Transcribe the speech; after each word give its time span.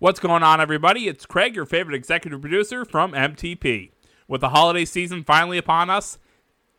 What's 0.00 0.18
going 0.18 0.42
on, 0.42 0.60
everybody? 0.60 1.06
It's 1.06 1.26
Craig, 1.26 1.54
your 1.54 1.64
favorite 1.64 1.94
executive 1.94 2.40
producer 2.40 2.84
from 2.84 3.12
MTP. 3.12 3.92
With 4.26 4.40
the 4.40 4.48
holiday 4.48 4.84
season 4.84 5.22
finally 5.22 5.58
upon 5.58 5.90
us, 5.90 6.18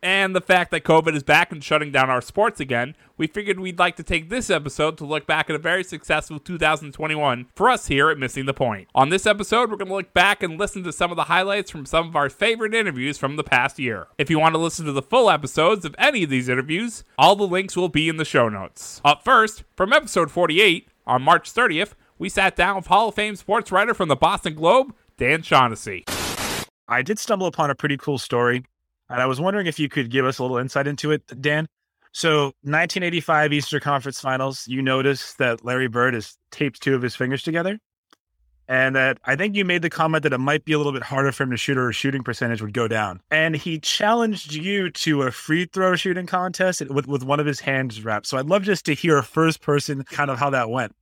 and 0.02 0.36
the 0.36 0.42
fact 0.42 0.70
that 0.72 0.84
COVID 0.84 1.14
is 1.14 1.22
back 1.22 1.50
and 1.50 1.64
shutting 1.64 1.90
down 1.90 2.10
our 2.10 2.20
sports 2.20 2.60
again, 2.60 2.94
we 3.16 3.26
figured 3.26 3.58
we'd 3.58 3.78
like 3.78 3.96
to 3.96 4.02
take 4.02 4.28
this 4.28 4.50
episode 4.50 4.98
to 4.98 5.06
look 5.06 5.26
back 5.26 5.48
at 5.48 5.56
a 5.56 5.58
very 5.58 5.82
successful 5.82 6.38
2021 6.38 7.46
for 7.54 7.70
us 7.70 7.86
here 7.86 8.10
at 8.10 8.18
Missing 8.18 8.44
the 8.44 8.52
Point. 8.52 8.86
On 8.94 9.08
this 9.08 9.24
episode, 9.24 9.70
we're 9.70 9.78
going 9.78 9.88
to 9.88 9.94
look 9.94 10.12
back 10.12 10.42
and 10.42 10.58
listen 10.58 10.84
to 10.84 10.92
some 10.92 11.10
of 11.10 11.16
the 11.16 11.24
highlights 11.24 11.70
from 11.70 11.86
some 11.86 12.08
of 12.08 12.14
our 12.14 12.28
favorite 12.28 12.74
interviews 12.74 13.16
from 13.16 13.36
the 13.36 13.42
past 13.42 13.78
year. 13.78 14.06
If 14.18 14.28
you 14.28 14.38
want 14.38 14.54
to 14.54 14.60
listen 14.60 14.84
to 14.84 14.92
the 14.92 15.00
full 15.00 15.30
episodes 15.30 15.86
of 15.86 15.94
any 15.96 16.24
of 16.24 16.30
these 16.30 16.50
interviews, 16.50 17.04
all 17.18 17.36
the 17.36 17.48
links 17.48 17.74
will 17.74 17.88
be 17.88 18.10
in 18.10 18.18
the 18.18 18.24
show 18.26 18.50
notes. 18.50 19.00
Up 19.02 19.24
first, 19.24 19.64
from 19.74 19.94
episode 19.94 20.30
48, 20.30 20.88
on 21.06 21.22
March 21.22 21.52
30th, 21.52 21.92
we 22.18 22.28
sat 22.28 22.56
down 22.56 22.76
with 22.76 22.86
Hall 22.86 23.08
of 23.08 23.14
Fame 23.14 23.36
sports 23.36 23.70
writer 23.70 23.94
from 23.94 24.08
the 24.08 24.16
Boston 24.16 24.54
Globe, 24.54 24.94
Dan 25.16 25.42
Shaughnessy. 25.42 26.04
I 26.88 27.02
did 27.02 27.18
stumble 27.18 27.46
upon 27.46 27.70
a 27.70 27.74
pretty 27.74 27.96
cool 27.96 28.18
story, 28.18 28.64
and 29.08 29.20
I 29.20 29.26
was 29.26 29.40
wondering 29.40 29.66
if 29.66 29.78
you 29.78 29.88
could 29.88 30.10
give 30.10 30.24
us 30.24 30.38
a 30.38 30.42
little 30.42 30.58
insight 30.58 30.86
into 30.86 31.10
it, 31.10 31.22
Dan. 31.40 31.66
So, 32.12 32.44
1985 32.62 33.52
Easter 33.52 33.80
Conference 33.80 34.20
Finals, 34.20 34.66
you 34.66 34.80
noticed 34.80 35.36
that 35.38 35.64
Larry 35.64 35.88
Bird 35.88 36.14
has 36.14 36.38
taped 36.50 36.80
two 36.80 36.94
of 36.94 37.02
his 37.02 37.14
fingers 37.14 37.42
together. 37.42 37.78
And 38.68 38.96
that 38.96 39.18
I 39.24 39.36
think 39.36 39.54
you 39.54 39.64
made 39.64 39.82
the 39.82 39.90
comment 39.90 40.24
that 40.24 40.32
it 40.32 40.38
might 40.38 40.64
be 40.64 40.72
a 40.72 40.78
little 40.78 40.92
bit 40.92 41.04
harder 41.04 41.30
for 41.30 41.44
him 41.44 41.50
to 41.52 41.56
shoot 41.56 41.78
or 41.78 41.92
shooting 41.92 42.24
percentage 42.24 42.60
would 42.60 42.72
go 42.72 42.88
down. 42.88 43.20
And 43.30 43.54
he 43.54 43.78
challenged 43.78 44.54
you 44.54 44.90
to 44.90 45.22
a 45.22 45.30
free 45.30 45.66
throw 45.66 45.94
shooting 45.94 46.26
contest 46.26 46.80
with, 46.90 47.06
with 47.06 47.22
one 47.22 47.38
of 47.38 47.46
his 47.46 47.60
hands 47.60 48.04
wrapped. 48.04 48.26
So 48.26 48.38
I'd 48.38 48.46
love 48.46 48.64
just 48.64 48.84
to 48.86 48.94
hear 48.94 49.22
first 49.22 49.60
person 49.60 50.02
kind 50.02 50.30
of 50.30 50.38
how 50.38 50.50
that 50.50 50.68
went. 50.68 50.96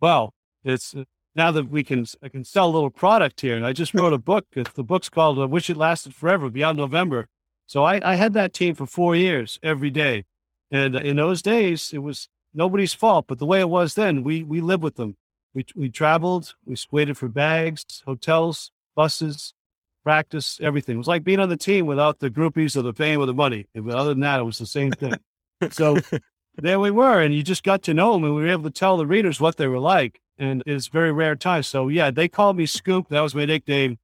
Well, 0.00 0.32
it's 0.64 0.94
uh, 0.94 1.04
now 1.34 1.50
that 1.52 1.70
we 1.70 1.84
can 1.84 2.06
I 2.22 2.28
can 2.28 2.44
sell 2.44 2.68
a 2.68 2.72
little 2.72 2.90
product 2.90 3.40
here, 3.40 3.56
and 3.56 3.66
I 3.66 3.72
just 3.72 3.94
wrote 3.94 4.12
a 4.12 4.18
book. 4.18 4.46
The 4.54 4.82
book's 4.82 5.08
called 5.08 5.38
"I 5.38 5.44
Wish 5.44 5.70
It 5.70 5.76
Lasted 5.76 6.14
Forever" 6.14 6.50
beyond 6.50 6.78
November. 6.78 7.28
So 7.66 7.84
I, 7.84 8.00
I 8.04 8.16
had 8.16 8.34
that 8.34 8.52
team 8.52 8.74
for 8.74 8.86
four 8.86 9.16
years 9.16 9.58
every 9.62 9.90
day, 9.90 10.24
and 10.70 10.96
in 10.96 11.16
those 11.16 11.42
days 11.42 11.92
it 11.92 11.98
was 11.98 12.28
nobody's 12.52 12.94
fault. 12.94 13.26
But 13.28 13.38
the 13.38 13.46
way 13.46 13.60
it 13.60 13.68
was 13.68 13.94
then, 13.94 14.24
we 14.24 14.42
we 14.42 14.60
lived 14.60 14.82
with 14.82 14.96
them. 14.96 15.16
We 15.54 15.66
we 15.76 15.90
traveled, 15.90 16.54
we 16.64 16.76
waited 16.90 17.18
for 17.18 17.28
bags, 17.28 18.02
hotels, 18.06 18.70
buses, 18.94 19.54
practice, 20.02 20.58
everything. 20.62 20.96
It 20.96 20.98
was 20.98 21.08
like 21.08 21.24
being 21.24 21.40
on 21.40 21.48
the 21.48 21.56
team 21.56 21.86
without 21.86 22.18
the 22.20 22.30
groupies 22.30 22.76
or 22.76 22.82
the 22.82 22.92
fame 22.92 23.20
or 23.20 23.26
the 23.26 23.34
money. 23.34 23.66
But 23.74 23.94
other 23.94 24.10
than 24.10 24.20
that, 24.20 24.40
it 24.40 24.44
was 24.44 24.58
the 24.58 24.66
same 24.66 24.92
thing. 24.92 25.14
So 25.70 25.98
there 26.56 26.80
we 26.80 26.90
were, 26.90 27.20
and 27.20 27.34
you 27.34 27.42
just 27.42 27.62
got 27.62 27.82
to 27.82 27.94
know 27.94 28.12
them, 28.14 28.24
and 28.24 28.34
we 28.34 28.42
were 28.42 28.48
able 28.48 28.64
to 28.64 28.70
tell 28.70 28.96
the 28.96 29.06
readers 29.06 29.40
what 29.40 29.56
they 29.56 29.66
were 29.66 29.78
like. 29.78 30.20
And 30.38 30.62
it's 30.66 30.88
very 30.88 31.12
rare 31.12 31.36
time. 31.36 31.62
So 31.62 31.88
yeah, 31.88 32.10
they 32.10 32.28
called 32.28 32.56
me 32.56 32.66
Scoop. 32.66 33.08
That 33.08 33.20
was 33.20 33.34
my 33.34 33.44
nickname. 33.44 33.98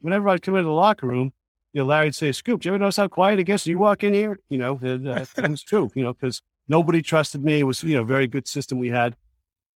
Whenever 0.00 0.28
I'd 0.28 0.42
come 0.42 0.54
into 0.54 0.68
the 0.68 0.72
locker 0.72 1.06
room, 1.06 1.32
you 1.72 1.82
know, 1.82 1.86
Larry'd 1.86 2.14
say, 2.14 2.32
"Scoop, 2.32 2.62
do 2.62 2.68
you 2.68 2.74
ever 2.74 2.78
notice 2.78 2.96
how 2.96 3.08
quiet 3.08 3.38
it 3.38 3.44
gets? 3.44 3.66
You 3.66 3.78
walk 3.78 4.02
in 4.02 4.14
here, 4.14 4.40
you 4.48 4.58
know, 4.58 4.78
and, 4.82 5.06
uh, 5.06 5.24
that 5.34 5.50
was 5.50 5.62
true, 5.62 5.90
you 5.94 6.02
know, 6.02 6.12
because 6.12 6.42
nobody 6.68 7.02
trusted 7.02 7.44
me. 7.44 7.60
It 7.60 7.64
was 7.64 7.82
you 7.84 7.94
know 7.94 8.02
a 8.02 8.06
very 8.06 8.26
good 8.26 8.48
system 8.48 8.78
we 8.78 8.88
had. 8.88 9.16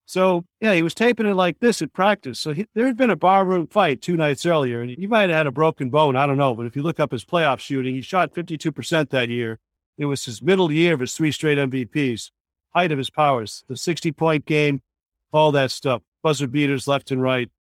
So 0.06 0.44
yeah, 0.60 0.74
he 0.74 0.83
was 0.83 0.94
taping 0.94 1.27
it 1.27 1.34
like 1.34 1.60
this 1.60 1.80
at 1.80 1.92
practice. 1.92 2.38
So 2.38 2.52
he, 2.52 2.66
there 2.74 2.86
had 2.86 2.97
been 2.97 3.10
a 3.10 3.16
barroom 3.16 3.66
fight 3.66 4.02
two 4.02 4.16
nights 4.16 4.44
earlier, 4.44 4.80
and 4.80 4.91
he 4.91 5.06
might 5.06 5.30
have 5.30 5.38
had 5.38 5.46
a 5.46 5.52
broken 5.52 5.88
bone. 5.91 6.16
I 6.16 6.27
don't 6.27 6.36
know, 6.36 6.55
but 6.55 6.66
if 6.66 6.77
you 6.77 6.83
look 6.83 7.00
up 7.00 7.12
his 7.12 7.24
playoff 7.24 7.58
shooting, 7.58 7.94
he 7.94 8.02
shot 8.02 8.34
fifty 8.34 8.58
two 8.58 8.72
percent 8.72 9.11
that 9.11 9.28
year. 9.28 9.58
It 9.96 10.06
was 10.06 10.24
his 10.24 10.42
middle 10.42 10.72
year 10.72 10.94
of 10.94 11.00
his 11.00 11.14
three 11.14 11.30
straight 11.30 11.58
MVPs, 11.58 12.30
height 12.74 12.92
of 12.92 12.98
his 12.98 13.11
powers, 13.11 13.64
the 13.69 13.77
60 13.77 14.12
point 14.12 14.44
game, 14.44 14.83
all 15.33 15.52
that 15.52 15.70
stuff, 15.70 16.02
buzzer 16.22 16.48
beaters 16.48 16.89
left 16.89 17.11
and 17.11 17.22
right. 17.22 17.50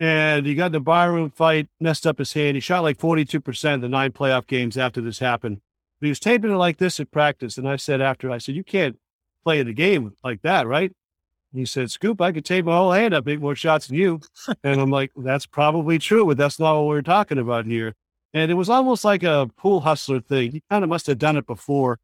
And 0.00 0.46
he 0.46 0.54
got 0.54 0.70
in 0.70 0.76
a 0.76 0.80
barroom 0.80 1.30
fight, 1.30 1.68
messed 1.80 2.06
up 2.06 2.18
his 2.18 2.32
hand. 2.32 2.56
He 2.56 2.60
shot 2.60 2.84
like 2.84 2.98
42% 2.98 3.80
the 3.80 3.88
nine 3.88 4.12
playoff 4.12 4.46
games 4.46 4.78
after 4.78 5.00
this 5.00 5.18
happened. 5.18 5.60
But 6.00 6.06
he 6.06 6.10
was 6.10 6.20
taping 6.20 6.52
it 6.52 6.56
like 6.56 6.78
this 6.78 7.00
at 7.00 7.10
practice. 7.10 7.58
And 7.58 7.68
I 7.68 7.76
said 7.76 8.00
after, 8.00 8.30
I 8.30 8.38
said, 8.38 8.54
You 8.54 8.62
can't 8.62 8.96
play 9.42 9.58
in 9.58 9.66
the 9.66 9.72
game 9.72 10.12
like 10.22 10.42
that, 10.42 10.66
right? 10.66 10.92
He 11.52 11.64
said, 11.64 11.90
Scoop, 11.90 12.20
I 12.20 12.32
could 12.32 12.44
tape 12.44 12.66
my 12.66 12.76
whole 12.76 12.92
hand 12.92 13.14
up, 13.14 13.24
make 13.24 13.40
more 13.40 13.56
shots 13.56 13.86
than 13.86 13.96
you. 13.96 14.20
and 14.62 14.80
I'm 14.80 14.90
like, 14.90 15.12
That's 15.16 15.46
probably 15.46 15.98
true, 15.98 16.26
but 16.26 16.36
that's 16.36 16.58
not 16.58 16.76
what 16.76 16.86
we're 16.86 17.02
talking 17.02 17.38
about 17.38 17.66
here. 17.66 17.94
And 18.34 18.50
it 18.50 18.54
was 18.54 18.68
almost 18.68 19.04
like 19.04 19.22
a 19.22 19.50
pool 19.56 19.80
hustler 19.80 20.20
thing. 20.20 20.52
He 20.52 20.62
kind 20.70 20.84
of 20.84 20.90
must 20.90 21.06
have 21.06 21.18
done 21.18 21.36
it 21.36 21.46
before. 21.46 21.98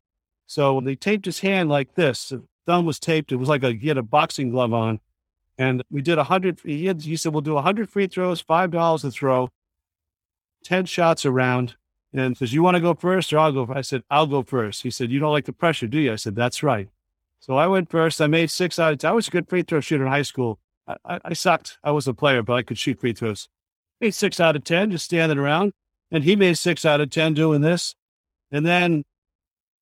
So 0.46 0.80
they 0.80 0.96
taped 0.96 1.26
his 1.26 1.40
hand 1.40 1.68
like 1.68 1.94
this. 1.94 2.30
The 2.30 2.42
thumb 2.66 2.86
was 2.86 2.98
taped. 2.98 3.32
It 3.32 3.36
was 3.36 3.48
like 3.48 3.62
a, 3.62 3.72
he 3.72 3.88
had 3.88 3.98
a 3.98 4.02
boxing 4.02 4.50
glove 4.50 4.72
on. 4.72 5.00
And 5.58 5.82
we 5.90 6.02
did 6.02 6.18
a 6.18 6.24
hundred. 6.24 6.60
He, 6.64 6.86
had, 6.86 7.02
he 7.02 7.16
said, 7.16 7.32
we'll 7.32 7.42
do 7.42 7.56
a 7.56 7.62
hundred 7.62 7.90
free 7.90 8.06
throws, 8.06 8.42
$5 8.42 9.04
a 9.04 9.10
throw, 9.10 9.50
10 10.64 10.86
shots 10.86 11.26
around. 11.26 11.76
And 12.12 12.36
says, 12.36 12.54
you 12.54 12.62
want 12.62 12.76
to 12.76 12.80
go 12.80 12.94
first 12.94 13.32
or 13.32 13.40
I'll 13.40 13.52
go? 13.52 13.68
I 13.74 13.80
said, 13.80 14.02
I'll 14.08 14.28
go 14.28 14.44
first. 14.44 14.82
He 14.82 14.90
said, 14.90 15.10
you 15.10 15.18
don't 15.18 15.32
like 15.32 15.46
the 15.46 15.52
pressure, 15.52 15.88
do 15.88 15.98
you? 15.98 16.12
I 16.12 16.16
said, 16.16 16.36
that's 16.36 16.62
right. 16.62 16.88
So 17.44 17.58
I 17.58 17.66
went 17.66 17.90
first. 17.90 18.22
I 18.22 18.26
made 18.26 18.50
six 18.50 18.78
out 18.78 18.94
of 18.94 19.00
10. 19.00 19.10
I 19.10 19.12
was 19.12 19.28
a 19.28 19.30
good 19.30 19.50
free 19.50 19.60
throw 19.60 19.80
shooter 19.80 20.06
in 20.06 20.10
high 20.10 20.22
school. 20.22 20.58
I, 20.88 20.96
I, 21.04 21.20
I 21.26 21.32
sucked. 21.34 21.76
I 21.84 21.90
was 21.90 22.08
a 22.08 22.14
player, 22.14 22.42
but 22.42 22.54
I 22.54 22.62
could 22.62 22.78
shoot 22.78 22.98
free 22.98 23.12
throws. 23.12 23.50
Made 24.00 24.14
six 24.14 24.40
out 24.40 24.56
of 24.56 24.64
10, 24.64 24.92
just 24.92 25.04
standing 25.04 25.36
around. 25.36 25.74
And 26.10 26.24
he 26.24 26.36
made 26.36 26.56
six 26.56 26.86
out 26.86 27.02
of 27.02 27.10
10 27.10 27.34
doing 27.34 27.60
this. 27.60 27.96
And 28.50 28.64
then 28.64 29.04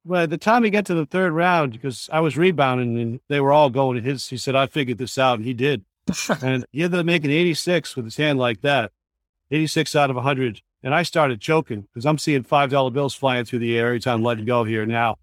by 0.04 0.26
the 0.26 0.38
time 0.38 0.64
he 0.64 0.70
got 0.70 0.86
to 0.86 0.94
the 0.94 1.06
third 1.06 1.34
round, 1.34 1.70
because 1.70 2.10
I 2.12 2.18
was 2.18 2.36
rebounding 2.36 2.98
and 2.98 3.20
they 3.28 3.38
were 3.38 3.52
all 3.52 3.70
going 3.70 3.94
to 3.94 4.02
his, 4.02 4.26
he 4.26 4.38
said, 4.38 4.56
I 4.56 4.66
figured 4.66 4.98
this 4.98 5.16
out. 5.16 5.38
And 5.38 5.46
he 5.46 5.54
did. 5.54 5.84
and 6.42 6.66
he 6.72 6.82
ended 6.82 6.98
up 6.98 7.06
making 7.06 7.30
86 7.30 7.94
with 7.94 8.06
his 8.06 8.16
hand 8.16 8.40
like 8.40 8.62
that 8.62 8.90
86 9.52 9.94
out 9.94 10.10
of 10.10 10.16
100. 10.16 10.62
And 10.82 10.96
I 10.96 11.04
started 11.04 11.40
choking 11.40 11.82
because 11.82 12.06
I'm 12.06 12.18
seeing 12.18 12.42
$5 12.42 12.92
bills 12.92 13.14
flying 13.14 13.44
through 13.44 13.60
the 13.60 13.78
air 13.78 13.86
every 13.86 14.00
time 14.00 14.16
I'm 14.16 14.24
letting 14.24 14.46
go 14.46 14.64
here 14.64 14.84
now. 14.84 15.18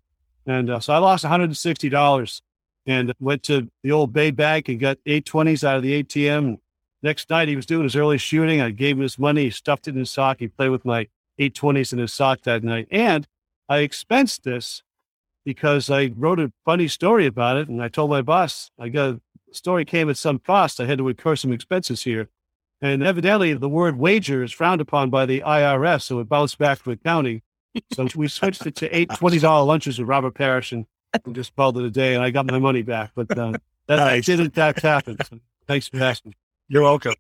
And 0.46 0.70
uh, 0.70 0.80
so 0.80 0.94
I 0.94 0.98
lost 0.98 1.26
$160 1.26 2.42
and 2.86 3.14
went 3.20 3.44
to 3.44 3.70
the 3.84 3.92
old 3.92 4.14
BayBank 4.14 4.68
and 4.70 4.80
got 4.80 4.98
820s 5.06 5.64
out 5.64 5.78
of 5.78 5.84
the 5.84 6.04
ATM. 6.04 6.58
Next 7.02 7.30
night, 7.30 7.48
he 7.48 7.56
was 7.56 7.66
doing 7.66 7.84
his 7.84 7.96
early 7.96 8.18
shooting. 8.18 8.62
I 8.62 8.72
gave 8.72 8.98
him 8.98 9.04
his 9.04 9.20
money. 9.20 9.44
He 9.46 9.50
stuffed 9.52 9.88
it 9.88 9.92
in 9.92 10.00
his 10.00 10.12
sock. 10.12 10.40
He 10.40 10.48
played 10.48 10.70
with 10.70 10.86
my 10.86 11.08
820s 11.40 11.94
in 11.94 12.00
his 12.00 12.12
sock 12.12 12.42
that 12.42 12.64
night. 12.64 12.88
And 12.92 13.28
I 13.70 13.78
expensed 13.80 14.44
this 14.44 14.84
because 15.46 15.90
I 15.90 16.12
wrote 16.16 16.40
a 16.40 16.52
funny 16.66 16.88
story 16.88 17.26
about 17.26 17.58
it. 17.58 17.70
And 17.70 17.82
I 17.82 17.88
told 17.88 18.10
my 18.10 18.22
boss, 18.22 18.72
I 18.80 18.90
got 18.90 19.10
a 19.10 19.22
story 19.52 19.86
came 19.86 20.10
at 20.10 20.18
some 20.18 20.40
cost. 20.40 20.80
I 20.80 20.86
had 20.86 20.98
to 20.98 21.08
incur 21.08 21.36
some 21.36 21.54
expenses 21.54 22.04
here. 22.04 22.30
And 22.82 23.04
evidently, 23.04 23.54
the 23.54 23.70
word 23.70 23.98
wager 23.98 24.44
is 24.44 24.52
frowned 24.52 24.82
upon 24.82 25.10
by 25.10 25.26
the 25.26 25.42
IRS. 25.42 26.04
So 26.04 26.20
it 26.20 26.30
bounced 26.30 26.58
back 26.58 26.84
to 26.84 26.92
accounting. 26.92 27.42
So 27.94 28.08
we 28.16 28.28
switched 28.28 28.66
it 28.66 28.76
to 28.78 28.96
eight 28.96 29.10
$20 29.10 29.66
lunches 29.68 30.00
with 30.00 30.08
Robert 30.08 30.34
Parish 30.36 30.72
and 30.72 30.86
just 31.32 31.56
called 31.56 31.78
it 31.78 31.84
a 31.86 31.92
day. 31.92 32.16
And 32.16 32.24
I 32.24 32.32
got 32.32 32.46
my 32.46 32.60
money 32.60 32.82
back. 32.82 33.12
But 33.16 33.32
uh, 33.38 33.54
that 33.88 33.96
Nice. 33.98 34.26
did 34.26 34.40
in 34.40 34.50
fact 34.52 34.82
happen. 34.82 35.18
So 35.26 35.40
thanks 35.68 35.88
for 35.88 36.02
asking. 36.02 36.36
You're 36.68 36.84
welcome. 36.84 37.14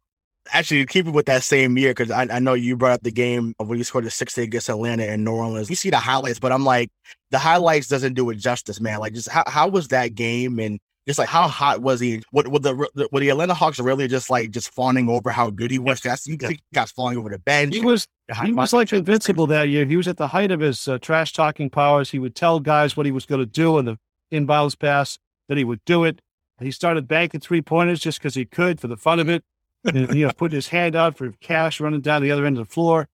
actually 0.53 0.85
keeping 0.85 1.13
with 1.13 1.25
that 1.27 1.43
same 1.43 1.77
year 1.77 1.91
because 1.91 2.11
I, 2.11 2.23
I 2.31 2.39
know 2.39 2.53
you 2.53 2.75
brought 2.75 2.93
up 2.93 3.03
the 3.03 3.11
game 3.11 3.53
of 3.59 3.67
when 3.67 3.77
you 3.77 3.83
scored 3.83 4.05
the 4.05 4.11
six 4.11 4.37
against 4.37 4.69
Atlanta 4.69 5.03
and 5.03 5.23
New 5.23 5.31
Orleans. 5.31 5.69
You 5.69 5.75
see 5.75 5.89
the 5.89 5.97
highlights, 5.97 6.39
but 6.39 6.51
I'm 6.51 6.63
like, 6.66 6.89
the 7.31 7.39
highlights 7.39 7.87
doesn't 7.87 8.13
do 8.16 8.29
it 8.31 8.35
justice, 8.35 8.79
man. 8.79 8.99
Like, 8.99 9.13
just 9.13 9.29
how, 9.29 9.43
how 9.47 9.67
was 9.67 9.89
that 9.89 10.16
game 10.16 10.59
and 10.59 10.79
just 11.07 11.19
like 11.19 11.29
how 11.29 11.47
hot 11.47 11.81
was 11.81 11.99
he? 11.99 12.21
What 12.31 12.47
were 12.47 12.59
the 12.59 12.75
were 13.11 13.19
the 13.19 13.29
Atlanta 13.29 13.53
Hawks 13.53 13.79
really 13.79 14.07
just 14.07 14.29
like 14.29 14.51
just 14.51 14.71
fawning 14.73 15.09
over 15.09 15.29
how 15.29 15.49
good 15.49 15.71
he 15.71 15.79
was? 15.79 16.01
That's 16.01 16.27
you 16.27 16.37
he 16.39 16.59
got 16.73 16.89
falling 16.89 17.17
over 17.17 17.29
the 17.29 17.39
bench. 17.39 17.73
He 17.73 17.81
was 17.81 18.07
he 18.43 18.53
was 18.53 18.73
like 18.73 18.93
invincible 18.93 19.47
that 19.47 19.69
year. 19.69 19.85
He 19.85 19.97
was 19.97 20.07
at 20.07 20.17
the 20.17 20.27
height 20.27 20.51
of 20.51 20.59
his 20.59 20.87
uh, 20.87 20.99
trash 20.99 21.33
talking 21.33 21.69
powers. 21.69 22.11
He 22.11 22.19
would 22.19 22.35
tell 22.35 22.59
guys 22.59 22.95
what 22.95 23.05
he 23.05 23.11
was 23.11 23.25
going 23.25 23.39
to 23.39 23.45
do 23.45 23.77
in 23.79 23.85
the 23.85 23.97
inbounds 24.31 24.77
pass, 24.77 25.17
that 25.47 25.57
he 25.57 25.63
would 25.63 25.84
do 25.85 26.03
it. 26.03 26.22
He 26.59 26.72
started 26.72 27.07
banking 27.07 27.40
three 27.40 27.61
pointers 27.61 27.99
just 27.99 28.19
because 28.19 28.35
he 28.35 28.45
could 28.45 28.79
for 28.79 28.87
the 28.87 28.97
fun 28.97 29.19
of 29.19 29.29
it. 29.29 29.43
And, 29.85 30.13
you 30.13 30.28
know, 30.28 30.34
putting 30.34 30.57
his 30.57 30.67
hand 30.67 30.95
out 30.95 31.17
for 31.17 31.31
cash 31.40 31.79
running 31.79 32.02
down 32.02 32.22
the 32.22 32.31
other 32.31 32.45
end 32.45 32.57
of 32.57 32.67
the 32.67 32.73
floor. 32.73 33.07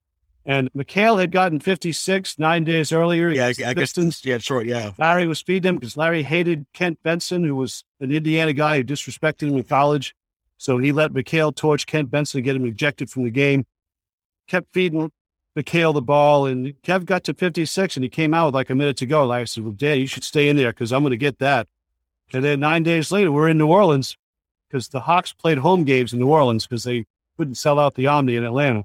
And 0.45 0.71
McHale 0.73 1.19
had 1.19 1.31
gotten 1.31 1.59
56 1.59 2.37
nine 2.37 2.63
days 2.63 2.91
earlier. 2.91 3.29
yeah, 3.29 3.47
I, 3.47 3.69
I 3.69 3.73
guess 3.73 3.97
yeah, 4.23 4.37
short, 4.37 4.67
yeah. 4.67 4.91
Larry 4.99 5.25
was 5.25 5.41
feeding 5.41 5.69
him 5.69 5.75
because 5.77 5.97
Larry 5.97 6.21
hated 6.21 6.67
Kent 6.73 6.99
Benson, 7.01 7.43
who 7.43 7.55
was 7.55 7.83
an 7.99 8.11
Indiana 8.11 8.53
guy 8.53 8.77
who 8.77 8.83
disrespected 8.83 9.49
him 9.49 9.57
in 9.57 9.63
college. 9.63 10.15
So 10.57 10.77
he 10.77 10.91
let 10.91 11.11
McHale 11.11 11.53
torch 11.53 11.87
Kent 11.87 12.11
Benson 12.11 12.39
and 12.39 12.45
get 12.45 12.55
him 12.55 12.65
ejected 12.65 13.09
from 13.09 13.23
the 13.23 13.31
game. 13.31 13.65
Kept 14.47 14.71
feeding 14.71 15.11
McHale 15.57 15.93
the 15.93 16.01
ball, 16.01 16.45
and 16.45 16.75
Kev 16.83 17.05
got 17.05 17.23
to 17.23 17.33
56, 17.33 17.97
and 17.97 18.03
he 18.03 18.09
came 18.09 18.33
out 18.33 18.47
with 18.47 18.55
like 18.55 18.69
a 18.69 18.75
minute 18.75 18.97
to 18.97 19.05
go. 19.05 19.25
Larry 19.25 19.47
said, 19.47 19.63
Well, 19.63 19.73
Dad, 19.73 19.95
you 19.95 20.07
should 20.07 20.23
stay 20.23 20.47
in 20.47 20.57
there 20.57 20.71
because 20.71 20.93
I'm 20.93 21.01
going 21.01 21.11
to 21.11 21.17
get 21.17 21.39
that. 21.39 21.67
And 22.33 22.43
then 22.43 22.59
nine 22.59 22.83
days 22.83 23.11
later, 23.11 23.31
we're 23.31 23.49
in 23.49 23.57
New 23.57 23.67
Orleans 23.67 24.17
because 24.69 24.89
the 24.89 25.01
Hawks 25.01 25.33
played 25.33 25.57
home 25.57 25.83
games 25.85 26.13
in 26.13 26.19
New 26.19 26.27
Orleans 26.27 26.67
because 26.67 26.83
they 26.83 27.05
couldn't 27.37 27.55
sell 27.55 27.79
out 27.79 27.95
the 27.95 28.07
Omni 28.07 28.35
in 28.35 28.43
Atlanta. 28.43 28.83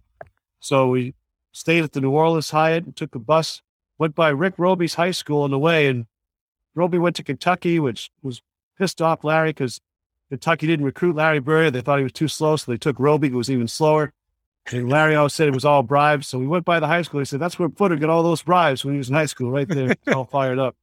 So 0.60 0.88
we 0.88 1.14
stayed 1.52 1.84
at 1.84 1.92
the 1.92 2.00
New 2.00 2.10
Orleans 2.10 2.50
Hyatt 2.50 2.84
and 2.84 2.96
took 2.96 3.14
a 3.14 3.18
bus, 3.18 3.62
went 3.98 4.14
by 4.14 4.28
Rick 4.28 4.54
Robey's 4.58 4.94
high 4.94 5.10
school 5.10 5.42
on 5.42 5.50
the 5.50 5.58
way. 5.58 5.86
And 5.86 6.06
Robey 6.74 6.98
went 6.98 7.16
to 7.16 7.22
Kentucky, 7.22 7.78
which 7.78 8.10
was 8.22 8.42
pissed 8.78 9.02
off 9.02 9.24
Larry 9.24 9.50
because 9.50 9.80
Kentucky 10.28 10.66
didn't 10.66 10.86
recruit 10.86 11.16
Larry 11.16 11.40
Bird. 11.40 11.72
They 11.72 11.80
thought 11.80 11.98
he 11.98 12.04
was 12.04 12.12
too 12.12 12.28
slow, 12.28 12.56
so 12.56 12.70
they 12.70 12.78
took 12.78 12.98
Robey, 12.98 13.28
who 13.28 13.36
was 13.36 13.50
even 13.50 13.68
slower. 13.68 14.12
And 14.70 14.88
Larry 14.88 15.16
always 15.16 15.34
said 15.34 15.48
it 15.48 15.54
was 15.54 15.64
all 15.64 15.82
bribes. 15.82 16.28
So 16.28 16.38
we 16.38 16.46
went 16.46 16.64
by 16.64 16.78
the 16.78 16.86
high 16.86 17.02
school. 17.02 17.20
He 17.20 17.24
said, 17.24 17.40
that's 17.40 17.58
where 17.58 17.68
Footer 17.70 17.96
got 17.96 18.10
all 18.10 18.22
those 18.22 18.42
bribes 18.42 18.84
when 18.84 18.94
he 18.94 18.98
was 18.98 19.08
in 19.08 19.14
high 19.14 19.26
school, 19.26 19.50
right 19.50 19.66
there, 19.66 19.96
all 20.14 20.24
fired 20.24 20.58
up. 20.58 20.76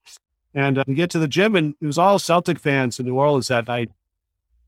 And 0.53 0.79
uh, 0.79 0.83
we 0.87 0.95
get 0.95 1.09
to 1.11 1.19
the 1.19 1.27
gym, 1.27 1.55
and 1.55 1.75
it 1.79 1.85
was 1.85 1.97
all 1.97 2.19
Celtic 2.19 2.59
fans 2.59 2.99
in 2.99 3.05
New 3.05 3.15
Orleans 3.15 3.47
that 3.47 3.67
night. 3.67 3.91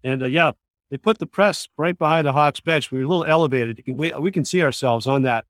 And 0.04 0.24
uh, 0.24 0.28
yeah, 0.28 0.52
they 0.90 0.98
put 0.98 1.18
the 1.18 1.26
press 1.26 1.68
right 1.78 1.98
behind 1.98 2.28
the 2.28 2.34
Hawks 2.34 2.62
bench. 2.62 2.92
We 2.92 3.00
were 3.00 3.06
a 3.06 3.08
little 3.08 3.26
elevated. 3.26 3.84
We, 3.88 4.14
we 4.14 4.32
can 4.32 4.46
see 4.46 4.64
ourselves 4.64 5.08
on 5.08 5.24
that. 5.24 5.46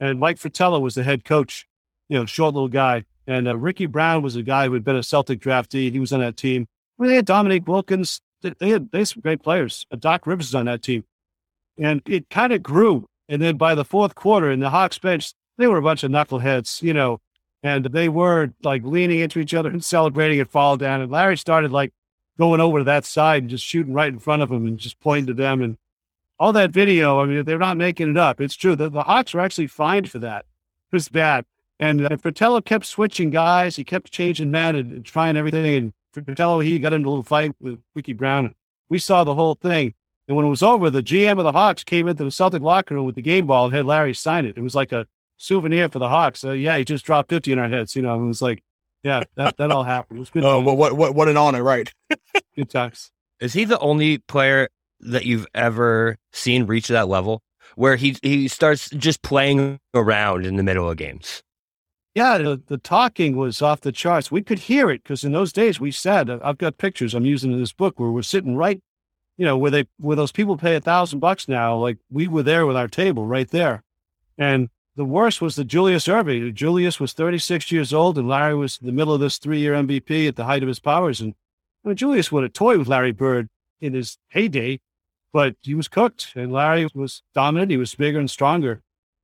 And 0.00 0.20
Mike 0.20 0.38
Fratello 0.38 0.80
was 0.80 0.94
the 0.94 1.02
head 1.02 1.24
coach, 1.24 1.66
you 2.08 2.18
know, 2.18 2.26
short 2.26 2.54
little 2.54 2.68
guy. 2.68 3.04
And 3.26 3.48
uh, 3.48 3.56
Ricky 3.56 3.86
Brown 3.86 4.22
was 4.22 4.36
a 4.36 4.42
guy 4.42 4.66
who 4.66 4.72
had 4.74 4.84
been 4.84 4.96
a 4.96 5.02
Celtic 5.02 5.40
draftee. 5.40 5.92
He 5.92 6.00
was 6.00 6.12
on 6.12 6.20
that 6.20 6.36
team. 6.36 6.66
Well, 6.96 7.08
they 7.08 7.16
had 7.16 7.26
Dominique 7.26 7.68
Wilkins. 7.68 8.20
They 8.42 8.70
had, 8.70 8.90
they 8.90 8.98
had 8.98 9.08
some 9.08 9.20
great 9.20 9.42
players. 9.42 9.86
Uh, 9.90 9.96
Doc 9.96 10.26
Rivers 10.26 10.48
was 10.48 10.54
on 10.54 10.66
that 10.66 10.82
team. 10.82 11.04
And 11.78 12.02
it 12.06 12.30
kind 12.30 12.52
of 12.52 12.62
grew. 12.62 13.06
And 13.28 13.42
then 13.42 13.56
by 13.56 13.74
the 13.74 13.84
fourth 13.84 14.14
quarter 14.14 14.50
in 14.50 14.60
the 14.60 14.70
Hawks 14.70 14.98
bench, 14.98 15.32
they 15.58 15.66
were 15.66 15.78
a 15.78 15.82
bunch 15.82 16.04
of 16.04 16.10
knuckleheads, 16.10 16.82
you 16.82 16.94
know, 16.94 17.20
and 17.62 17.84
they 17.84 18.08
were 18.08 18.52
like 18.62 18.82
leaning 18.84 19.18
into 19.18 19.40
each 19.40 19.54
other 19.54 19.68
and 19.68 19.84
celebrating 19.84 20.40
and 20.40 20.48
fall 20.48 20.76
down. 20.76 21.00
And 21.00 21.10
Larry 21.10 21.36
started 21.36 21.72
like 21.72 21.92
going 22.38 22.60
over 22.60 22.78
to 22.78 22.84
that 22.84 23.04
side 23.04 23.42
and 23.42 23.50
just 23.50 23.64
shooting 23.64 23.92
right 23.92 24.12
in 24.12 24.20
front 24.20 24.42
of 24.42 24.48
them 24.48 24.66
and 24.66 24.78
just 24.78 25.00
pointing 25.00 25.26
to 25.26 25.34
them. 25.34 25.60
And 25.60 25.76
all 26.38 26.52
that 26.52 26.70
video, 26.70 27.20
I 27.20 27.26
mean, 27.26 27.44
they're 27.44 27.58
not 27.58 27.76
making 27.76 28.10
it 28.10 28.16
up. 28.16 28.40
It's 28.40 28.54
true. 28.54 28.76
The, 28.76 28.88
the 28.88 29.02
Hawks 29.02 29.34
were 29.34 29.40
actually 29.40 29.66
fined 29.66 30.10
for 30.10 30.18
that. 30.20 30.46
It 30.90 30.96
was 30.96 31.08
bad. 31.08 31.44
And 31.80 32.06
uh, 32.06 32.16
Fratello 32.16 32.60
kept 32.60 32.86
switching 32.86 33.30
guys. 33.30 33.76
He 33.76 33.84
kept 33.84 34.10
changing 34.10 34.50
men 34.50 34.76
and, 34.76 34.92
and 34.92 35.04
trying 35.04 35.36
everything. 35.36 35.92
And 36.14 36.26
Fratello, 36.26 36.60
he 36.60 36.78
got 36.78 36.92
into 36.92 37.08
a 37.08 37.10
little 37.10 37.22
fight 37.22 37.52
with 37.60 37.80
Ricky 37.94 38.12
Brown. 38.12 38.54
We 38.88 38.98
saw 38.98 39.24
the 39.24 39.34
whole 39.34 39.54
thing. 39.54 39.94
And 40.26 40.36
when 40.36 40.46
it 40.46 40.50
was 40.50 40.62
over, 40.62 40.90
the 40.90 41.02
GM 41.02 41.38
of 41.38 41.44
the 41.44 41.52
Hawks 41.52 41.84
came 41.84 42.06
into 42.06 42.24
the 42.24 42.30
Celtic 42.30 42.62
locker 42.62 42.94
room 42.94 43.06
with 43.06 43.14
the 43.14 43.22
game 43.22 43.46
ball 43.46 43.66
and 43.66 43.74
had 43.74 43.86
Larry 43.86 44.14
sign 44.14 44.44
it. 44.44 44.56
It 44.56 44.62
was 44.62 44.74
like 44.74 44.92
a 44.92 45.06
souvenir 45.36 45.88
for 45.88 45.98
the 45.98 46.08
Hawks. 46.08 46.44
Uh, 46.44 46.52
yeah, 46.52 46.76
he 46.76 46.84
just 46.84 47.04
dropped 47.04 47.30
50 47.30 47.52
in 47.52 47.58
our 47.58 47.68
heads. 47.68 47.96
You 47.96 48.02
know, 48.02 48.22
it 48.22 48.26
was 48.26 48.42
like, 48.42 48.62
yeah, 49.02 49.24
that, 49.36 49.56
that 49.56 49.70
all 49.70 49.84
happened. 49.84 50.18
It 50.18 50.20
was 50.20 50.30
good. 50.30 50.44
Oh, 50.44 50.60
well, 50.60 50.76
what, 50.76 50.94
what, 50.94 51.14
what 51.14 51.28
an 51.28 51.36
honor, 51.36 51.62
right? 51.62 51.92
good 52.56 52.68
times. 52.68 53.10
Is 53.40 53.52
he 53.52 53.64
the 53.64 53.78
only 53.78 54.18
player 54.18 54.68
that 55.00 55.24
you've 55.24 55.46
ever 55.54 56.16
seen 56.32 56.66
reach 56.66 56.88
that 56.88 57.08
level 57.08 57.42
where 57.76 57.96
he 57.96 58.16
he 58.22 58.48
starts 58.48 58.90
just 58.90 59.22
playing 59.22 59.78
around 59.94 60.46
in 60.46 60.56
the 60.56 60.62
middle 60.62 60.88
of 60.90 60.96
games? 60.96 61.42
Yeah, 62.14 62.38
the, 62.38 62.60
the 62.66 62.78
talking 62.78 63.36
was 63.36 63.62
off 63.62 63.82
the 63.82 63.92
charts. 63.92 64.30
We 64.30 64.42
could 64.42 64.60
hear 64.60 64.90
it 64.90 65.04
because 65.04 65.22
in 65.22 65.32
those 65.32 65.52
days 65.52 65.78
we 65.78 65.92
said, 65.92 66.28
uh, 66.28 66.40
I've 66.42 66.58
got 66.58 66.78
pictures 66.78 67.14
I'm 67.14 67.26
using 67.26 67.52
in 67.52 67.60
this 67.60 67.72
book 67.72 68.00
where 68.00 68.10
we're 68.10 68.22
sitting 68.22 68.56
right 68.56 68.82
you 69.38 69.44
know, 69.44 69.56
where 69.56 69.70
they 69.70 69.86
where 69.98 70.16
those 70.16 70.32
people 70.32 70.58
pay 70.58 70.74
a 70.74 70.80
thousand 70.80 71.20
bucks 71.20 71.48
now, 71.48 71.76
like 71.76 71.96
we 72.10 72.28
were 72.28 72.42
there 72.42 72.66
with 72.66 72.76
our 72.76 72.88
table 72.88 73.24
right 73.24 73.48
there. 73.48 73.84
And 74.36 74.68
the 74.96 75.04
worst 75.04 75.40
was 75.40 75.54
the 75.54 75.64
Julius 75.64 76.08
Erving. 76.08 76.52
Julius 76.52 76.98
was 76.98 77.12
36 77.12 77.70
years 77.70 77.94
old, 77.94 78.18
and 78.18 78.28
Larry 78.28 78.56
was 78.56 78.78
in 78.80 78.86
the 78.86 78.92
middle 78.92 79.14
of 79.14 79.20
this 79.20 79.38
three-year 79.38 79.74
MVP 79.74 80.26
at 80.26 80.34
the 80.34 80.44
height 80.44 80.62
of 80.62 80.68
his 80.68 80.80
powers. 80.80 81.20
And 81.20 81.34
I 81.84 81.88
mean, 81.88 81.96
Julius 81.96 82.32
would 82.32 82.42
have 82.42 82.52
toyed 82.52 82.78
with 82.78 82.88
Larry 82.88 83.12
Bird 83.12 83.48
in 83.80 83.94
his 83.94 84.18
heyday, 84.28 84.80
but 85.32 85.56
he 85.62 85.74
was 85.74 85.88
cooked, 85.88 86.32
and 86.34 86.52
Larry 86.52 86.88
was 86.94 87.22
dominant. 87.34 87.70
He 87.70 87.76
was 87.76 87.94
bigger 87.94 88.18
and 88.18 88.30
stronger. 88.30 88.82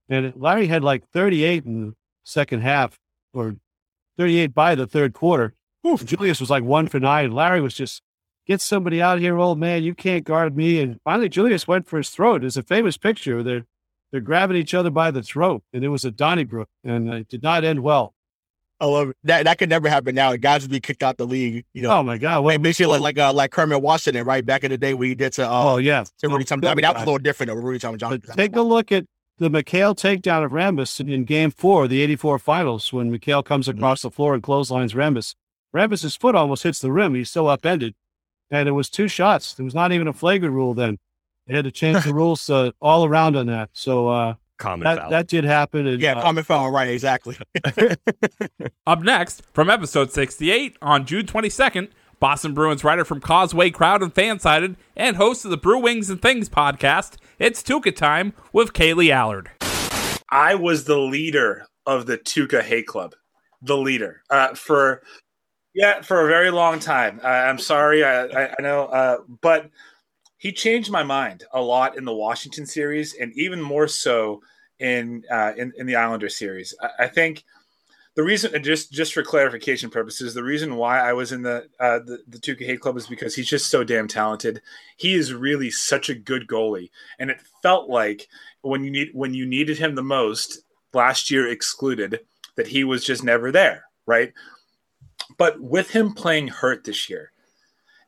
And 0.09 0.33
Larry 0.37 0.67
had 0.67 0.85
like 0.85 1.09
38 1.11 1.65
in 1.65 1.89
the 1.89 1.95
second 2.25 2.61
half, 2.61 2.99
or 3.33 3.57
38 4.19 4.55
by 4.55 4.75
the 4.75 4.87
third 4.87 5.15
quarter. 5.15 5.55
Oof. 5.87 6.05
Julius 6.05 6.41
was 6.41 6.51
like 6.51 6.65
one 6.65 6.89
for 6.89 7.01
nine. 7.01 7.33
Larry 7.33 7.61
was 7.61 7.75
just 7.75 8.03
get 8.47 8.61
somebody 8.61 9.01
out 9.01 9.21
here, 9.21 9.39
old 9.39 9.59
man. 9.59 9.83
You 9.83 9.95
can't 9.95 10.25
guard 10.25 10.57
me. 10.57 10.81
And 10.81 11.01
finally, 11.05 11.29
Julius 11.29 11.67
went 11.67 11.87
for 11.87 11.99
his 11.99 12.11
throat. 12.11 12.43
There's 12.43 12.57
a 12.57 12.63
famous 12.63 12.97
picture. 12.97 13.43
They're, 13.43 13.67
they're 14.11 14.21
grabbing 14.21 14.57
each 14.57 14.75
other 14.75 14.91
by 14.91 15.11
the 15.11 15.23
throat. 15.23 15.63
And 15.73 15.85
it 15.85 15.89
was 15.89 16.05
a 16.05 16.11
Donnybrook, 16.11 16.69
and 16.83 17.09
it 17.13 17.29
did 17.29 17.43
not 17.43 17.65
end 17.65 17.83
well. 17.83 18.15
I 18.81 18.87
love 18.87 19.11
it. 19.11 19.17
That 19.25 19.45
that 19.45 19.59
could 19.59 19.69
never 19.69 19.89
happen 19.89 20.15
now. 20.15 20.35
Guys 20.37 20.63
would 20.63 20.71
be 20.71 20.81
kicked 20.81 21.03
out 21.03 21.17
the 21.17 21.27
league. 21.27 21.65
You 21.73 21.83
know. 21.83 21.91
Oh 21.91 22.03
my 22.03 22.19
God! 22.19 22.43
Wait, 22.43 22.61
basically 22.61 22.99
like 22.99 23.03
like 23.03 23.19
uh, 23.19 23.33
like 23.33 23.51
Kermit 23.51 23.83
Washington, 23.83 24.25
right? 24.27 24.45
Back 24.45 24.65
in 24.65 24.71
the 24.71 24.79
day, 24.79 24.95
we 24.95 25.15
did 25.15 25.33
to 25.35 25.49
uh, 25.49 25.51
oh 25.51 25.77
yeah, 25.79 26.05
to 26.19 26.29
Rudy 26.29 26.45
Tom. 26.45 26.65
I 26.65 26.75
mean, 26.75 26.83
that 26.83 26.95
was 26.95 27.03
a 27.03 27.07
little 27.07 27.19
different. 27.19 27.49
Though, 27.49 27.61
Rudy 27.61 27.79
Tomjanovich. 27.79 28.35
take 28.35 28.57
a 28.57 28.63
look 28.63 28.91
at 28.93 29.07
the 29.39 29.49
McHale 29.49 29.95
takedown 29.97 30.45
of 30.45 30.53
Rambis 30.53 31.01
in 31.01 31.25
Game 31.25 31.51
Four, 31.51 31.89
the 31.89 32.03
'84 32.03 32.39
Finals, 32.39 32.93
when 32.93 33.17
McHale 33.17 33.45
comes 33.45 33.69
mm-hmm. 33.69 33.79
across 33.79 34.01
mm-hmm. 34.01 34.09
the 34.09 34.13
floor 34.13 34.35
and 34.35 34.43
clotheslines 34.43 34.95
Rambis. 34.95 35.35
Rambis's 35.75 36.17
foot 36.17 36.35
almost 36.35 36.63
hits 36.63 36.79
the 36.79 36.93
rim. 36.93 37.15
He's 37.15 37.31
so 37.31 37.49
upended 37.49 37.95
and 38.51 38.69
it 38.69 38.73
was 38.73 38.89
two 38.89 39.09
shots. 39.09 39.55
There 39.55 39.65
was 39.65 39.75
not 39.75 39.93
even 39.93 40.09
a 40.09 40.13
flagrant 40.13 40.55
rule 40.55 40.75
then. 40.75 40.99
They 41.47 41.55
had 41.55 41.65
to 41.65 41.71
change 41.71 42.05
the 42.05 42.15
rules 42.15 42.49
uh, 42.49 42.71
all 42.81 43.05
around 43.05 43.37
on 43.37 43.47
that. 43.47 43.71
So 43.73 44.09
uh, 44.09 44.35
common 44.59 44.85
that, 44.85 44.99
foul. 44.99 45.11
that 45.11 45.29
did 45.29 45.45
happen. 45.45 45.87
And, 45.87 46.01
yeah, 46.01 46.19
uh, 46.19 46.23
common 46.23 46.45
foul. 46.45 46.71
Right, 46.71 46.89
exactly. 46.89 47.37
Up 48.87 49.03
next, 49.03 49.43
from 49.53 49.71
episode 49.71 50.13
68 50.13 50.77
on 50.83 51.07
June 51.07 51.27
22nd, 51.27 51.89
Boston 52.21 52.55
Bruins 52.55 52.85
writer 52.85 53.05
from 53.05 53.21
Causeway 53.21 53.71
Crowd 53.71 54.03
and 54.03 54.15
Fansided 54.15 54.77
and 54.97 55.17
host 55.17 55.45
of 55.45 55.51
the 55.51 55.59
BruWings 55.59 56.11
and 56.11 56.23
Things 56.23 56.49
podcast, 56.49 57.17
it's 57.39 57.63
Tuukka 57.63 57.95
time 57.95 58.33
with 58.53 58.73
Caylee 58.73 59.11
Allard. 59.11 59.51
I 60.31 60.55
was 60.55 60.85
the 60.85 60.99
leader 60.99 61.67
of 61.87 62.07
the 62.07 62.17
Tuukka 62.17 62.63
Hate 62.63 62.87
Club, 62.87 63.15
the 63.61 63.77
leader 63.77 64.23
uh, 64.31 64.55
for 64.55 65.03
yeah, 65.75 66.03
for 66.03 66.25
a 66.25 66.29
very 66.29 66.51
long 66.51 66.79
time. 66.79 67.21
Uh, 67.23 67.27
I'm 67.27 67.59
sorry, 67.59 68.05
I, 68.05 68.25
I, 68.27 68.55
I 68.59 68.63
know, 68.63 68.85
uh, 68.87 69.19
but 69.43 69.71
he 70.45 70.53
changed 70.53 70.91
my 70.91 71.03
mind 71.03 71.45
a 71.55 71.63
lot 71.63 71.97
in 71.97 72.05
the 72.05 72.15
Washington 72.15 72.67
series, 72.67 73.15
and 73.15 73.33
even 73.33 73.63
more 73.63 73.89
so 73.89 74.43
in 74.79 75.25
uh, 75.31 75.53
in, 75.57 75.73
in, 75.79 75.87
the 75.87 75.97
Islander 75.97 76.29
series. 76.29 76.75
I, 76.83 77.05
I, 77.05 77.09
think 77.09 77.45
the 78.15 78.23
reason, 78.23 78.63
just 78.63 78.93
just 78.93 79.15
for 79.15 79.23
clarification 79.23 79.89
purposes, 79.89 80.35
the 80.35 80.45
reason 80.45 80.77
why 80.77 81.01
I 81.01 81.15
was 81.15 81.33
in 81.33 81.41
the 81.41 81.67
uh, 81.81 82.01
the, 82.01 82.19
the 82.29 82.39
Tuukka 82.39 82.79
Club 82.79 82.99
is 82.99 83.07
because 83.07 83.35
he's 83.35 83.49
just 83.49 83.71
so 83.71 83.85
damn 83.85 84.07
talented. 84.07 84.61
He 84.99 85.15
is 85.15 85.33
really 85.33 85.71
such 85.71 86.11
a 86.11 86.15
good 86.15 86.47
goalie, 86.47 86.91
and 87.19 87.31
it 87.31 87.41
felt 87.63 87.89
like 87.89 88.29
when 88.61 88.85
you 88.85 88.91
need 88.91 89.13
when 89.15 89.33
you 89.33 89.47
needed 89.47 89.79
him 89.79 89.95
the 89.95 90.03
most 90.03 90.59
last 90.93 91.31
year, 91.31 91.49
excluded, 91.49 92.21
that 92.57 92.69
he 92.69 92.85
was 92.85 93.03
just 93.03 93.25
never 93.25 93.51
there. 93.51 93.85
Right 94.05 94.35
but 95.37 95.61
with 95.61 95.91
him 95.91 96.13
playing 96.13 96.49
hurt 96.49 96.85
this 96.85 97.09
year, 97.09 97.33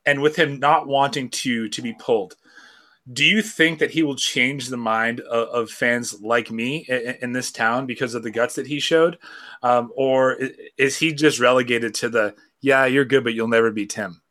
and 0.06 0.22
with 0.22 0.36
him 0.36 0.58
not 0.58 0.86
wanting 0.86 1.28
to 1.28 1.68
to 1.68 1.82
be 1.82 1.92
pulled, 1.92 2.36
do 3.12 3.24
you 3.24 3.42
think 3.42 3.78
that 3.78 3.90
he 3.90 4.02
will 4.02 4.16
change 4.16 4.68
the 4.68 4.76
mind 4.76 5.20
of, 5.20 5.48
of 5.48 5.70
fans 5.70 6.20
like 6.20 6.50
me 6.50 6.86
in, 6.88 7.16
in, 7.22 7.32
this 7.32 7.52
town 7.52 7.86
because 7.86 8.14
of 8.14 8.22
the 8.22 8.30
guts 8.30 8.54
that 8.54 8.66
he 8.66 8.80
showed, 8.80 9.18
um, 9.62 9.92
or 9.96 10.38
is 10.76 10.96
he 10.96 11.12
just 11.12 11.38
relegated 11.38 11.94
to 11.94 12.08
the 12.08 12.34
yeah 12.60 12.86
you're 12.86 13.04
good 13.04 13.24
but 13.24 13.34
you'll 13.34 13.48
never 13.48 13.70
beat 13.70 13.90
Tim? 13.90 14.22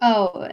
Oh, 0.00 0.48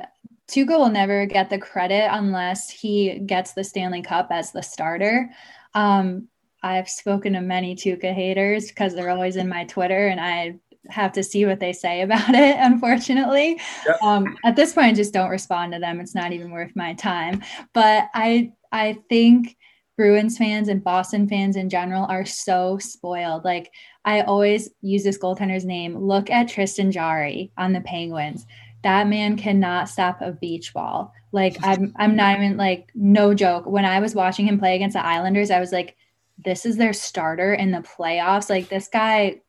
Tuukka 0.48 0.78
will 0.78 0.90
never 0.90 1.26
get 1.26 1.50
the 1.50 1.58
credit 1.58 2.08
unless 2.12 2.70
he 2.70 3.20
gets 3.20 3.54
the 3.54 3.64
Stanley 3.64 4.02
Cup 4.02 4.28
as 4.32 4.52
the 4.52 4.62
starter. 4.62 5.30
Um, 5.74 6.28
I've 6.62 6.90
spoken 6.90 7.34
to 7.34 7.42
many 7.42 7.76
Tuukka 7.76 8.14
haters 8.14 8.68
because 8.68 8.94
they're 8.94 9.10
always 9.10 9.36
in 9.36 9.50
my 9.50 9.66
Twitter, 9.66 10.08
and 10.08 10.20
I 10.20 10.56
have 10.90 11.12
to 11.14 11.24
see 11.24 11.46
what 11.46 11.60
they 11.60 11.74
say 11.74 12.02
about 12.04 12.34
it 12.34 12.56
unfortunately. 12.60 13.60
Yep. 13.86 14.02
um, 14.02 14.38
at 14.44 14.56
this 14.56 14.74
point 14.74 14.88
i 14.88 14.94
just 14.94 15.14
don't 15.14 15.30
respond 15.30 15.74
to 15.74 15.80
them. 15.80 16.00
It's 16.00 16.16
not 16.16 16.32
even 16.32 16.52
worth 16.52 16.76
my 16.76 16.94
time. 16.94 17.42
But 17.74 18.10
i 18.14 18.52
i 18.72 18.98
think 19.10 19.56
bruins 19.98 20.38
fans 20.38 20.68
and 20.68 20.84
boston 20.84 21.30
fans 21.30 21.56
in 21.56 21.70
general 21.70 22.06
are 22.06 22.26
so 22.26 22.78
spoiled. 22.78 23.46
Like 23.46 23.72
i 24.04 24.22
always 24.22 24.70
use 24.82 25.04
this 25.04 25.18
goaltender's 25.18 25.66
name 25.66 25.98
look 25.98 26.30
at 26.30 26.50
Tristan 26.50 26.92
Jarry 26.92 27.52
on 27.58 27.74
the 27.74 27.82
penguins. 27.82 28.46
That 28.84 29.08
man 29.08 29.36
cannot 29.36 29.90
stop 29.90 30.22
a 30.22 30.32
beach 30.32 30.74
ball. 30.74 31.14
Like 31.32 31.58
i'm 31.64 31.94
i'm 31.98 32.16
not 32.16 32.38
even 32.38 32.58
like 32.58 32.90
no 32.94 33.34
joke. 33.34 33.66
When 33.66 33.86
i 33.86 34.00
was 34.00 34.16
watching 34.16 34.48
him 34.48 34.60
play 34.60 34.76
against 34.76 34.96
the 34.96 35.06
islanders 35.06 35.52
i 35.52 35.60
was 35.60 35.72
like 35.72 35.96
this 36.44 36.66
is 36.66 36.78
their 36.78 36.94
starter 36.94 37.54
in 37.54 37.72
the 37.72 37.80
playoffs. 37.80 38.50
Like 38.50 38.70
this 38.70 38.88
guy 38.88 39.42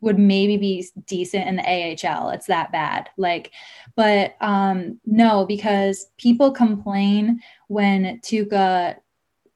would 0.00 0.18
maybe 0.18 0.56
be 0.56 0.86
decent 1.06 1.46
in 1.46 1.56
the 1.56 1.62
AHL. 1.62 2.30
It's 2.30 2.46
that 2.46 2.72
bad. 2.72 3.08
Like, 3.16 3.52
but 3.94 4.36
um 4.40 5.00
no, 5.06 5.46
because 5.46 6.06
people 6.18 6.50
complain 6.50 7.40
when 7.68 8.20
Tuukka 8.20 8.96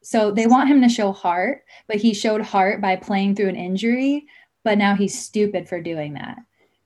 so 0.02 0.30
they 0.30 0.46
want 0.46 0.68
him 0.68 0.80
to 0.82 0.88
show 0.88 1.12
heart, 1.12 1.64
but 1.86 1.96
he 1.96 2.14
showed 2.14 2.40
heart 2.40 2.80
by 2.80 2.96
playing 2.96 3.34
through 3.34 3.48
an 3.48 3.56
injury, 3.56 4.26
but 4.64 4.78
now 4.78 4.94
he's 4.94 5.18
stupid 5.18 5.68
for 5.68 5.80
doing 5.80 6.14
that. 6.14 6.38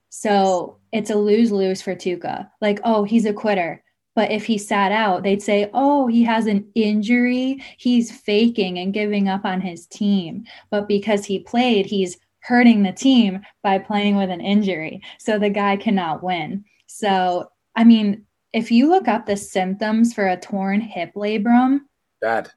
So 0.09 0.79
it's 0.93 1.11
a 1.11 1.17
lose-lose 1.17 1.83
for 1.83 1.95
Tuukka. 1.95 2.49
Like, 2.61 2.81
oh, 2.85 3.05
he's 3.05 3.25
a 3.25 3.33
quitter. 3.33 3.83
But 4.15 4.31
if 4.31 4.45
he 4.47 4.59
sat 4.59 4.93
out, 4.93 5.25
they'd 5.25 5.43
say, 5.43 5.71
oh, 5.75 6.07
he 6.07 6.23
has 6.23 6.47
an 6.47 6.69
injury. 6.75 7.63
He's 7.79 8.17
faking 8.17 8.79
and 8.79 8.95
giving 8.95 9.29
up 9.29 9.45
on 9.45 9.61
his 9.61 9.87
team. 9.87 10.45
But 10.71 10.87
because 10.87 11.25
he 11.25 11.41
played, 11.41 11.87
he's 11.87 12.17
hurting 12.45 12.83
the 12.83 12.93
team 12.93 13.41
by 13.63 13.79
playing 13.79 14.17
with 14.17 14.31
an 14.31 14.41
injury. 14.41 15.01
So 15.19 15.39
the 15.39 15.51
guy 15.51 15.77
cannot 15.77 16.23
win. 16.23 16.65
So, 16.87 17.49
I 17.75 17.85
mean, 17.85 18.27
if 18.53 18.71
you 18.71 18.89
look 18.89 19.09
up 19.09 19.27
the 19.27 19.37
symptoms 19.37 20.13
for 20.13 20.29
a 20.29 20.37
torn 20.37 20.81
hip 20.81 21.13
labrum, 21.17 21.81
Bad. 22.21 22.51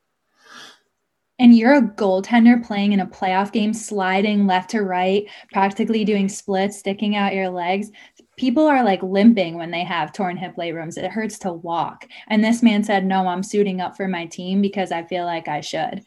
and 1.40 1.56
you're 1.56 1.76
a 1.76 1.82
goaltender 1.82 2.64
playing 2.64 2.92
in 2.92 3.00
a 3.00 3.08
playoff 3.08 3.52
game, 3.52 3.74
sliding 3.74 4.46
left 4.46 4.70
to 4.72 4.82
right, 4.82 5.26
practically 5.54 6.04
doing 6.04 6.28
splits, 6.28 6.78
sticking 6.78 7.16
out 7.16 7.34
your 7.34 7.50
legs, 7.50 7.90
people 8.36 8.68
are 8.68 8.84
like 8.84 9.02
limping 9.02 9.56
when 9.56 9.72
they 9.72 9.84
have 9.84 10.12
torn 10.12 10.36
hip 10.36 10.56
labrums. 10.58 10.98
It 10.98 11.10
hurts 11.12 11.40
to 11.40 11.54
walk. 11.54 12.08
And 12.28 12.44
this 12.44 12.62
man 12.62 12.84
said, 12.84 13.06
"No, 13.06 13.26
I'm 13.28 13.42
suiting 13.42 13.80
up 13.82 13.96
for 13.96 14.08
my 14.08 14.26
team 14.26 14.62
because 14.62 14.92
I 14.92 15.04
feel 15.04 15.26
like 15.26 15.48
I 15.48 15.62
should." 15.62 16.04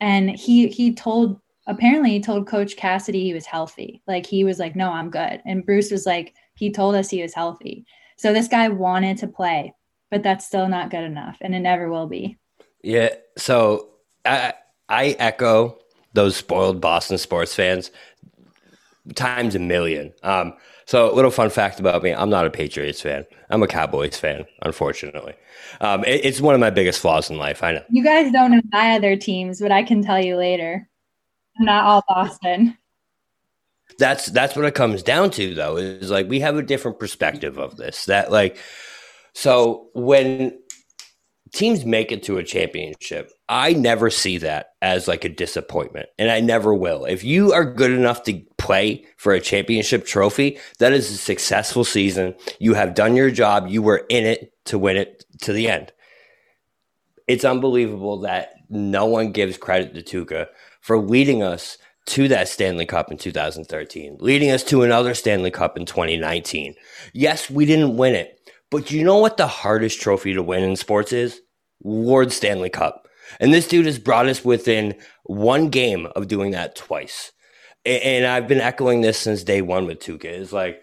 And 0.00 0.30
he 0.30 0.68
he 0.68 0.94
told 0.94 1.40
apparently 1.68 2.10
he 2.10 2.20
told 2.20 2.48
coach 2.48 2.76
Cassidy 2.76 3.22
he 3.22 3.34
was 3.34 3.46
healthy. 3.46 4.02
Like 4.08 4.26
he 4.26 4.42
was 4.42 4.58
like, 4.58 4.74
"No, 4.74 4.90
I'm 4.90 5.10
good." 5.10 5.40
And 5.46 5.64
Bruce 5.64 5.92
was 5.92 6.06
like, 6.06 6.34
he 6.58 6.72
told 6.72 6.96
us 6.96 7.08
he 7.08 7.22
was 7.22 7.34
healthy. 7.34 7.86
So 8.16 8.32
this 8.32 8.48
guy 8.48 8.68
wanted 8.68 9.18
to 9.18 9.28
play, 9.28 9.72
but 10.10 10.24
that's 10.24 10.44
still 10.44 10.68
not 10.68 10.90
good 10.90 11.04
enough 11.04 11.38
and 11.40 11.54
it 11.54 11.60
never 11.60 11.88
will 11.88 12.08
be. 12.08 12.36
Yeah. 12.82 13.10
So 13.36 13.90
I 14.24 14.54
I 14.88 15.16
echo 15.20 15.78
those 16.14 16.34
spoiled 16.34 16.80
Boston 16.80 17.18
sports 17.18 17.54
fans 17.54 17.92
times 19.14 19.54
a 19.54 19.58
million. 19.58 20.12
Um, 20.22 20.54
so 20.84 21.12
a 21.12 21.14
little 21.14 21.30
fun 21.30 21.50
fact 21.50 21.78
about 21.78 22.02
me: 22.02 22.12
I'm 22.12 22.30
not 22.30 22.46
a 22.46 22.50
Patriots 22.50 23.00
fan. 23.00 23.24
I'm 23.50 23.62
a 23.62 23.68
Cowboys 23.68 24.18
fan. 24.18 24.46
Unfortunately, 24.62 25.34
um, 25.80 26.02
it, 26.04 26.24
it's 26.24 26.40
one 26.40 26.54
of 26.54 26.60
my 26.60 26.70
biggest 26.70 27.00
flaws 27.00 27.30
in 27.30 27.36
life. 27.36 27.62
I 27.62 27.72
know. 27.72 27.84
You 27.90 28.02
guys 28.02 28.32
don't 28.32 28.50
know 28.50 28.62
my 28.72 28.96
other 28.96 29.14
teams, 29.16 29.60
but 29.60 29.70
I 29.70 29.82
can 29.82 30.02
tell 30.02 30.20
you 30.22 30.36
later. 30.36 30.88
Not 31.58 31.84
all 31.84 32.04
Boston. 32.08 32.76
That's 33.98 34.26
that's 34.26 34.54
what 34.54 34.64
it 34.64 34.74
comes 34.74 35.02
down 35.02 35.30
to, 35.32 35.54
though. 35.54 35.76
Is 35.76 36.10
like 36.10 36.28
we 36.28 36.40
have 36.40 36.56
a 36.56 36.62
different 36.62 36.98
perspective 36.98 37.58
of 37.58 37.76
this. 37.76 38.04
That 38.04 38.30
like, 38.30 38.58
so 39.34 39.88
when 39.94 40.58
teams 41.52 41.84
make 41.84 42.12
it 42.12 42.22
to 42.24 42.38
a 42.38 42.44
championship, 42.44 43.32
I 43.48 43.72
never 43.72 44.10
see 44.10 44.38
that 44.38 44.74
as 44.82 45.08
like 45.08 45.24
a 45.24 45.28
disappointment, 45.28 46.08
and 46.18 46.30
I 46.30 46.40
never 46.40 46.74
will. 46.74 47.06
If 47.06 47.24
you 47.24 47.52
are 47.52 47.64
good 47.64 47.90
enough 47.90 48.22
to 48.24 48.40
play 48.58 49.04
for 49.16 49.32
a 49.32 49.40
championship 49.40 50.06
trophy, 50.06 50.58
that 50.78 50.92
is 50.92 51.10
a 51.10 51.16
successful 51.16 51.84
season. 51.84 52.34
You 52.60 52.74
have 52.74 52.94
done 52.94 53.16
your 53.16 53.30
job. 53.30 53.68
You 53.68 53.82
were 53.82 54.04
in 54.08 54.26
it 54.26 54.52
to 54.66 54.78
win 54.78 54.96
it 54.96 55.24
to 55.42 55.52
the 55.52 55.68
end. 55.68 55.92
It's 57.26 57.44
unbelievable 57.44 58.20
that 58.20 58.52
no 58.68 59.06
one 59.06 59.32
gives 59.32 59.56
credit 59.56 59.94
to 59.94 60.02
Tuukka 60.02 60.48
for 60.88 60.98
leading 60.98 61.42
us 61.42 61.76
to 62.06 62.28
that 62.28 62.48
Stanley 62.48 62.86
Cup 62.86 63.10
in 63.10 63.18
2013, 63.18 64.16
leading 64.20 64.50
us 64.50 64.64
to 64.64 64.82
another 64.82 65.12
Stanley 65.12 65.50
Cup 65.50 65.76
in 65.76 65.84
2019. 65.84 66.74
Yes, 67.12 67.50
we 67.50 67.66
didn't 67.66 67.98
win 67.98 68.14
it, 68.14 68.50
but 68.70 68.86
do 68.86 68.96
you 68.96 69.04
know 69.04 69.18
what 69.18 69.36
the 69.36 69.46
hardest 69.46 70.00
trophy 70.00 70.32
to 70.32 70.42
win 70.42 70.64
in 70.64 70.76
sports 70.76 71.12
is? 71.12 71.42
Ward 71.80 72.32
Stanley 72.32 72.70
Cup. 72.70 73.06
And 73.38 73.52
this 73.52 73.68
dude 73.68 73.84
has 73.84 73.98
brought 73.98 74.28
us 74.28 74.42
within 74.42 74.94
one 75.24 75.68
game 75.68 76.06
of 76.16 76.26
doing 76.26 76.52
that 76.52 76.74
twice. 76.74 77.32
And 77.84 78.24
I've 78.24 78.48
been 78.48 78.62
echoing 78.62 79.02
this 79.02 79.18
since 79.18 79.42
day 79.42 79.60
one 79.60 79.84
with 79.84 80.00
Tuukka. 80.00 80.24
It's 80.24 80.54
like 80.54 80.80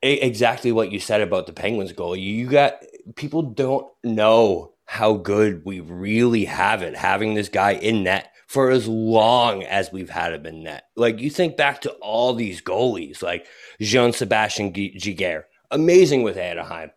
exactly 0.00 0.72
what 0.72 0.92
you 0.92 0.98
said 0.98 1.20
about 1.20 1.46
the 1.46 1.52
Penguins 1.52 1.92
goal. 1.92 2.16
You 2.16 2.46
got 2.48 2.82
people 3.16 3.42
don't 3.42 3.86
know 4.02 4.72
how 4.86 5.12
good 5.12 5.62
we 5.66 5.80
really 5.80 6.46
have 6.46 6.80
it 6.80 6.96
having 6.96 7.34
this 7.34 7.50
guy 7.50 7.72
in 7.72 8.04
net 8.04 8.30
for 8.46 8.70
as 8.70 8.86
long 8.86 9.62
as 9.62 9.92
we've 9.92 10.10
had 10.10 10.32
him 10.32 10.46
in 10.46 10.62
net. 10.64 10.84
Like 10.96 11.20
you 11.20 11.30
think 11.30 11.56
back 11.56 11.80
to 11.82 11.90
all 11.94 12.34
these 12.34 12.60
goalies, 12.60 13.22
like 13.22 13.46
Jean-Sébastien 13.80 14.74
Giguère, 14.74 15.44
amazing 15.70 16.22
with 16.22 16.36
Anaheim. 16.36 16.90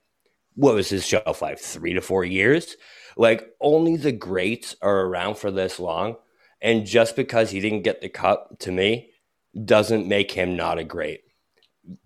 What 0.56 0.76
was 0.76 0.90
his 0.90 1.06
shelf 1.06 1.42
life? 1.42 1.60
Three 1.60 1.94
to 1.94 2.02
four 2.02 2.26
years. 2.26 2.76
Like 3.16 3.50
only 3.62 3.98
the 3.98 4.12
greats 4.12 4.76
are 4.82 5.02
around 5.02 5.38
for 5.38 5.52
this 5.52 5.80
long, 5.80 6.18
and 6.62 6.86
just 6.86 7.16
because 7.16 7.52
he 7.52 7.60
didn't 7.60 7.84
get 7.84 8.02
the 8.02 8.10
cup, 8.10 8.60
to 8.60 8.72
me, 8.72 9.12
doesn't 9.66 10.08
make 10.08 10.32
him 10.32 10.56
not 10.56 10.78
a 10.78 10.84
great. 10.84 11.22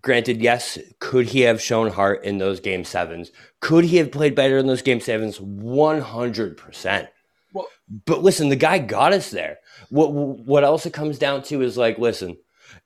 Granted, 0.00 0.40
yes, 0.40 0.78
could 1.00 1.26
he 1.26 1.40
have 1.40 1.60
shown 1.60 1.90
heart 1.90 2.24
in 2.24 2.38
those 2.38 2.60
game 2.60 2.84
sevens? 2.84 3.32
Could 3.60 3.84
he 3.84 3.96
have 3.96 4.12
played 4.12 4.34
better 4.34 4.56
in 4.56 4.68
those 4.68 4.80
game 4.80 5.00
sevens? 5.00 5.40
One 5.40 6.00
hundred 6.00 6.56
percent 6.56 7.08
but 7.88 8.22
listen, 8.22 8.48
the 8.48 8.56
guy 8.56 8.78
got 8.78 9.12
us 9.12 9.30
there. 9.30 9.58
What 9.90 10.12
what 10.12 10.64
else 10.64 10.86
it 10.86 10.92
comes 10.92 11.18
down 11.18 11.42
to 11.44 11.62
is 11.62 11.76
like, 11.76 11.98
listen, 11.98 12.36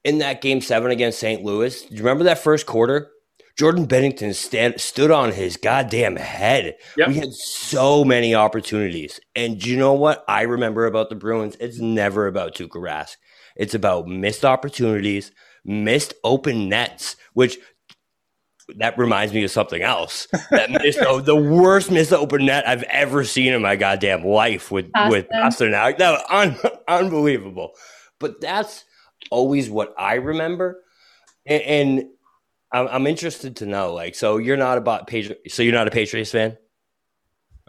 in 0.05 0.19
that 0.19 0.41
game 0.41 0.61
seven 0.61 0.91
against 0.91 1.19
St. 1.19 1.43
Louis, 1.43 1.83
do 1.83 1.95
you 1.95 2.03
remember 2.03 2.25
that 2.25 2.39
first 2.39 2.67
quarter? 2.67 3.11
Jordan 3.57 3.87
Binnington 3.87 4.35
stand, 4.35 4.79
stood 4.81 5.11
on 5.11 5.33
his 5.33 5.57
goddamn 5.57 6.17
head. 6.17 6.77
Yep. 6.99 7.09
We 7.09 7.15
had 7.15 7.33
so 7.33 8.05
many 8.05 8.35
opportunities. 8.35 9.19
And 9.35 9.65
you 9.65 9.79
know 9.79 9.95
what 9.95 10.25
I 10.29 10.43
remember 10.43 10.85
about 10.85 11.09
the 11.09 11.15
Bruins? 11.15 11.57
It's 11.59 11.79
never 11.79 12.27
about 12.27 12.55
Tuukka 12.55 12.77
Rask. 12.77 13.17
It's 13.57 13.75
about 13.75 14.09
missed 14.09 14.45
opportunities, 14.45 15.33
missed 15.65 16.13
open 16.23 16.69
nets, 16.69 17.17
which 17.33 17.57
that 18.77 18.99
reminds 18.99 19.33
me 19.33 19.45
of 19.45 19.51
something 19.51 19.83
else. 19.83 20.27
That 20.51 20.71
missed, 20.71 20.99
oh, 21.03 21.21
the 21.21 21.37
worst 21.37 21.91
missed 21.91 22.13
open 22.13 22.47
net 22.47 22.67
I've 22.69 22.83
ever 22.85 23.25
seen 23.25 23.53
in 23.53 23.63
my 23.63 23.77
goddamn 23.77 24.25
life 24.25 24.71
with 24.71 24.91
Austin. 24.95 25.11
with 25.11 25.29
Pastrnak. 25.29 25.99
That 25.99 26.25
un, 26.31 26.57
unbelievable. 26.89 27.73
But 28.19 28.41
that's 28.41 28.85
always 29.31 29.71
what 29.71 29.95
I 29.99 30.15
remember, 30.15 30.83
and, 31.45 31.63
and 31.63 32.05
I'm, 32.73 32.89
I'm, 32.89 33.07
interested 33.07 33.57
to 33.57 33.67
know. 33.67 33.93
Like, 33.93 34.15
so 34.15 34.39
you're 34.39 34.57
not 34.57 34.79
about 34.79 35.07
Patriot, 35.07 35.41
so 35.49 35.63
you're 35.63 35.75
not 35.75 35.87
a 35.87 35.91
Patriots 35.91 36.31
fan. 36.31 36.57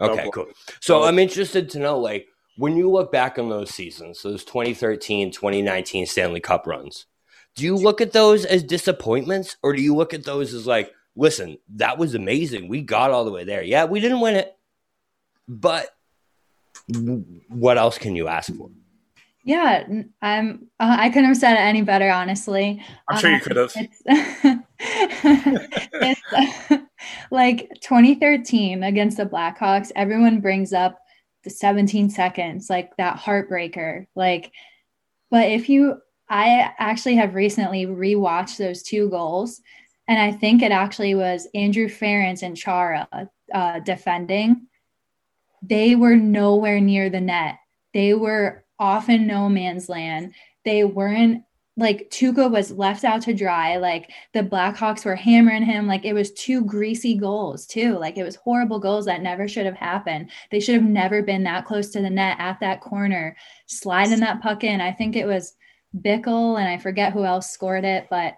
Okay, 0.00 0.24
no, 0.24 0.30
cool. 0.30 0.46
So 0.80 1.00
no. 1.00 1.04
I'm 1.04 1.18
interested 1.18 1.70
to 1.70 1.78
know, 1.78 1.98
like, 1.98 2.26
when 2.56 2.76
you 2.76 2.90
look 2.90 3.12
back 3.12 3.38
on 3.38 3.48
those 3.48 3.70
seasons, 3.70 4.22
those 4.22 4.44
2013, 4.44 5.30
2019 5.30 6.06
Stanley 6.06 6.40
Cup 6.40 6.66
runs 6.66 7.06
do 7.58 7.64
you 7.64 7.74
look 7.74 8.00
at 8.00 8.12
those 8.12 8.44
as 8.44 8.62
disappointments 8.62 9.56
or 9.64 9.74
do 9.74 9.82
you 9.82 9.96
look 9.96 10.14
at 10.14 10.22
those 10.22 10.54
as 10.54 10.64
like, 10.64 10.92
listen, 11.16 11.58
that 11.74 11.98
was 11.98 12.14
amazing. 12.14 12.68
We 12.68 12.82
got 12.82 13.10
all 13.10 13.24
the 13.24 13.32
way 13.32 13.42
there. 13.42 13.64
Yeah, 13.64 13.86
we 13.86 13.98
didn't 13.98 14.20
win 14.20 14.36
it, 14.36 14.56
but 15.48 15.88
what 17.48 17.76
else 17.76 17.98
can 17.98 18.14
you 18.14 18.28
ask 18.28 18.54
for? 18.54 18.70
Yeah, 19.42 19.88
I'm. 20.22 20.68
Uh, 20.78 20.96
I 20.98 21.08
couldn't 21.08 21.24
have 21.24 21.36
said 21.36 21.54
it 21.54 21.60
any 21.60 21.82
better, 21.82 22.10
honestly. 22.10 22.82
I'm 23.08 23.18
sure 23.18 23.30
you 23.30 23.36
uh, 23.36 23.40
could 23.40 23.56
have. 23.56 23.72
It's, 23.74 24.02
it's 25.94 26.20
uh, 26.70 26.78
like 27.30 27.70
2013 27.80 28.84
against 28.84 29.16
the 29.16 29.24
Blackhawks. 29.24 29.90
Everyone 29.96 30.40
brings 30.40 30.72
up 30.72 30.98
the 31.44 31.50
17 31.50 32.10
seconds, 32.10 32.70
like 32.70 32.96
that 32.98 33.16
heartbreaker. 33.16 34.06
Like, 34.14 34.52
but 35.30 35.48
if 35.48 35.68
you 35.68 36.00
I 36.28 36.72
actually 36.78 37.16
have 37.16 37.34
recently 37.34 37.86
rewatched 37.86 38.58
those 38.58 38.82
two 38.82 39.08
goals, 39.08 39.60
and 40.06 40.18
I 40.18 40.32
think 40.32 40.62
it 40.62 40.72
actually 40.72 41.14
was 41.14 41.48
Andrew 41.54 41.88
Ference 41.88 42.42
and 42.42 42.56
Chara 42.56 43.08
uh, 43.52 43.80
defending. 43.80 44.66
They 45.62 45.96
were 45.96 46.16
nowhere 46.16 46.80
near 46.80 47.10
the 47.10 47.20
net. 47.20 47.58
They 47.94 48.14
were 48.14 48.64
off 48.78 49.08
in 49.08 49.26
no 49.26 49.48
man's 49.48 49.88
land. 49.88 50.34
They 50.64 50.84
weren't 50.84 51.44
like 51.78 52.10
Tuukka 52.10 52.50
was 52.50 52.72
left 52.72 53.04
out 53.04 53.22
to 53.22 53.32
dry. 53.32 53.76
Like 53.76 54.10
the 54.34 54.42
Blackhawks 54.42 55.04
were 55.04 55.14
hammering 55.14 55.62
him. 55.62 55.86
Like 55.86 56.04
it 56.04 56.12
was 56.12 56.32
two 56.32 56.64
greasy 56.64 57.16
goals 57.16 57.66
too. 57.66 57.96
Like 57.98 58.18
it 58.18 58.24
was 58.24 58.34
horrible 58.34 58.80
goals 58.80 59.06
that 59.06 59.22
never 59.22 59.46
should 59.46 59.64
have 59.64 59.76
happened. 59.76 60.30
They 60.50 60.58
should 60.58 60.74
have 60.74 60.90
never 60.90 61.22
been 61.22 61.44
that 61.44 61.64
close 61.64 61.90
to 61.90 62.02
the 62.02 62.10
net 62.10 62.36
at 62.40 62.58
that 62.60 62.80
corner, 62.80 63.36
sliding 63.66 64.20
that 64.20 64.42
puck 64.42 64.64
in. 64.64 64.80
I 64.80 64.90
think 64.90 65.14
it 65.14 65.26
was 65.26 65.54
Bickell 65.96 66.58
and 66.58 66.68
I 66.68 66.78
forget 66.78 67.12
who 67.12 67.24
else 67.24 67.50
scored 67.50 67.84
it, 67.84 68.06
but 68.10 68.36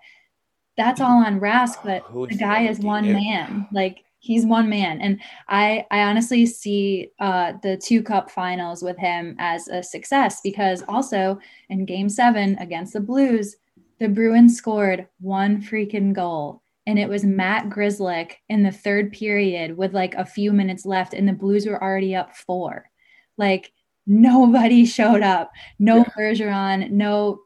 that's 0.77 1.01
all 1.01 1.25
on 1.25 1.41
Rask. 1.41 1.79
But 1.85 2.05
the 2.29 2.37
guy 2.37 2.63
is 2.63 2.79
one 2.79 3.13
man. 3.13 3.67
Like 3.73 4.05
he's 4.21 4.47
one 4.47 4.69
man. 4.69 5.01
And 5.01 5.21
I 5.49 5.87
I 5.91 6.03
honestly 6.03 6.47
see 6.47 7.11
uh, 7.19 7.55
the 7.63 7.77
two 7.77 8.03
cup 8.03 8.31
finals 8.31 8.83
with 8.83 8.99
him 8.99 9.35
as 9.39 9.69
a 9.69 9.83
success 9.83 10.41
because 10.43 10.83
also 10.89 11.39
in 11.69 11.85
game 11.85 12.09
seven 12.09 12.57
against 12.59 12.93
the 12.93 13.01
Blues, 13.01 13.57
the 13.99 14.09
Bruins 14.09 14.57
scored 14.57 15.09
one 15.21 15.61
freaking 15.61 16.13
goal. 16.13 16.63
And 16.87 16.99
it 16.99 17.09
was 17.09 17.25
Matt 17.25 17.69
Grzelcyk 17.69 18.33
in 18.49 18.63
the 18.63 18.73
third 18.73 19.13
period 19.13 19.77
with 19.77 19.93
like 19.93 20.15
a 20.15 20.25
few 20.25 20.53
minutes 20.53 20.87
left, 20.87 21.15
and 21.15 21.29
the 21.29 21.33
Blues 21.33 21.67
were 21.67 21.83
already 21.83 22.15
up 22.17 22.35
four. 22.35 22.91
Like 23.37 23.73
nobody 24.11 24.85
showed 24.85 25.23
up. 25.23 25.53
No 25.79 25.99
yeah. 25.99 26.05
Bergeron, 26.19 26.91
no 26.91 27.43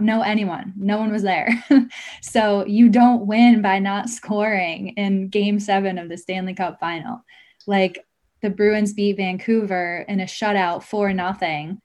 no 0.00 0.22
anyone. 0.22 0.74
No 0.76 0.98
one 0.98 1.12
was 1.12 1.22
there. 1.22 1.48
so 2.20 2.66
you 2.66 2.88
don't 2.88 3.26
win 3.26 3.62
by 3.62 3.78
not 3.78 4.08
scoring 4.08 4.88
in 4.96 5.28
game 5.28 5.60
7 5.60 5.98
of 5.98 6.08
the 6.08 6.18
Stanley 6.18 6.54
Cup 6.54 6.80
final. 6.80 7.24
Like 7.68 8.04
the 8.42 8.50
Bruins 8.50 8.92
beat 8.92 9.18
Vancouver 9.18 10.04
in 10.08 10.18
a 10.18 10.24
shutout 10.24 10.82
for 10.82 11.12
nothing. 11.12 11.78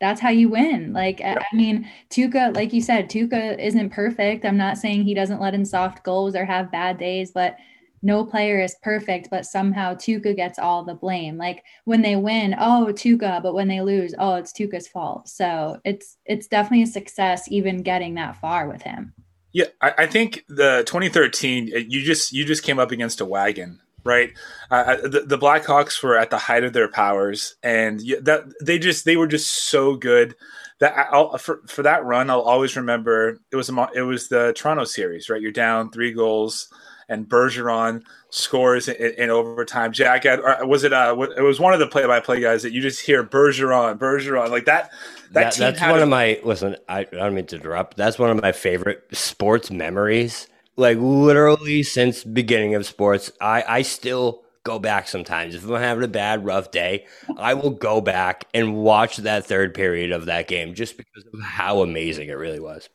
That's 0.00 0.20
how 0.20 0.30
you 0.30 0.48
win. 0.48 0.92
Like 0.92 1.18
yeah. 1.18 1.40
I 1.52 1.56
mean, 1.56 1.90
Tuukka, 2.10 2.54
like 2.54 2.72
you 2.72 2.80
said, 2.80 3.10
Tuukka 3.10 3.58
isn't 3.58 3.90
perfect. 3.90 4.44
I'm 4.44 4.56
not 4.56 4.78
saying 4.78 5.02
he 5.02 5.14
doesn't 5.14 5.40
let 5.40 5.54
in 5.54 5.64
soft 5.64 6.04
goals 6.04 6.36
or 6.36 6.44
have 6.44 6.70
bad 6.70 6.98
days, 6.98 7.32
but 7.32 7.56
no 8.04 8.24
player 8.24 8.60
is 8.60 8.76
perfect, 8.82 9.28
but 9.30 9.46
somehow 9.46 9.94
Tuukka 9.94 10.36
gets 10.36 10.58
all 10.58 10.84
the 10.84 10.94
blame. 10.94 11.38
Like 11.38 11.64
when 11.84 12.02
they 12.02 12.16
win, 12.16 12.54
oh 12.58 12.88
Tuukka, 12.90 13.42
but 13.42 13.54
when 13.54 13.68
they 13.68 13.80
lose, 13.80 14.14
oh 14.18 14.34
it's 14.34 14.52
Tuukka's 14.52 14.86
fault. 14.86 15.28
So 15.28 15.80
it's 15.84 16.18
it's 16.26 16.46
definitely 16.46 16.82
a 16.82 16.86
success 16.86 17.50
even 17.50 17.82
getting 17.82 18.14
that 18.14 18.36
far 18.36 18.68
with 18.68 18.82
him. 18.82 19.14
Yeah, 19.52 19.66
I, 19.80 19.94
I 19.98 20.06
think 20.06 20.44
the 20.48 20.84
2013 20.86 21.72
uh, 21.74 21.78
you 21.78 22.02
just 22.02 22.32
you 22.32 22.44
just 22.44 22.62
came 22.62 22.78
up 22.78 22.92
against 22.92 23.20
a 23.20 23.26
wagon 23.26 23.80
right? 24.04 24.32
Uh, 24.70 24.74
uh, 24.74 24.96
the, 25.08 25.20
the 25.26 25.38
Blackhawks 25.38 26.02
were 26.02 26.18
at 26.18 26.28
the 26.28 26.36
height 26.36 26.62
of 26.62 26.74
their 26.74 26.88
powers, 26.88 27.56
and 27.62 28.00
that 28.20 28.44
they 28.62 28.78
just 28.78 29.04
they 29.04 29.16
were 29.16 29.26
just 29.26 29.48
so 29.48 29.96
good 29.96 30.34
that 30.80 31.08
I'll, 31.10 31.38
for 31.38 31.62
for 31.66 31.82
that 31.82 32.04
run, 32.04 32.30
I'll 32.30 32.40
always 32.40 32.76
remember 32.76 33.38
it 33.50 33.56
was 33.56 33.70
a, 33.70 33.88
it 33.94 34.02
was 34.02 34.28
the 34.28 34.52
Toronto 34.54 34.84
series, 34.84 35.30
right? 35.30 35.40
You're 35.40 35.52
down 35.52 35.90
three 35.90 36.12
goals, 36.12 36.68
and 37.08 37.28
Bergeron 37.28 38.02
scores 38.30 38.88
in, 38.88 39.12
in 39.14 39.30
overtime. 39.30 39.92
Jack, 39.92 40.24
was 40.62 40.84
it 40.84 40.92
uh, 40.92 41.16
it 41.36 41.42
was 41.42 41.60
one 41.60 41.72
of 41.72 41.78
the 41.78 41.86
play-by-play 41.86 42.40
guys 42.40 42.62
that 42.62 42.72
you 42.72 42.80
just 42.80 43.00
hear 43.00 43.24
Bergeron, 43.24 43.98
Bergeron, 43.98 44.50
like 44.50 44.64
that. 44.64 44.90
That, 45.32 45.54
that 45.54 45.78
that's 45.78 45.80
one 45.80 46.00
a, 46.00 46.02
of 46.02 46.08
my 46.08 46.40
listen. 46.44 46.76
I, 46.88 47.00
I 47.00 47.04
don't 47.04 47.34
mean 47.34 47.46
to 47.46 47.56
interrupt. 47.56 47.96
That's 47.96 48.18
one 48.18 48.30
of 48.30 48.40
my 48.40 48.52
favorite 48.52 49.04
sports 49.12 49.70
memories 49.70 50.48
like 50.76 50.98
literally 51.00 51.82
since 51.82 52.24
beginning 52.24 52.74
of 52.74 52.86
sports, 52.86 53.30
I 53.40 53.64
I 53.66 53.82
still 53.82 54.42
go 54.64 54.78
back 54.78 55.08
sometimes. 55.08 55.54
If 55.54 55.64
I'm 55.64 55.80
having 55.80 56.04
a 56.04 56.08
bad, 56.08 56.44
rough 56.44 56.70
day, 56.70 57.06
I 57.36 57.54
will 57.54 57.70
go 57.70 58.00
back 58.00 58.46
and 58.54 58.76
watch 58.76 59.18
that 59.18 59.46
third 59.46 59.74
period 59.74 60.10
of 60.10 60.26
that 60.26 60.48
game 60.48 60.74
just 60.74 60.96
because 60.96 61.24
of 61.32 61.40
how 61.40 61.82
amazing 61.82 62.28
it 62.28 62.34
really 62.34 62.60
was. 62.60 62.88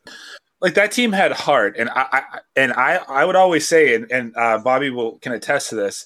Like 0.62 0.74
that 0.74 0.92
team 0.92 1.14
had 1.14 1.32
heart, 1.32 1.76
and 1.78 1.90
I, 1.90 2.08
I 2.12 2.24
and 2.56 2.74
I 2.74 2.98
I 3.08 3.26
would 3.26 3.38
always 3.38 3.68
say, 3.68 3.96
and, 3.96 4.12
and 4.12 4.36
uh, 4.36 4.58
Bobby 4.58 4.90
will 4.90 5.18
can 5.20 5.32
attest 5.32 5.70
to 5.70 5.76
this. 5.76 6.06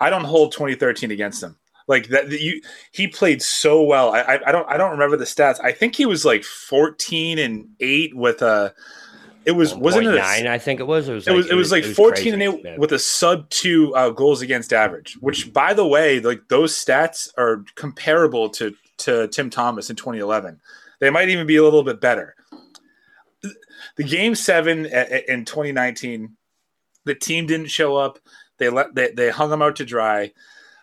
I 0.00 0.10
don't 0.10 0.24
hold 0.24 0.52
2013 0.52 1.12
against 1.12 1.40
them. 1.40 1.56
Like 1.86 2.08
that, 2.08 2.30
you 2.30 2.60
he 2.90 3.06
played 3.06 3.40
so 3.40 3.82
well. 3.82 4.12
I, 4.12 4.20
I 4.20 4.48
I 4.48 4.52
don't 4.52 4.68
I 4.68 4.76
don't 4.76 4.90
remember 4.90 5.16
the 5.16 5.24
stats. 5.24 5.60
I 5.62 5.70
think 5.70 5.94
he 5.94 6.06
was 6.06 6.24
like 6.24 6.42
14 6.42 7.38
and 7.38 7.68
eight 7.78 8.16
with 8.16 8.42
a 8.42 8.74
it 9.44 9.52
was 9.52 9.74
wasn't 9.74 10.06
it 10.06 10.16
nine? 10.16 10.46
I 10.46 10.58
think 10.58 10.80
it 10.80 10.86
was. 10.86 11.08
It 11.08 11.14
was. 11.14 11.26
Like, 11.26 11.34
it 11.34 11.36
was, 11.36 11.50
it 11.50 11.54
was 11.54 11.72
like 11.72 11.84
it 11.84 11.88
was 11.88 11.96
fourteen 11.96 12.32
crazy, 12.34 12.46
and 12.46 12.66
eight 12.66 12.78
with 12.78 12.92
a 12.92 12.98
sub 12.98 13.48
two 13.50 13.94
uh, 13.94 14.10
goals 14.10 14.40
against 14.40 14.72
average. 14.72 15.18
Which, 15.20 15.52
by 15.52 15.74
the 15.74 15.86
way, 15.86 16.20
like 16.20 16.48
those 16.48 16.72
stats 16.72 17.28
are 17.36 17.64
comparable 17.74 18.48
to 18.50 18.74
to 18.98 19.28
Tim 19.28 19.50
Thomas 19.50 19.90
in 19.90 19.96
2011. 19.96 20.60
They 21.00 21.10
might 21.10 21.28
even 21.28 21.46
be 21.46 21.56
a 21.56 21.62
little 21.62 21.82
bit 21.82 22.00
better. 22.00 22.34
The 23.96 24.04
game 24.04 24.34
seven 24.34 24.86
in 24.86 25.44
2019, 25.44 26.36
the 27.04 27.14
team 27.14 27.46
didn't 27.46 27.68
show 27.68 27.96
up. 27.96 28.18
They 28.58 28.68
let 28.68 28.94
they, 28.94 29.10
they 29.10 29.30
hung 29.30 29.50
them 29.50 29.62
out 29.62 29.76
to 29.76 29.84
dry. 29.84 30.32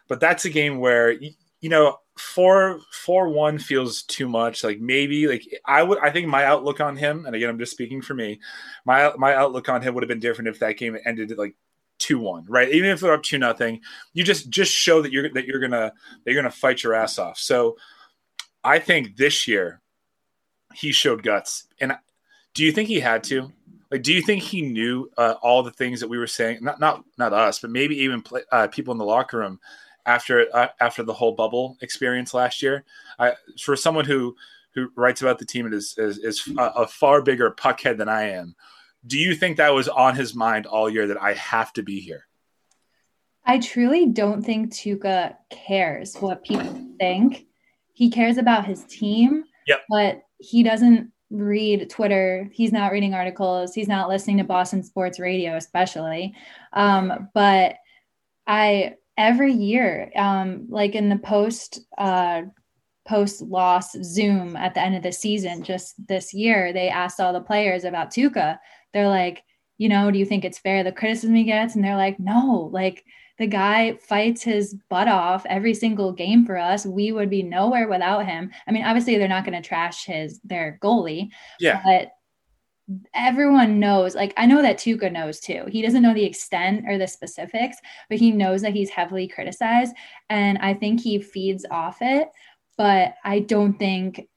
But 0.07 0.19
that's 0.19 0.45
a 0.45 0.49
game 0.49 0.79
where 0.79 1.11
you 1.11 1.69
know 1.69 1.97
four 2.17 2.79
four 2.91 3.29
one 3.29 3.57
feels 3.57 4.03
too 4.03 4.27
much. 4.27 4.63
Like 4.63 4.79
maybe 4.79 5.27
like 5.27 5.43
I 5.65 5.83
would 5.83 5.99
I 5.99 6.11
think 6.11 6.27
my 6.27 6.45
outlook 6.45 6.79
on 6.79 6.97
him, 6.97 7.25
and 7.25 7.35
again 7.35 7.49
I'm 7.49 7.59
just 7.59 7.71
speaking 7.71 8.01
for 8.01 8.13
me, 8.13 8.39
my 8.85 9.11
my 9.17 9.33
outlook 9.35 9.69
on 9.69 9.81
him 9.81 9.93
would 9.93 10.03
have 10.03 10.09
been 10.09 10.19
different 10.19 10.49
if 10.49 10.59
that 10.59 10.77
game 10.77 10.97
ended 11.05 11.37
like 11.37 11.55
two 11.97 12.19
one, 12.19 12.45
right? 12.47 12.69
Even 12.69 12.89
if 12.89 12.99
they're 12.99 13.13
up 13.13 13.23
two 13.23 13.37
nothing, 13.37 13.81
you 14.13 14.23
just 14.23 14.49
just 14.49 14.71
show 14.71 15.01
that 15.01 15.11
you're 15.11 15.31
that 15.33 15.45
you're 15.45 15.59
gonna 15.59 15.93
that 16.23 16.31
you're 16.31 16.41
gonna 16.41 16.51
fight 16.51 16.83
your 16.83 16.93
ass 16.93 17.17
off. 17.17 17.37
So 17.37 17.77
I 18.63 18.79
think 18.79 19.15
this 19.15 19.47
year 19.47 19.81
he 20.73 20.91
showed 20.91 21.23
guts. 21.23 21.67
And 21.79 21.97
do 22.53 22.63
you 22.63 22.71
think 22.71 22.87
he 22.87 22.99
had 22.99 23.23
to? 23.25 23.51
Like, 23.91 24.03
do 24.03 24.13
you 24.13 24.21
think 24.21 24.41
he 24.41 24.61
knew 24.61 25.09
uh, 25.17 25.35
all 25.41 25.63
the 25.63 25.71
things 25.71 25.99
that 25.99 26.07
we 26.07 26.17
were 26.17 26.27
saying? 26.27 26.59
Not 26.61 26.79
not 26.79 27.03
not 27.17 27.33
us, 27.33 27.59
but 27.59 27.69
maybe 27.69 27.97
even 27.97 28.21
play, 28.21 28.41
uh, 28.51 28.67
people 28.67 28.93
in 28.93 28.97
the 28.97 29.05
locker 29.05 29.37
room 29.37 29.59
after 30.05 30.47
uh, 30.53 30.69
after 30.79 31.03
the 31.03 31.13
whole 31.13 31.33
bubble 31.33 31.77
experience 31.81 32.33
last 32.33 32.61
year. 32.61 32.85
I, 33.19 33.33
for 33.59 33.75
someone 33.75 34.05
who 34.05 34.35
who 34.73 34.89
writes 34.95 35.21
about 35.21 35.39
the 35.39 35.45
team 35.45 35.65
and 35.65 35.73
is 35.73 35.95
is, 35.97 36.17
is 36.19 36.47
a, 36.57 36.63
a, 36.63 36.87
far 36.87 37.21
bigger 37.21 37.51
puckhead 37.51 37.97
than 37.97 38.07
I 38.07 38.29
am, 38.29 38.55
do 39.05 39.17
you 39.17 39.35
think 39.35 39.57
that 39.57 39.73
was 39.73 39.89
on 39.89 40.15
his 40.15 40.33
mind 40.33 40.65
all 40.65 40.89
year 40.89 41.07
that 41.07 41.21
I 41.21 41.33
have 41.33 41.73
to 41.73 41.83
be 41.83 41.99
here? 41.99 42.27
I 43.45 43.59
truly 43.59 44.05
don't 44.07 44.41
think 44.43 44.71
Tuukka 44.71 45.35
cares 45.49 46.15
what 46.15 46.43
people 46.43 46.79
think. 46.99 47.47
He 47.93 48.09
cares 48.09 48.37
about 48.37 48.65
his 48.65 48.85
team, 48.85 49.43
yep. 49.67 49.81
but 49.89 50.21
he 50.37 50.63
doesn't 50.63 51.11
read 51.31 51.89
Twitter. 51.89 52.49
He's 52.51 52.71
not 52.71 52.91
reading 52.91 53.13
articles. 53.13 53.73
He's 53.73 53.87
not 53.87 54.09
listening 54.09 54.37
to 54.37 54.43
Boston 54.43 54.83
sports 54.83 55.19
radio, 55.19 55.55
especially. 55.55 56.35
Um, 56.73 57.29
but 57.33 57.75
I 58.45 58.95
every 59.17 59.53
year, 59.53 60.11
um, 60.15 60.67
like 60.69 60.95
in 60.95 61.09
the 61.09 61.17
post 61.17 61.79
uh, 61.97 62.43
post 63.07 63.41
loss 63.41 63.93
Zoom 64.03 64.55
at 64.55 64.73
the 64.73 64.81
end 64.81 64.95
of 64.95 65.03
the 65.03 65.11
season, 65.11 65.63
just 65.63 65.95
this 66.07 66.33
year, 66.33 66.73
they 66.73 66.89
asked 66.89 67.19
all 67.19 67.33
the 67.33 67.41
players 67.41 67.83
about 67.83 68.11
Tuukka. 68.11 68.57
They're 68.93 69.07
like, 69.07 69.43
you 69.77 69.89
know, 69.89 70.11
do 70.11 70.19
you 70.19 70.25
think 70.25 70.45
it's 70.45 70.59
fair 70.59 70.83
the 70.83 70.91
criticism 70.91 71.33
he 71.33 71.43
gets? 71.43 71.75
And 71.75 71.83
they're 71.83 71.95
like, 71.95 72.19
no, 72.19 72.69
like 72.71 73.03
the 73.41 73.47
guy 73.47 73.95
fights 73.95 74.43
his 74.43 74.75
butt 74.87 75.07
off 75.07 75.47
every 75.47 75.73
single 75.73 76.11
game 76.11 76.45
for 76.45 76.59
us. 76.59 76.85
We 76.85 77.11
would 77.11 77.31
be 77.31 77.41
nowhere 77.41 77.87
without 77.87 78.27
him. 78.27 78.51
I 78.67 78.71
mean, 78.71 78.83
obviously 78.83 79.17
they're 79.17 79.27
not 79.27 79.45
going 79.45 79.59
to 79.59 79.67
trash 79.67 80.05
his 80.05 80.39
their 80.43 80.77
goalie, 80.79 81.29
yeah, 81.59 81.81
but 81.83 82.11
everyone 83.13 83.79
knows 83.79 84.15
like 84.15 84.33
i 84.35 84.45
know 84.45 84.61
that 84.61 84.75
tuukka 84.75 85.09
knows 85.09 85.39
too 85.39 85.63
he 85.69 85.81
doesn't 85.81 86.01
know 86.01 86.13
the 86.13 86.25
extent 86.25 86.83
or 86.85 86.97
the 86.97 87.07
specifics 87.07 87.77
but 88.09 88.17
he 88.17 88.31
knows 88.31 88.61
that 88.61 88.73
he's 88.73 88.89
heavily 88.89 89.29
criticized 89.29 89.95
and 90.29 90.57
i 90.57 90.73
think 90.73 90.99
he 90.99 91.17
feeds 91.17 91.65
off 91.71 91.99
it 92.01 92.27
but 92.77 93.13
i 93.23 93.39
don't 93.39 93.79
think 93.79 94.27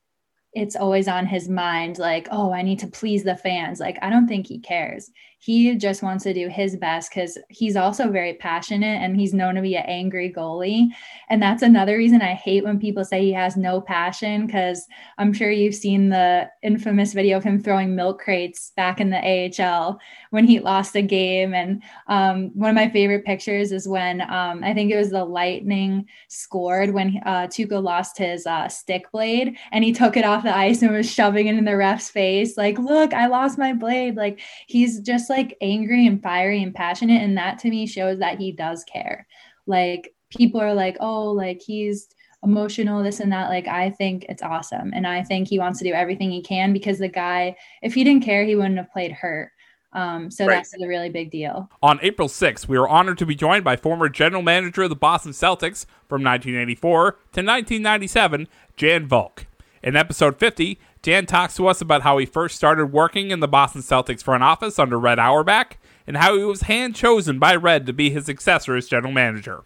it's 0.52 0.76
always 0.76 1.08
on 1.08 1.26
his 1.26 1.48
mind 1.48 1.98
like 1.98 2.28
oh 2.30 2.52
i 2.52 2.62
need 2.62 2.78
to 2.78 2.86
please 2.86 3.24
the 3.24 3.34
fans 3.34 3.80
like 3.80 3.98
i 4.02 4.10
don't 4.10 4.28
think 4.28 4.46
he 4.46 4.60
cares 4.60 5.10
he 5.44 5.76
just 5.76 6.02
wants 6.02 6.24
to 6.24 6.32
do 6.32 6.48
his 6.48 6.74
best 6.74 7.10
because 7.10 7.36
he's 7.50 7.76
also 7.76 8.10
very 8.10 8.32
passionate 8.32 9.02
and 9.02 9.14
he's 9.14 9.34
known 9.34 9.56
to 9.56 9.60
be 9.60 9.76
an 9.76 9.84
angry 9.86 10.32
goalie. 10.32 10.88
And 11.28 11.42
that's 11.42 11.62
another 11.62 11.98
reason 11.98 12.22
I 12.22 12.32
hate 12.32 12.64
when 12.64 12.80
people 12.80 13.04
say 13.04 13.20
he 13.20 13.32
has 13.34 13.54
no 13.54 13.82
passion 13.82 14.46
because 14.46 14.86
I'm 15.18 15.34
sure 15.34 15.50
you've 15.50 15.74
seen 15.74 16.08
the 16.08 16.48
infamous 16.62 17.12
video 17.12 17.36
of 17.36 17.44
him 17.44 17.60
throwing 17.60 17.94
milk 17.94 18.22
crates 18.22 18.72
back 18.74 19.02
in 19.02 19.10
the 19.10 19.52
AHL 19.62 20.00
when 20.30 20.46
he 20.46 20.60
lost 20.60 20.96
a 20.96 21.02
game. 21.02 21.52
And 21.52 21.82
um, 22.06 22.50
one 22.54 22.70
of 22.70 22.74
my 22.74 22.88
favorite 22.88 23.26
pictures 23.26 23.70
is 23.70 23.86
when 23.86 24.22
um, 24.22 24.64
I 24.64 24.72
think 24.72 24.90
it 24.90 24.96
was 24.96 25.10
the 25.10 25.26
Lightning 25.26 26.06
scored 26.28 26.94
when 26.94 27.20
uh, 27.26 27.48
Tuukka 27.48 27.82
lost 27.82 28.16
his 28.16 28.46
uh, 28.46 28.68
stick 28.68 29.12
blade 29.12 29.58
and 29.72 29.84
he 29.84 29.92
took 29.92 30.16
it 30.16 30.24
off 30.24 30.42
the 30.42 30.56
ice 30.56 30.80
and 30.80 30.90
was 30.90 31.12
shoving 31.12 31.48
it 31.48 31.56
in 31.56 31.66
the 31.66 31.76
ref's 31.76 32.08
face. 32.08 32.56
Like, 32.56 32.78
look, 32.78 33.12
I 33.12 33.26
lost 33.26 33.58
my 33.58 33.74
blade. 33.74 34.16
Like, 34.16 34.40
he's 34.68 35.00
just 35.00 35.28
like 35.28 35.33
angry 35.60 36.06
and 36.06 36.22
fiery 36.22 36.62
and 36.62 36.74
passionate. 36.74 37.22
And 37.22 37.36
that 37.36 37.58
to 37.60 37.70
me 37.70 37.86
shows 37.86 38.18
that 38.18 38.38
he 38.38 38.52
does 38.52 38.84
care. 38.84 39.26
Like 39.66 40.14
people 40.30 40.60
are 40.60 40.74
like, 40.74 40.96
oh, 41.00 41.30
like 41.30 41.62
he's 41.62 42.08
emotional, 42.42 43.02
this 43.02 43.20
and 43.20 43.32
that. 43.32 43.48
Like 43.48 43.66
I 43.66 43.90
think 43.90 44.26
it's 44.28 44.42
awesome. 44.42 44.92
And 44.94 45.06
I 45.06 45.22
think 45.22 45.48
he 45.48 45.58
wants 45.58 45.78
to 45.78 45.84
do 45.84 45.92
everything 45.92 46.30
he 46.30 46.42
can 46.42 46.72
because 46.72 46.98
the 46.98 47.08
guy, 47.08 47.56
if 47.82 47.94
he 47.94 48.04
didn't 48.04 48.24
care, 48.24 48.44
he 48.44 48.56
wouldn't 48.56 48.76
have 48.76 48.92
played 48.92 49.12
hurt. 49.12 49.50
Um, 49.94 50.30
so 50.30 50.46
right. 50.46 50.56
that's 50.56 50.74
a 50.74 50.86
really 50.86 51.08
big 51.08 51.30
deal. 51.30 51.70
On 51.82 52.00
April 52.02 52.28
6th, 52.28 52.66
we 52.66 52.78
were 52.78 52.88
honored 52.88 53.16
to 53.18 53.26
be 53.26 53.36
joined 53.36 53.64
by 53.64 53.76
former 53.76 54.08
general 54.08 54.42
manager 54.42 54.82
of 54.82 54.90
the 54.90 54.96
Boston 54.96 55.30
Celtics 55.30 55.86
from 56.08 56.22
1984 56.22 57.12
to 57.12 57.16
1997, 57.16 58.48
Jan 58.76 59.06
Volk. 59.06 59.46
In 59.84 59.94
episode 59.94 60.36
50, 60.38 60.80
Dan 61.04 61.26
talks 61.26 61.54
to 61.56 61.66
us 61.66 61.82
about 61.82 62.00
how 62.00 62.16
he 62.16 62.24
first 62.24 62.56
started 62.56 62.86
working 62.86 63.30
in 63.30 63.40
the 63.40 63.46
Boston 63.46 63.82
Celtics 63.82 64.22
front 64.22 64.42
office 64.42 64.78
under 64.78 64.98
Red 64.98 65.18
Auerbach 65.18 65.76
and 66.06 66.16
how 66.16 66.34
he 66.34 66.44
was 66.44 66.62
hand 66.62 66.96
chosen 66.96 67.38
by 67.38 67.54
Red 67.56 67.84
to 67.84 67.92
be 67.92 68.08
his 68.08 68.24
successor 68.24 68.74
as 68.74 68.88
general 68.88 69.12
manager. 69.12 69.64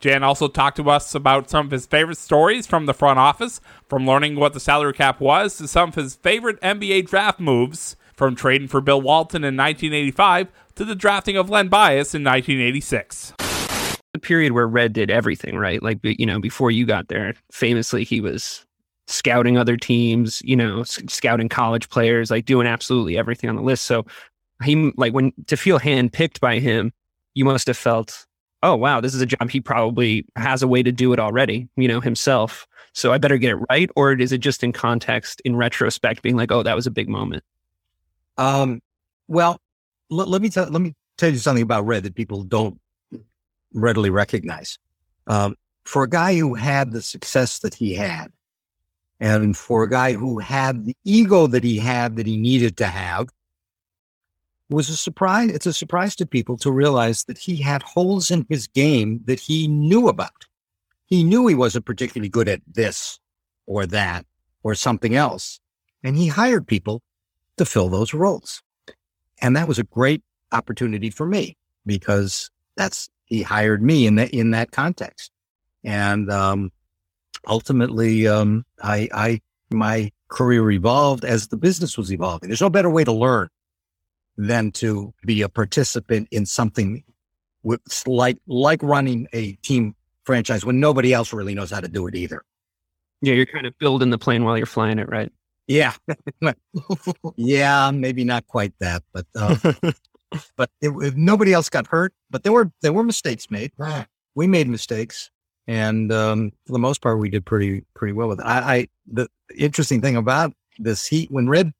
Jan 0.00 0.24
also 0.24 0.48
talked 0.48 0.76
to 0.78 0.90
us 0.90 1.14
about 1.14 1.48
some 1.48 1.66
of 1.66 1.70
his 1.70 1.86
favorite 1.86 2.18
stories 2.18 2.66
from 2.66 2.86
the 2.86 2.94
front 2.94 3.20
office, 3.20 3.60
from 3.88 4.08
learning 4.08 4.34
what 4.34 4.54
the 4.54 4.60
salary 4.60 4.92
cap 4.92 5.20
was 5.20 5.56
to 5.58 5.68
some 5.68 5.90
of 5.90 5.94
his 5.94 6.16
favorite 6.16 6.60
NBA 6.60 7.06
draft 7.06 7.38
moves, 7.38 7.94
from 8.16 8.34
trading 8.34 8.66
for 8.66 8.80
Bill 8.80 9.00
Walton 9.00 9.44
in 9.44 9.56
1985 9.56 10.48
to 10.74 10.84
the 10.84 10.96
drafting 10.96 11.36
of 11.36 11.48
Len 11.48 11.68
Bias 11.68 12.12
in 12.12 12.24
1986 12.24 13.34
the 14.12 14.20
period 14.20 14.52
where 14.52 14.66
Red 14.66 14.94
did 14.94 15.10
everything, 15.10 15.58
right? 15.58 15.82
Like, 15.82 15.98
you 16.02 16.24
know, 16.24 16.40
before 16.40 16.70
you 16.70 16.86
got 16.86 17.08
there, 17.08 17.34
famously, 17.52 18.02
he 18.02 18.22
was 18.22 18.65
scouting 19.06 19.56
other 19.56 19.76
teams, 19.76 20.42
you 20.44 20.56
know, 20.56 20.82
scouting 20.84 21.48
college 21.48 21.88
players, 21.88 22.30
like 22.30 22.44
doing 22.44 22.66
absolutely 22.66 23.16
everything 23.16 23.48
on 23.48 23.56
the 23.56 23.62
list. 23.62 23.84
So 23.84 24.04
he 24.62 24.92
like 24.96 25.12
when 25.12 25.32
to 25.46 25.56
feel 25.56 25.78
handpicked 25.78 26.40
by 26.40 26.58
him, 26.58 26.92
you 27.34 27.44
must 27.44 27.66
have 27.66 27.76
felt, 27.76 28.26
oh 28.62 28.74
wow, 28.74 29.00
this 29.00 29.14
is 29.14 29.20
a 29.20 29.26
job 29.26 29.50
he 29.50 29.60
probably 29.60 30.26
has 30.36 30.62
a 30.62 30.68
way 30.68 30.82
to 30.82 30.90
do 30.90 31.12
it 31.12 31.18
already, 31.18 31.68
you 31.76 31.86
know, 31.86 32.00
himself. 32.00 32.66
So 32.92 33.12
I 33.12 33.18
better 33.18 33.36
get 33.36 33.50
it 33.50 33.58
right, 33.70 33.90
or 33.94 34.12
is 34.12 34.32
it 34.32 34.38
just 34.38 34.64
in 34.64 34.72
context, 34.72 35.42
in 35.44 35.54
retrospect, 35.54 36.22
being 36.22 36.36
like, 36.36 36.50
oh, 36.50 36.62
that 36.62 36.74
was 36.74 36.86
a 36.86 36.90
big 36.90 37.08
moment? 37.08 37.44
Um, 38.38 38.80
well, 39.28 39.60
l- 40.10 40.26
let 40.26 40.40
me 40.40 40.48
tell, 40.48 40.66
let 40.70 40.80
me 40.80 40.94
tell 41.18 41.30
you 41.30 41.38
something 41.38 41.62
about 41.62 41.86
Red 41.86 42.04
that 42.04 42.14
people 42.14 42.42
don't 42.42 42.80
readily 43.74 44.08
recognize. 44.08 44.78
Um, 45.26 45.56
for 45.84 46.04
a 46.04 46.08
guy 46.08 46.36
who 46.38 46.54
had 46.54 46.92
the 46.92 47.02
success 47.02 47.58
that 47.58 47.74
he 47.74 47.94
had, 47.94 48.32
and 49.20 49.56
for 49.56 49.82
a 49.82 49.90
guy 49.90 50.12
who 50.12 50.38
had 50.38 50.84
the 50.84 50.96
ego 51.04 51.46
that 51.46 51.64
he 51.64 51.78
had 51.78 52.16
that 52.16 52.26
he 52.26 52.36
needed 52.36 52.76
to 52.78 52.86
have, 52.86 53.28
was 54.68 54.90
a 54.90 54.96
surprise. 54.96 55.50
It's 55.50 55.66
a 55.66 55.72
surprise 55.72 56.16
to 56.16 56.26
people 56.26 56.56
to 56.58 56.72
realize 56.72 57.24
that 57.24 57.38
he 57.38 57.56
had 57.56 57.82
holes 57.82 58.30
in 58.30 58.46
his 58.48 58.66
game 58.66 59.20
that 59.24 59.40
he 59.40 59.68
knew 59.68 60.08
about. 60.08 60.46
He 61.06 61.22
knew 61.22 61.46
he 61.46 61.54
wasn't 61.54 61.86
particularly 61.86 62.28
good 62.28 62.48
at 62.48 62.60
this 62.66 63.20
or 63.66 63.86
that 63.86 64.26
or 64.62 64.74
something 64.74 65.14
else. 65.14 65.60
And 66.02 66.16
he 66.16 66.26
hired 66.26 66.66
people 66.66 67.02
to 67.56 67.64
fill 67.64 67.88
those 67.88 68.12
roles. 68.12 68.62
And 69.40 69.56
that 69.56 69.68
was 69.68 69.78
a 69.78 69.84
great 69.84 70.22
opportunity 70.52 71.10
for 71.10 71.26
me 71.26 71.56
because 71.84 72.50
that's, 72.76 73.08
he 73.24 73.42
hired 73.42 73.82
me 73.82 74.06
in 74.06 74.16
that, 74.16 74.30
in 74.30 74.50
that 74.50 74.72
context. 74.72 75.30
And, 75.84 76.30
um, 76.30 76.70
ultimately, 77.46 78.26
um, 78.26 78.64
I, 78.82 79.08
I, 79.12 79.40
my 79.70 80.10
career 80.28 80.70
evolved 80.70 81.24
as 81.24 81.48
the 81.48 81.56
business 81.56 81.96
was 81.96 82.12
evolving. 82.12 82.48
There's 82.48 82.60
no 82.60 82.70
better 82.70 82.90
way 82.90 83.04
to 83.04 83.12
learn 83.12 83.48
than 84.36 84.70
to 84.72 85.14
be 85.24 85.42
a 85.42 85.48
participant 85.48 86.28
in 86.30 86.46
something 86.46 87.02
with 87.62 87.80
like, 88.06 88.38
like 88.46 88.82
running 88.82 89.28
a 89.32 89.52
team 89.54 89.94
franchise 90.24 90.64
when 90.64 90.80
nobody 90.80 91.12
else 91.12 91.32
really 91.32 91.54
knows 91.54 91.70
how 91.70 91.80
to 91.80 91.88
do 91.88 92.06
it 92.06 92.14
either. 92.14 92.42
Yeah, 93.22 93.34
you're 93.34 93.46
kind 93.46 93.66
of 93.66 93.76
building 93.78 94.10
the 94.10 94.18
plane 94.18 94.44
while 94.44 94.56
you're 94.56 94.66
flying 94.66 94.98
it, 94.98 95.08
right? 95.08 95.32
Yeah, 95.66 95.94
yeah, 97.36 97.90
maybe 97.90 98.24
not 98.24 98.46
quite 98.46 98.72
that, 98.78 99.02
but 99.12 99.26
uh, 99.34 99.56
but 100.56 100.70
it, 100.80 101.16
nobody 101.16 101.52
else 101.52 101.68
got 101.68 101.88
hurt. 101.88 102.12
But 102.30 102.44
there 102.44 102.52
were 102.52 102.70
there 102.82 102.92
were 102.92 103.02
mistakes 103.02 103.50
made. 103.50 103.72
We 104.34 104.46
made 104.46 104.68
mistakes, 104.68 105.30
and 105.66 106.12
um, 106.12 106.52
for 106.66 106.72
the 106.72 106.78
most 106.78 107.00
part, 107.00 107.18
we 107.18 107.30
did 107.30 107.44
pretty 107.44 107.84
pretty 107.94 108.12
well 108.12 108.28
with 108.28 108.40
it. 108.40 108.46
I, 108.46 108.58
I 108.58 108.88
the 109.06 109.28
interesting 109.56 110.00
thing 110.00 110.16
about 110.16 110.52
this 110.78 111.06
heat 111.06 111.30
when 111.30 111.48
Red 111.48 111.72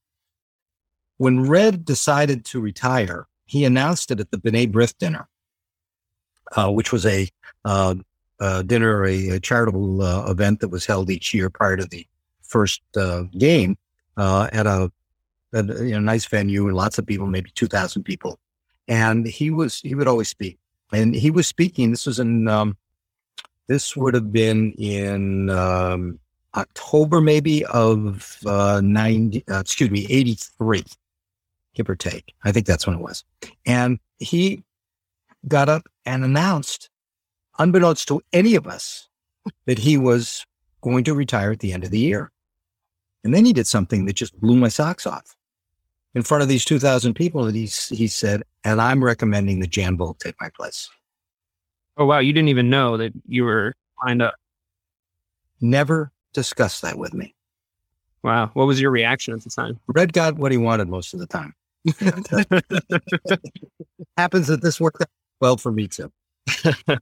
when 1.18 1.48
Red 1.48 1.84
decided 1.84 2.44
to 2.46 2.60
retire, 2.60 3.26
he 3.46 3.64
announced 3.64 4.10
it 4.10 4.20
at 4.20 4.30
the 4.30 4.38
B'nai 4.38 4.70
B'rith 4.70 4.98
dinner, 4.98 5.28
uh, 6.56 6.70
which 6.70 6.92
was 6.92 7.06
a 7.06 7.28
uh, 7.64 7.94
uh, 8.40 8.62
dinner, 8.62 9.04
a, 9.04 9.28
a 9.30 9.40
charitable 9.40 10.02
uh, 10.02 10.30
event 10.30 10.60
that 10.60 10.68
was 10.68 10.84
held 10.86 11.10
each 11.10 11.32
year 11.32 11.48
prior 11.48 11.76
to 11.76 11.86
the 11.86 12.06
first 12.42 12.82
uh, 12.96 13.22
game 13.38 13.76
uh, 14.16 14.48
at 14.52 14.66
a, 14.66 14.90
a 15.52 15.62
nice 15.62 16.26
venue 16.26 16.66
and 16.66 16.76
lots 16.76 16.98
of 16.98 17.06
people, 17.06 17.26
maybe 17.26 17.50
2,000 17.54 18.02
people. 18.02 18.38
And 18.88 19.26
he 19.26 19.50
was, 19.50 19.80
he 19.80 19.94
would 19.94 20.06
always 20.06 20.28
speak. 20.28 20.58
And 20.92 21.14
he 21.14 21.30
was 21.30 21.48
speaking. 21.48 21.90
This 21.90 22.06
was 22.06 22.20
in, 22.20 22.46
um, 22.46 22.76
this 23.68 23.96
would 23.96 24.14
have 24.14 24.32
been 24.32 24.72
in 24.72 25.50
um, 25.50 26.18
October, 26.54 27.20
maybe 27.20 27.64
of 27.66 28.38
uh, 28.46 28.80
90, 28.82 29.44
uh, 29.50 29.60
excuse 29.60 29.90
me, 29.90 30.06
83, 30.08 30.84
give 31.74 31.88
or 31.88 31.96
take. 31.96 32.34
I 32.44 32.52
think 32.52 32.66
that's 32.66 32.86
when 32.86 32.96
it 32.96 33.02
was. 33.02 33.24
And 33.66 33.98
he 34.18 34.62
got 35.48 35.68
up 35.68 35.88
and 36.04 36.24
announced 36.24 36.90
unbeknownst 37.58 38.08
to 38.08 38.22
any 38.32 38.54
of 38.54 38.66
us, 38.66 39.08
that 39.66 39.78
he 39.78 39.96
was 39.96 40.44
going 40.80 41.04
to 41.04 41.14
retire 41.14 41.52
at 41.52 41.60
the 41.60 41.72
end 41.72 41.84
of 41.84 41.90
the 41.90 41.98
year. 41.98 42.30
And 43.24 43.34
then 43.34 43.44
he 43.44 43.52
did 43.52 43.66
something 43.66 44.04
that 44.06 44.14
just 44.14 44.38
blew 44.40 44.56
my 44.56 44.68
socks 44.68 45.06
off. 45.06 45.34
In 46.14 46.22
front 46.22 46.42
of 46.42 46.48
these 46.48 46.64
2,000 46.64 47.14
people, 47.14 47.44
that 47.44 47.54
he, 47.54 47.66
he 47.94 48.06
said, 48.06 48.42
and 48.64 48.80
I'm 48.80 49.04
recommending 49.04 49.60
that 49.60 49.70
Jan 49.70 49.96
Volk 49.96 50.18
take 50.18 50.34
my 50.40 50.48
place. 50.56 50.88
Oh, 51.96 52.04
wow. 52.04 52.18
You 52.18 52.32
didn't 52.32 52.48
even 52.48 52.70
know 52.70 52.96
that 52.96 53.12
you 53.26 53.44
were 53.44 53.74
lined 54.04 54.22
up. 54.22 54.34
Never 55.60 56.12
discussed 56.32 56.82
that 56.82 56.98
with 56.98 57.14
me. 57.14 57.34
Wow. 58.22 58.50
What 58.54 58.66
was 58.66 58.80
your 58.80 58.90
reaction 58.90 59.34
at 59.34 59.42
the 59.42 59.50
time? 59.50 59.80
Red 59.86 60.12
got 60.12 60.36
what 60.36 60.52
he 60.52 60.58
wanted 60.58 60.88
most 60.88 61.14
of 61.14 61.20
the 61.20 61.26
time. 61.26 61.54
Happens 64.16 64.48
that 64.48 64.60
this 64.60 64.80
worked 64.80 65.00
out 65.00 65.08
well 65.40 65.56
for 65.56 65.70
me 65.72 65.88
too. 65.88 66.12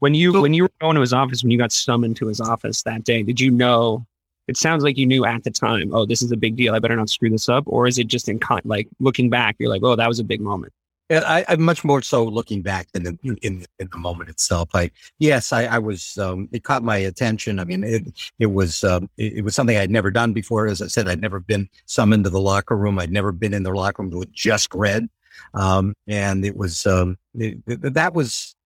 When 0.00 0.14
you 0.14 0.32
so, 0.32 0.42
when 0.42 0.52
you 0.52 0.64
were 0.64 0.70
going 0.80 0.94
to 0.94 1.00
his 1.00 1.12
office, 1.12 1.42
when 1.42 1.50
you 1.50 1.58
got 1.58 1.72
summoned 1.72 2.16
to 2.16 2.26
his 2.26 2.40
office 2.40 2.82
that 2.82 3.04
day, 3.04 3.22
did 3.22 3.40
you 3.40 3.50
know? 3.50 4.06
It 4.46 4.56
sounds 4.56 4.84
like 4.84 4.96
you 4.96 5.06
knew 5.06 5.24
at 5.24 5.42
the 5.42 5.50
time. 5.50 5.92
Oh, 5.92 6.06
this 6.06 6.22
is 6.22 6.30
a 6.30 6.36
big 6.36 6.54
deal. 6.54 6.74
I 6.74 6.78
better 6.78 6.94
not 6.94 7.10
screw 7.10 7.30
this 7.30 7.48
up. 7.48 7.64
Or 7.66 7.88
is 7.88 7.98
it 7.98 8.06
just 8.06 8.28
in 8.28 8.38
con- 8.38 8.60
like 8.64 8.88
looking 9.00 9.28
back? 9.28 9.56
You're 9.58 9.70
like, 9.70 9.82
oh, 9.82 9.96
that 9.96 10.06
was 10.06 10.20
a 10.20 10.24
big 10.24 10.40
moment. 10.40 10.72
I, 11.08 11.44
am 11.48 11.62
much 11.62 11.84
more 11.84 12.02
so 12.02 12.24
looking 12.24 12.62
back 12.62 12.90
than 12.92 13.18
in, 13.22 13.36
in, 13.42 13.66
the 13.78 13.98
moment 13.98 14.28
itself. 14.28 14.70
I 14.74 14.90
yes, 15.18 15.52
I, 15.52 15.64
I 15.64 15.78
was. 15.78 16.18
Um, 16.18 16.48
it 16.52 16.64
caught 16.64 16.82
my 16.82 16.96
attention. 16.96 17.60
I 17.60 17.64
mean, 17.64 17.84
it 17.84 18.32
it 18.38 18.46
was 18.46 18.82
um, 18.82 19.08
it, 19.16 19.34
it, 19.34 19.42
was 19.42 19.54
something 19.54 19.76
I'd 19.76 19.90
never 19.90 20.10
done 20.10 20.32
before. 20.32 20.66
As 20.66 20.82
I 20.82 20.88
said, 20.88 21.08
I'd 21.08 21.20
never 21.20 21.38
been 21.38 21.68
summoned 21.86 22.24
to 22.24 22.30
the 22.30 22.40
locker 22.40 22.76
room. 22.76 22.98
I'd 22.98 23.12
never 23.12 23.30
been 23.32 23.54
in 23.54 23.62
the 23.62 23.70
locker 23.70 24.02
room 24.02 24.10
with 24.10 24.32
just 24.32 24.74
Red, 24.74 25.08
um, 25.54 25.94
and 26.08 26.44
it 26.44 26.56
was 26.56 26.86
um, 26.86 27.18
it, 27.34 27.62
that 27.66 28.12
was 28.12 28.56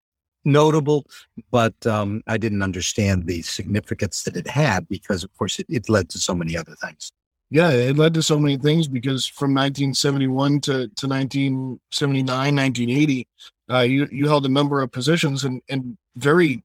notable, 0.44 1.07
but 1.50 1.74
um, 1.87 2.22
I 2.26 2.38
didn't 2.38 2.62
understand 2.62 3.26
the 3.26 3.42
significance 3.42 4.22
that 4.22 4.37
it 4.37 4.46
had 4.46 4.88
because, 4.88 5.24
of 5.24 5.37
course, 5.37 5.59
it, 5.59 5.66
it, 5.68 5.88
led 5.88 6.09
to 6.11 6.18
so 6.18 6.35
many 6.35 6.57
other 6.57 6.74
things. 6.81 7.12
Yeah, 7.50 7.70
it 7.70 7.96
led 7.96 8.14
to 8.14 8.22
so 8.22 8.38
many 8.38 8.56
things 8.56 8.86
because 8.86 9.26
from 9.26 9.52
1971 9.54 10.60
to, 10.60 10.72
to 10.72 11.08
1979, 11.08 12.26
1980, 12.26 13.28
uh, 13.68 13.78
you, 13.80 14.08
you 14.12 14.28
held 14.28 14.46
a 14.46 14.48
number 14.48 14.80
of 14.80 14.92
positions 14.92 15.42
and, 15.42 15.60
and 15.68 15.98
very, 16.14 16.62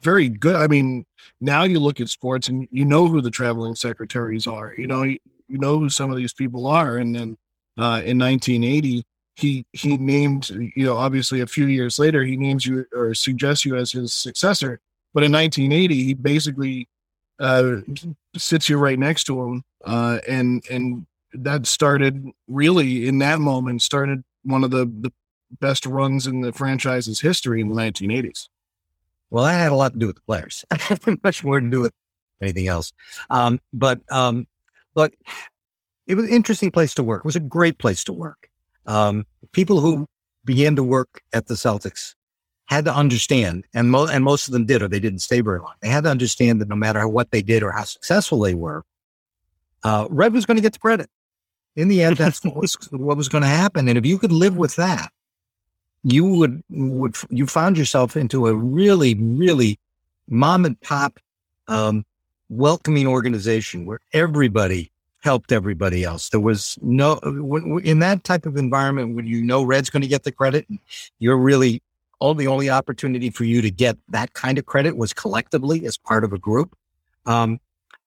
very 0.00 0.30
good. 0.30 0.56
I 0.56 0.68
mean, 0.68 1.04
now 1.42 1.64
you 1.64 1.80
look 1.80 2.00
at 2.00 2.08
sports 2.08 2.48
and 2.48 2.66
you 2.70 2.86
know 2.86 3.06
who 3.08 3.20
the 3.20 3.30
traveling 3.30 3.74
secretaries 3.74 4.46
are. 4.46 4.74
You 4.76 4.86
know, 4.86 5.02
you, 5.02 5.18
you 5.48 5.58
know 5.58 5.78
who 5.78 5.90
some 5.90 6.10
of 6.10 6.16
these 6.16 6.32
people 6.32 6.66
are. 6.66 6.96
And 6.96 7.14
then 7.14 7.36
uh, 7.76 8.00
in 8.04 8.18
1980, 8.18 9.04
he 9.36 9.66
he 9.72 9.96
named 9.96 10.48
you 10.76 10.86
know 10.86 10.96
obviously 10.96 11.40
a 11.40 11.46
few 11.46 11.66
years 11.66 11.98
later 11.98 12.22
he 12.22 12.36
names 12.36 12.64
you 12.64 12.86
or 12.92 13.14
suggests 13.14 13.64
you 13.64 13.76
as 13.76 13.90
his 13.90 14.14
successor 14.14 14.80
but 15.12 15.24
in 15.24 15.32
1980 15.32 16.04
he 16.04 16.14
basically 16.14 16.88
uh, 17.40 17.76
sits 18.36 18.68
you 18.68 18.78
right 18.78 18.98
next 18.98 19.24
to 19.24 19.42
him 19.42 19.62
uh, 19.84 20.18
and 20.28 20.64
and 20.70 21.06
that 21.32 21.66
started 21.66 22.30
really 22.46 23.08
in 23.08 23.18
that 23.18 23.40
moment 23.40 23.82
started 23.82 24.22
one 24.44 24.64
of 24.64 24.70
the 24.70 24.86
the 25.00 25.12
best 25.60 25.86
runs 25.86 26.26
in 26.26 26.40
the 26.40 26.52
franchise's 26.52 27.20
history 27.20 27.60
in 27.60 27.68
the 27.68 27.74
1980s 27.74 28.48
well 29.30 29.44
that 29.44 29.52
had 29.52 29.72
a 29.72 29.74
lot 29.74 29.92
to 29.92 29.98
do 29.98 30.06
with 30.06 30.16
the 30.16 30.22
players. 30.22 30.64
Much 31.24 31.42
more 31.44 31.60
to 31.60 31.68
do 31.68 31.80
with 31.80 31.92
anything 32.40 32.68
else. 32.68 32.92
Um, 33.30 33.60
but 33.72 34.00
um, 34.10 34.46
look 34.94 35.12
it 36.06 36.14
was 36.14 36.26
an 36.26 36.30
interesting 36.30 36.70
place 36.70 36.94
to 36.94 37.02
work. 37.02 37.20
It 37.20 37.24
was 37.24 37.36
a 37.36 37.40
great 37.40 37.78
place 37.78 38.04
to 38.04 38.12
work. 38.12 38.48
Um, 38.86 39.26
people 39.52 39.80
who 39.80 40.06
began 40.44 40.76
to 40.76 40.82
work 40.82 41.22
at 41.32 41.46
the 41.46 41.54
Celtics 41.54 42.14
had 42.66 42.84
to 42.86 42.94
understand, 42.94 43.64
and, 43.74 43.90
mo- 43.90 44.06
and 44.06 44.24
most 44.24 44.48
of 44.48 44.52
them 44.52 44.64
did, 44.64 44.82
or 44.82 44.88
they 44.88 45.00
didn't 45.00 45.18
stay 45.20 45.40
very 45.40 45.60
long. 45.60 45.74
They 45.80 45.88
had 45.88 46.04
to 46.04 46.10
understand 46.10 46.60
that 46.60 46.68
no 46.68 46.76
matter 46.76 47.06
what 47.06 47.30
they 47.30 47.42
did 47.42 47.62
or 47.62 47.72
how 47.72 47.84
successful 47.84 48.40
they 48.40 48.54
were, 48.54 48.84
uh, 49.82 50.06
Red 50.08 50.32
was 50.32 50.46
going 50.46 50.56
to 50.56 50.62
get 50.62 50.72
the 50.72 50.78
credit. 50.78 51.10
In 51.76 51.88
the 51.88 52.02
end, 52.02 52.16
that's 52.16 52.42
what 52.44 52.56
was, 52.56 52.74
what 52.90 53.16
was 53.16 53.28
going 53.28 53.42
to 53.42 53.48
happen. 53.48 53.88
And 53.88 53.98
if 53.98 54.06
you 54.06 54.18
could 54.18 54.32
live 54.32 54.56
with 54.56 54.76
that, 54.76 55.10
you 56.04 56.26
would 56.26 56.62
would 56.68 57.16
you 57.30 57.46
found 57.46 57.78
yourself 57.78 58.14
into 58.16 58.46
a 58.46 58.54
really 58.54 59.14
really 59.14 59.78
mom 60.28 60.64
and 60.64 60.78
pop 60.82 61.18
um, 61.66 62.04
welcoming 62.50 63.06
organization 63.06 63.86
where 63.86 64.00
everybody 64.12 64.92
helped 65.22 65.50
everybody 65.50 66.04
else. 66.04 66.28
There 66.28 66.40
was 66.40 66.78
no 66.82 67.14
in 67.82 68.00
that 68.00 68.22
type 68.24 68.44
of 68.44 68.56
environment 68.56 69.16
when 69.16 69.26
you 69.26 69.42
know 69.42 69.62
Red's 69.62 69.90
going 69.90 70.02
to 70.02 70.08
get 70.08 70.24
the 70.24 70.32
credit, 70.32 70.66
you're 71.18 71.38
really 71.38 71.82
all 72.24 72.34
the 72.34 72.46
only 72.46 72.70
opportunity 72.70 73.28
for 73.28 73.44
you 73.44 73.60
to 73.60 73.70
get 73.70 73.98
that 74.08 74.32
kind 74.32 74.56
of 74.56 74.64
credit 74.64 74.96
was 74.96 75.12
collectively 75.12 75.84
as 75.84 75.98
part 75.98 76.24
of 76.24 76.32
a 76.32 76.38
group. 76.38 76.74
Um, 77.26 77.60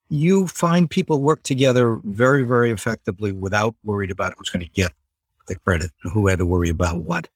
you 0.10 0.48
find 0.48 0.90
people 0.90 1.22
work 1.22 1.44
together 1.44 2.00
very, 2.04 2.42
very 2.42 2.72
effectively 2.72 3.32
without 3.32 3.76
worried 3.84 4.10
about 4.10 4.34
who's 4.36 4.50
going 4.50 4.66
to 4.66 4.72
get 4.72 4.92
the 5.48 5.56
credit, 5.60 5.92
who 6.02 6.26
had 6.26 6.40
to 6.40 6.48
worry 6.48 6.70
about 6.70 7.04
what, 7.04 7.28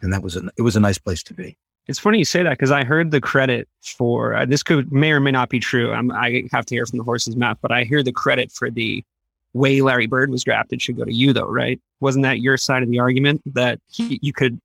and 0.00 0.12
that 0.12 0.24
was 0.24 0.34
a 0.34 0.50
it 0.56 0.62
was 0.62 0.74
a 0.74 0.80
nice 0.80 0.98
place 0.98 1.22
to 1.22 1.34
be. 1.34 1.56
It's 1.86 2.00
funny 2.00 2.18
you 2.18 2.24
say 2.24 2.42
that 2.42 2.50
because 2.50 2.72
I 2.72 2.82
heard 2.82 3.12
the 3.12 3.20
credit 3.20 3.68
for 3.84 4.34
uh, 4.34 4.44
this 4.44 4.64
could 4.64 4.90
may 4.90 5.12
or 5.12 5.20
may 5.20 5.30
not 5.30 5.50
be 5.50 5.60
true. 5.60 5.92
I'm, 5.92 6.10
I 6.10 6.48
have 6.50 6.66
to 6.66 6.74
hear 6.74 6.84
from 6.84 6.98
the 6.98 7.04
horse's 7.04 7.36
mouth, 7.36 7.58
but 7.62 7.70
I 7.70 7.84
hear 7.84 8.02
the 8.02 8.12
credit 8.12 8.50
for 8.50 8.70
the 8.70 9.04
way 9.52 9.82
Larry 9.82 10.08
Bird 10.08 10.30
was 10.30 10.42
drafted 10.42 10.82
should 10.82 10.96
go 10.96 11.04
to 11.04 11.14
you, 11.14 11.32
though, 11.32 11.46
right? 11.46 11.80
Wasn't 12.00 12.24
that 12.24 12.40
your 12.40 12.56
side 12.56 12.82
of 12.82 12.90
the 12.90 12.98
argument 12.98 13.40
that 13.54 13.78
he, 13.88 14.18
you 14.20 14.32
could 14.32 14.60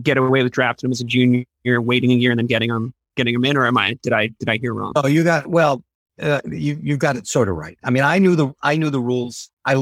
get 0.00 0.16
away 0.16 0.42
with 0.42 0.52
drafting 0.52 0.88
him 0.88 0.92
as 0.92 1.00
a 1.00 1.04
junior, 1.04 1.44
waiting 1.64 2.10
a 2.12 2.14
year, 2.14 2.30
and 2.30 2.38
then 2.38 2.46
getting 2.46 2.70
him 2.70 2.94
getting 3.16 3.34
him 3.34 3.44
in? 3.44 3.56
Or 3.56 3.66
am 3.66 3.78
I 3.78 3.98
did 4.02 4.12
I 4.12 4.28
did 4.38 4.48
I 4.48 4.58
hear 4.58 4.74
wrong? 4.74 4.92
Oh, 4.96 5.06
you 5.06 5.24
got 5.24 5.46
well. 5.46 5.82
Uh, 6.20 6.40
you 6.50 6.78
you 6.82 6.96
got 6.96 7.16
it 7.16 7.26
sort 7.26 7.48
of 7.48 7.56
right. 7.56 7.78
I 7.84 7.90
mean, 7.90 8.04
I 8.04 8.18
knew 8.18 8.36
the 8.36 8.52
I 8.62 8.76
knew 8.76 8.90
the 8.90 9.00
rules. 9.00 9.50
I 9.64 9.74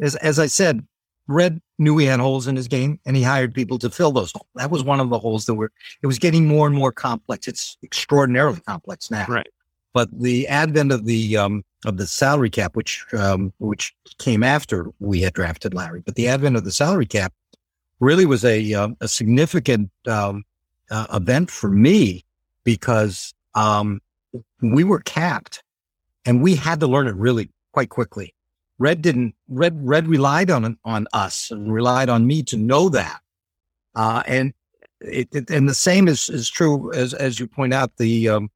as 0.00 0.16
as 0.16 0.38
I 0.38 0.46
said, 0.46 0.86
Red 1.28 1.60
knew 1.78 1.96
he 1.98 2.06
had 2.06 2.18
holes 2.18 2.46
in 2.46 2.56
his 2.56 2.66
game 2.66 2.98
and 3.06 3.14
he 3.14 3.22
hired 3.22 3.54
people 3.54 3.78
to 3.78 3.90
fill 3.90 4.10
those 4.10 4.32
holes. 4.32 4.48
That 4.54 4.70
was 4.70 4.82
one 4.82 4.98
of 4.98 5.10
the 5.10 5.18
holes 5.18 5.44
that 5.46 5.54
were, 5.54 5.70
it 6.02 6.06
was 6.06 6.18
getting 6.18 6.46
more 6.46 6.66
and 6.66 6.74
more 6.74 6.90
complex. 6.90 7.46
It's 7.46 7.76
extraordinarily 7.84 8.60
complex 8.60 9.10
now. 9.10 9.26
Right. 9.28 9.46
But 9.92 10.08
the 10.18 10.48
advent 10.48 10.90
of 10.90 11.04
the, 11.04 11.36
um, 11.36 11.64
of 11.84 11.98
the 11.98 12.06
salary 12.06 12.50
cap, 12.50 12.74
which, 12.74 13.04
um, 13.12 13.52
which 13.58 13.94
came 14.18 14.42
after 14.42 14.90
we 14.98 15.20
had 15.20 15.34
drafted 15.34 15.74
Larry, 15.74 16.02
but 16.04 16.14
the 16.14 16.28
advent 16.28 16.56
of 16.56 16.64
the 16.64 16.72
salary 16.72 17.06
cap 17.06 17.32
really 18.00 18.26
was 18.26 18.44
a, 18.44 18.74
um, 18.74 18.96
a 19.00 19.08
significant, 19.08 19.90
um, 20.06 20.44
uh, 20.90 21.06
event 21.12 21.50
for 21.50 21.70
me 21.70 22.24
because, 22.64 23.34
um, 23.54 24.00
we 24.62 24.84
were 24.84 25.00
capped 25.00 25.62
and 26.24 26.42
we 26.42 26.54
had 26.54 26.80
to 26.80 26.86
learn 26.86 27.06
it 27.06 27.14
really 27.14 27.50
quite 27.72 27.88
quickly. 27.88 28.34
Red 28.78 29.02
didn't. 29.02 29.34
Red 29.48 29.76
Red 29.86 30.06
relied 30.06 30.50
on 30.50 30.78
on 30.84 31.06
us 31.12 31.50
and 31.50 31.72
relied 31.72 32.08
on 32.08 32.26
me 32.26 32.42
to 32.44 32.56
know 32.56 32.88
that. 32.90 33.20
Uh, 33.94 34.22
and 34.26 34.52
it, 35.00 35.28
it, 35.32 35.50
and 35.50 35.68
the 35.68 35.74
same 35.74 36.06
is 36.06 36.28
is 36.28 36.48
true 36.48 36.92
as 36.92 37.12
as 37.14 37.40
you 37.40 37.46
point 37.46 37.74
out 37.74 37.96
the 37.96 38.28
um 38.28 38.50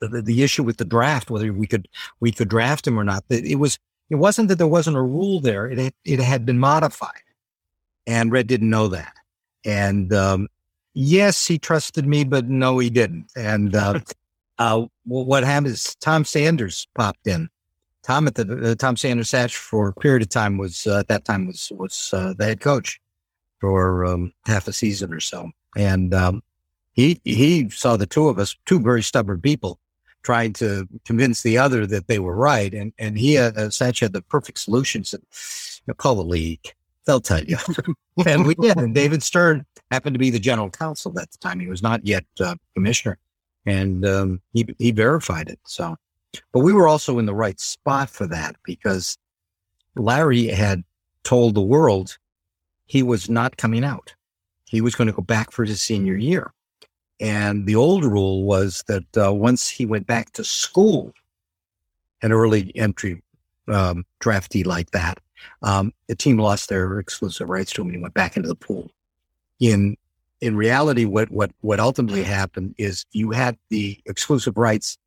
the, 0.00 0.22
the 0.22 0.42
issue 0.42 0.64
with 0.64 0.78
the 0.78 0.84
draft 0.84 1.30
whether 1.30 1.52
we 1.52 1.66
could 1.66 1.86
we 2.18 2.32
could 2.32 2.48
draft 2.48 2.86
him 2.86 2.98
or 2.98 3.04
not. 3.04 3.24
It, 3.28 3.44
it 3.44 3.56
was 3.56 3.78
it 4.10 4.16
wasn't 4.16 4.48
that 4.48 4.58
there 4.58 4.66
wasn't 4.66 4.96
a 4.96 5.02
rule 5.02 5.40
there. 5.40 5.70
It 5.70 5.94
it 6.04 6.18
had 6.18 6.44
been 6.44 6.58
modified, 6.58 7.22
and 8.06 8.32
Red 8.32 8.46
didn't 8.46 8.70
know 8.70 8.88
that. 8.88 9.14
And 9.64 10.12
um, 10.12 10.48
yes, 10.94 11.46
he 11.46 11.58
trusted 11.58 12.06
me, 12.06 12.24
but 12.24 12.48
no, 12.48 12.78
he 12.78 12.90
didn't. 12.90 13.26
And 13.36 13.74
uh, 13.74 14.00
uh, 14.58 14.86
what 15.04 15.44
happened 15.44 15.68
is 15.68 15.94
Tom 15.96 16.24
Sanders 16.24 16.86
popped 16.94 17.26
in 17.26 17.48
Tom 18.02 18.26
at 18.26 18.34
the 18.34 18.72
uh, 18.72 18.74
Tom 18.74 18.96
Sanders 18.96 19.30
Satch 19.30 19.54
for 19.54 19.88
a 19.88 19.94
period 19.94 20.22
of 20.22 20.28
time 20.28 20.58
was 20.58 20.86
uh, 20.86 20.98
at 20.98 21.08
that 21.08 21.24
time 21.24 21.46
was 21.46 21.70
was 21.76 22.10
uh, 22.12 22.34
the 22.36 22.44
head 22.44 22.60
coach 22.60 23.00
for 23.60 24.04
um, 24.04 24.32
half 24.44 24.66
a 24.66 24.72
season 24.72 25.14
or 25.14 25.20
so, 25.20 25.50
and 25.76 26.12
um, 26.12 26.42
he 26.92 27.20
he 27.24 27.68
saw 27.70 27.96
the 27.96 28.06
two 28.06 28.28
of 28.28 28.38
us, 28.38 28.56
two 28.66 28.80
very 28.80 29.02
stubborn 29.02 29.40
people, 29.40 29.78
trying 30.24 30.52
to 30.54 30.88
convince 31.04 31.42
the 31.42 31.58
other 31.58 31.86
that 31.86 32.08
they 32.08 32.18
were 32.18 32.34
right, 32.34 32.74
and 32.74 32.92
and 32.98 33.18
he 33.18 33.38
uh, 33.38 33.52
Satch 33.52 34.00
had 34.00 34.12
the 34.12 34.22
perfect 34.22 34.58
solutions. 34.58 35.14
And, 35.14 35.22
you 35.22 35.84
know, 35.88 35.94
call 35.94 36.16
the 36.16 36.24
league; 36.24 36.74
they'll 37.06 37.20
tell 37.20 37.42
you. 37.42 37.56
and 38.26 38.46
we 38.46 38.54
did. 38.54 38.76
And 38.76 38.94
David 38.94 39.22
Stern 39.22 39.64
happened 39.90 40.14
to 40.14 40.18
be 40.18 40.30
the 40.30 40.38
general 40.38 40.70
counsel 40.70 41.18
at 41.18 41.30
the 41.30 41.38
time; 41.38 41.60
he 41.60 41.68
was 41.68 41.82
not 41.82 42.04
yet 42.06 42.24
uh, 42.40 42.56
commissioner, 42.74 43.18
and 43.66 44.06
um, 44.06 44.40
he 44.52 44.66
he 44.78 44.90
verified 44.90 45.48
it. 45.48 45.58
So 45.64 45.96
but 46.52 46.60
we 46.60 46.72
were 46.72 46.88
also 46.88 47.18
in 47.18 47.26
the 47.26 47.34
right 47.34 47.58
spot 47.60 48.08
for 48.08 48.26
that 48.28 48.56
because 48.64 49.18
Larry 49.96 50.46
had 50.46 50.82
told 51.24 51.54
the 51.54 51.62
world 51.62 52.16
he 52.86 53.02
was 53.02 53.28
not 53.28 53.56
coming 53.56 53.84
out. 53.84 54.14
He 54.66 54.80
was 54.80 54.94
going 54.94 55.06
to 55.06 55.12
go 55.12 55.22
back 55.22 55.50
for 55.50 55.64
his 55.64 55.82
senior 55.82 56.16
year. 56.16 56.52
And 57.20 57.66
the 57.66 57.76
old 57.76 58.04
rule 58.04 58.44
was 58.44 58.82
that 58.88 59.04
uh, 59.16 59.32
once 59.32 59.68
he 59.68 59.86
went 59.86 60.06
back 60.06 60.32
to 60.32 60.44
school, 60.44 61.12
an 62.22 62.32
early 62.32 62.72
entry 62.74 63.22
um, 63.68 64.04
draftee 64.20 64.66
like 64.66 64.90
that, 64.90 65.18
um, 65.62 65.92
the 66.08 66.16
team 66.16 66.38
lost 66.38 66.68
their 66.68 66.98
exclusive 66.98 67.48
rights 67.48 67.72
to 67.72 67.82
him 67.82 67.88
and 67.88 67.96
he 67.96 68.02
went 68.02 68.14
back 68.14 68.36
into 68.36 68.48
the 68.48 68.54
pool. 68.54 68.90
In 69.60 69.96
in 70.40 70.56
reality, 70.56 71.04
what 71.04 71.30
what 71.30 71.52
what 71.60 71.78
ultimately 71.78 72.24
happened 72.24 72.74
is 72.76 73.06
you 73.12 73.30
had 73.30 73.56
the 73.68 74.00
exclusive 74.06 74.56
rights 74.56 74.98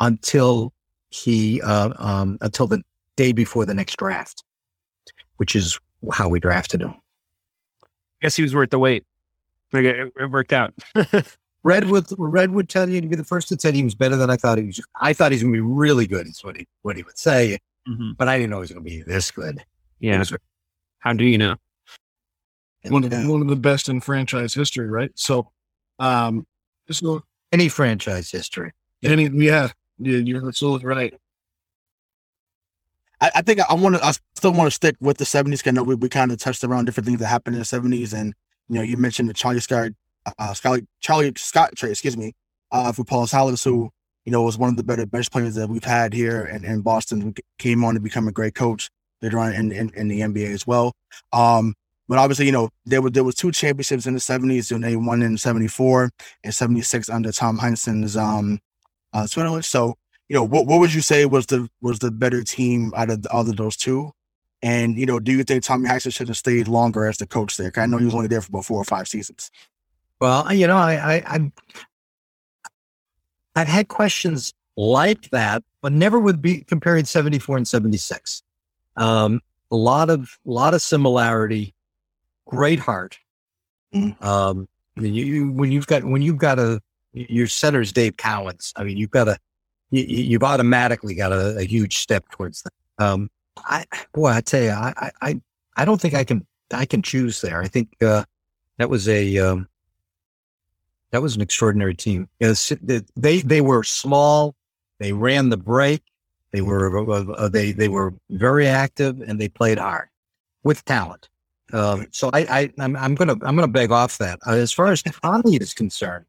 until 0.00 0.72
he 1.10 1.60
uh, 1.62 1.92
um, 1.98 2.38
until 2.40 2.66
the 2.66 2.82
day 3.16 3.32
before 3.32 3.66
the 3.66 3.74
next 3.74 3.96
draft, 3.96 4.44
which 5.38 5.56
is 5.56 5.78
how 6.12 6.28
we 6.28 6.38
drafted 6.38 6.82
him. 6.82 6.94
I 7.82 7.86
guess 8.22 8.36
he 8.36 8.42
was 8.42 8.54
worth 8.54 8.70
the 8.70 8.78
wait. 8.78 9.04
It, 9.72 10.12
it 10.18 10.30
worked 10.30 10.52
out. 10.52 10.72
Red 11.64 11.90
would 11.90 12.06
Red 12.16 12.52
would 12.52 12.68
tell 12.68 12.88
you 12.88 13.00
to 13.00 13.08
be 13.08 13.16
the 13.16 13.24
first 13.24 13.48
to 13.48 13.56
tell 13.56 13.72
you 13.72 13.78
he 13.78 13.84
was 13.84 13.96
better 13.96 14.14
than 14.14 14.30
I 14.30 14.36
thought 14.36 14.58
he 14.58 14.64
was. 14.64 14.80
I 15.00 15.12
thought 15.12 15.32
he's 15.32 15.42
going 15.42 15.52
to 15.52 15.56
be 15.56 15.60
really 15.60 16.06
good. 16.06 16.28
Is 16.28 16.44
what 16.44 16.56
he 16.56 16.68
what 16.82 16.96
he 16.96 17.02
would 17.02 17.18
say, 17.18 17.58
mm-hmm. 17.88 18.12
but 18.16 18.28
I 18.28 18.38
didn't 18.38 18.50
know 18.50 18.58
he 18.58 18.60
was 18.60 18.70
going 18.70 18.84
to 18.84 18.88
be 18.88 19.02
this 19.02 19.32
good. 19.32 19.64
Yeah. 19.98 20.22
How 20.98 21.12
do 21.12 21.24
you 21.24 21.38
know? 21.38 21.56
One 22.84 23.04
of 23.04 23.12
one 23.12 23.40
of 23.42 23.48
the 23.48 23.56
best 23.56 23.88
in 23.88 24.00
franchise 24.00 24.54
history, 24.54 24.88
right? 24.88 25.10
So, 25.14 25.50
um, 25.98 26.46
so 26.90 27.22
any 27.52 27.68
franchise 27.68 28.30
history. 28.30 28.72
Any 29.02 29.28
yeah, 29.28 29.70
yeah, 29.98 30.18
you're 30.18 30.46
absolutely 30.46 30.86
right. 30.86 31.14
I, 33.20 33.30
I 33.36 33.42
think 33.42 33.60
I 33.60 33.74
want 33.74 33.96
to. 33.96 34.04
I 34.04 34.12
still 34.34 34.52
want 34.52 34.68
to 34.68 34.74
stick 34.74 34.96
with 35.00 35.18
the 35.18 35.24
'70s. 35.24 35.66
I 35.66 35.70
know 35.72 35.82
we, 35.82 35.94
we 35.94 36.08
kind 36.08 36.32
of 36.32 36.38
touched 36.38 36.64
around 36.64 36.84
different 36.84 37.06
things 37.06 37.18
that 37.20 37.26
happened 37.26 37.56
in 37.56 37.60
the 37.60 37.66
'70s, 37.66 38.12
and 38.12 38.34
you 38.68 38.76
know, 38.76 38.82
you 38.82 38.96
mentioned 38.96 39.28
the 39.28 39.34
Charlie 39.34 39.60
Scott, 39.60 39.90
uh, 40.38 40.54
Scott, 40.54 40.80
Charlie 41.00 41.32
Scott 41.36 41.74
trade, 41.76 41.90
excuse 41.90 42.16
me, 42.16 42.34
uh, 42.72 42.92
for 42.92 43.04
Paul 43.04 43.26
Silas, 43.26 43.64
who 43.64 43.90
you 44.24 44.32
know 44.32 44.42
was 44.42 44.58
one 44.58 44.70
of 44.70 44.76
the 44.76 44.84
better 44.84 45.06
bench 45.06 45.30
players 45.30 45.54
that 45.56 45.68
we've 45.68 45.84
had 45.84 46.12
here 46.12 46.44
in, 46.44 46.64
in 46.64 46.82
Boston. 46.82 47.20
Who 47.20 47.34
came 47.58 47.84
on 47.84 47.94
to 47.94 48.00
become 48.00 48.28
a 48.28 48.32
great 48.32 48.54
coach 48.54 48.90
later 49.22 49.38
on 49.38 49.52
in, 49.52 49.72
in, 49.72 49.90
in 49.94 50.08
the 50.08 50.20
NBA 50.20 50.52
as 50.52 50.66
well. 50.66 50.92
Um, 51.32 51.74
but 52.08 52.18
obviously, 52.18 52.46
you 52.46 52.52
know, 52.52 52.70
there 52.84 53.02
were 53.02 53.10
there 53.10 53.24
was 53.24 53.34
two 53.34 53.50
championships 53.50 54.06
in 54.06 54.14
the 54.14 54.20
'70s, 54.20 54.70
and 54.70 54.84
they 54.84 54.94
won 54.94 55.22
in 55.22 55.36
'74 55.36 56.10
and 56.44 56.54
'76 56.54 57.08
under 57.08 57.32
Tom 57.32 57.58
Heinsohn's 57.58 58.16
um, 58.16 58.60
uh, 59.12 59.26
So, 59.26 59.94
you 60.28 60.34
know, 60.34 60.44
what 60.44 60.66
what 60.66 60.78
would 60.78 60.94
you 60.94 61.00
say 61.00 61.24
was 61.26 61.46
the 61.46 61.68
was 61.80 61.98
the 61.98 62.10
better 62.12 62.44
team 62.44 62.92
out 62.96 63.10
of 63.10 63.26
out 63.32 63.48
of 63.48 63.56
those 63.56 63.76
two? 63.76 64.12
And 64.62 64.96
you 64.96 65.06
know, 65.06 65.18
do 65.18 65.32
you 65.32 65.42
think 65.42 65.64
Tommy 65.64 65.88
Heinsohn 65.88 66.12
should 66.12 66.28
have 66.28 66.36
stayed 66.36 66.68
longer 66.68 67.06
as 67.06 67.18
the 67.18 67.26
coach 67.26 67.56
there? 67.56 67.72
I 67.76 67.86
know 67.86 67.98
he 67.98 68.04
was 68.04 68.14
only 68.14 68.28
there 68.28 68.40
for 68.40 68.50
about 68.50 68.64
four 68.64 68.80
or 68.80 68.84
five 68.84 69.08
seasons. 69.08 69.50
Well, 70.20 70.52
you 70.52 70.66
know, 70.66 70.76
I, 70.76 71.16
I 71.16 71.22
I'm 71.26 71.52
I've 73.56 73.68
had 73.68 73.88
questions 73.88 74.52
like 74.76 75.30
that, 75.30 75.64
but 75.82 75.92
never 75.92 76.18
would 76.20 76.40
be 76.40 76.60
comparing 76.62 77.04
74 77.04 77.56
and 77.56 77.68
76. 77.68 78.42
Um, 78.96 79.40
a 79.70 79.76
lot 79.76 80.10
of 80.10 80.38
lot 80.44 80.74
of 80.74 80.82
similarity, 80.82 81.74
great 82.46 82.78
heart. 82.78 83.18
Mm. 83.94 84.22
Um, 84.22 84.68
you, 84.96 85.50
when 85.52 85.72
you've 85.72 85.86
got 85.86 86.04
when 86.04 86.22
you've 86.22 86.38
got 86.38 86.58
a 86.58 86.80
your 87.16 87.46
center's 87.46 87.92
Dave 87.92 88.16
Cowens. 88.16 88.72
I 88.76 88.84
mean, 88.84 88.96
you've 88.96 89.10
got 89.10 89.28
a, 89.28 89.38
you, 89.90 90.36
have 90.38 90.42
automatically 90.42 91.14
got 91.14 91.32
a, 91.32 91.58
a, 91.58 91.64
huge 91.64 91.96
step 91.96 92.28
towards 92.30 92.62
that. 92.62 92.72
Um, 92.98 93.30
I, 93.56 93.84
boy, 94.12 94.28
I 94.28 94.40
tell 94.42 94.62
you, 94.62 94.70
I, 94.70 95.10
I, 95.22 95.40
I 95.76 95.84
don't 95.84 96.00
think 96.00 96.14
I 96.14 96.24
can, 96.24 96.46
I 96.72 96.84
can 96.84 97.02
choose 97.02 97.40
there. 97.40 97.62
I 97.62 97.68
think, 97.68 97.88
uh, 98.02 98.24
that 98.78 98.90
was 98.90 99.08
a, 99.08 99.38
um, 99.38 99.68
that 101.12 101.22
was 101.22 101.36
an 101.36 101.42
extraordinary 101.42 101.94
team. 101.94 102.28
Yes, 102.40 102.72
they, 103.16 103.40
they 103.40 103.60
were 103.62 103.82
small. 103.82 104.54
They 104.98 105.12
ran 105.12 105.48
the 105.48 105.56
break. 105.56 106.02
They 106.56 106.62
were, 106.62 107.10
uh, 107.10 107.32
uh, 107.32 107.48
they, 107.50 107.72
they 107.72 107.88
were 107.88 108.14
very 108.30 108.66
active 108.66 109.20
and 109.20 109.38
they 109.38 109.46
played 109.46 109.76
hard 109.76 110.08
with 110.64 110.82
talent. 110.86 111.28
Um, 111.74 112.06
so 112.12 112.30
I, 112.32 112.40
I, 112.40 112.72
I'm, 112.78 112.96
I'm 112.96 113.14
gonna, 113.14 113.34
I'm 113.42 113.56
gonna 113.56 113.68
beg 113.68 113.92
off 113.92 114.16
that. 114.16 114.38
Uh, 114.46 114.52
as 114.52 114.72
far 114.72 114.86
as 114.86 115.02
Tommy 115.22 115.56
is 115.56 115.74
concerned, 115.74 116.24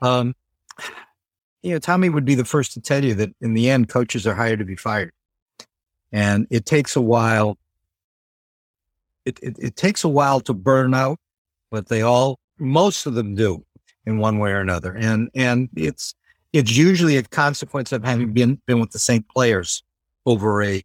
um, 0.00 0.34
you 1.62 1.70
know, 1.70 1.78
Tommy 1.78 2.08
would 2.08 2.24
be 2.24 2.34
the 2.34 2.44
first 2.44 2.72
to 2.72 2.80
tell 2.80 3.04
you 3.04 3.14
that 3.14 3.30
in 3.40 3.54
the 3.54 3.70
end, 3.70 3.88
coaches 3.88 4.26
are 4.26 4.34
hired 4.34 4.58
to 4.58 4.64
be 4.64 4.74
fired. 4.74 5.12
And 6.10 6.48
it 6.50 6.66
takes 6.66 6.96
a 6.96 7.00
while. 7.00 7.56
It, 9.24 9.38
it, 9.44 9.56
it 9.60 9.76
takes 9.76 10.02
a 10.02 10.08
while 10.08 10.40
to 10.40 10.54
burn 10.54 10.92
out, 10.92 11.18
but 11.70 11.86
they 11.86 12.02
all, 12.02 12.40
most 12.58 13.06
of 13.06 13.14
them 13.14 13.36
do 13.36 13.64
in 14.06 14.18
one 14.18 14.40
way 14.40 14.50
or 14.50 14.58
another. 14.58 14.92
And, 14.92 15.30
and 15.36 15.68
it's, 15.76 16.16
it's 16.52 16.76
usually 16.76 17.16
a 17.16 17.22
consequence 17.22 17.92
of 17.92 18.04
having 18.04 18.32
been, 18.32 18.60
been 18.66 18.80
with 18.80 18.90
the 18.90 18.98
same 18.98 19.22
players 19.22 19.82
over 20.26 20.62
a 20.62 20.82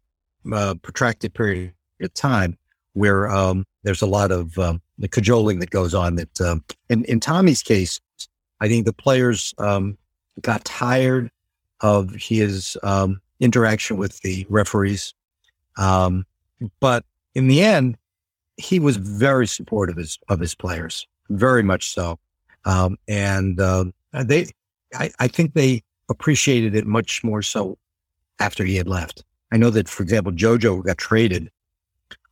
uh, 0.52 0.74
protracted 0.82 1.34
period 1.34 1.72
of 2.00 2.12
time 2.14 2.56
where 2.94 3.28
um, 3.30 3.64
there's 3.82 4.02
a 4.02 4.06
lot 4.06 4.30
of 4.30 4.58
um, 4.58 4.80
the 4.98 5.08
cajoling 5.08 5.60
that 5.60 5.70
goes 5.70 5.94
on 5.94 6.16
that 6.16 6.40
um, 6.40 6.64
in, 6.88 7.04
in 7.04 7.20
Tommy's 7.20 7.62
case, 7.62 8.00
I 8.60 8.68
think 8.68 8.86
the 8.86 8.92
players 8.92 9.54
um, 9.58 9.96
got 10.40 10.64
tired 10.64 11.30
of 11.80 12.10
his 12.14 12.76
um, 12.82 13.20
interaction 13.40 13.98
with 13.98 14.20
the 14.20 14.46
referees. 14.48 15.14
Um, 15.76 16.26
but 16.80 17.04
in 17.34 17.46
the 17.46 17.62
end, 17.62 17.96
he 18.56 18.80
was 18.80 18.96
very 18.96 19.46
supportive 19.46 19.96
of 19.96 19.98
his, 19.98 20.18
of 20.28 20.40
his 20.40 20.54
players, 20.54 21.06
very 21.28 21.62
much 21.62 21.92
so. 21.92 22.18
And 22.64 23.60
uh, 23.60 23.84
they, 24.12 24.46
I, 24.94 25.10
I, 25.18 25.28
think 25.28 25.54
they 25.54 25.82
appreciated 26.08 26.74
it 26.74 26.86
much 26.86 27.22
more 27.22 27.42
so 27.42 27.78
after 28.40 28.64
he 28.64 28.76
had 28.76 28.88
left. 28.88 29.24
I 29.52 29.56
know 29.56 29.70
that, 29.70 29.88
for 29.88 30.02
example, 30.02 30.32
JoJo 30.32 30.84
got 30.84 30.98
traded. 30.98 31.50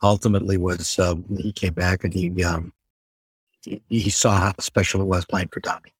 Ultimately, 0.02 0.56
was 0.56 0.98
uh, 0.98 1.16
he 1.38 1.52
came 1.52 1.72
back 1.72 2.04
and 2.04 2.12
he 2.12 2.44
um, 2.44 2.72
he 3.62 4.10
saw 4.10 4.36
how 4.36 4.52
special 4.60 5.00
it 5.00 5.06
was 5.06 5.24
playing 5.24 5.48
for 5.48 5.60
Tommy 5.60 5.92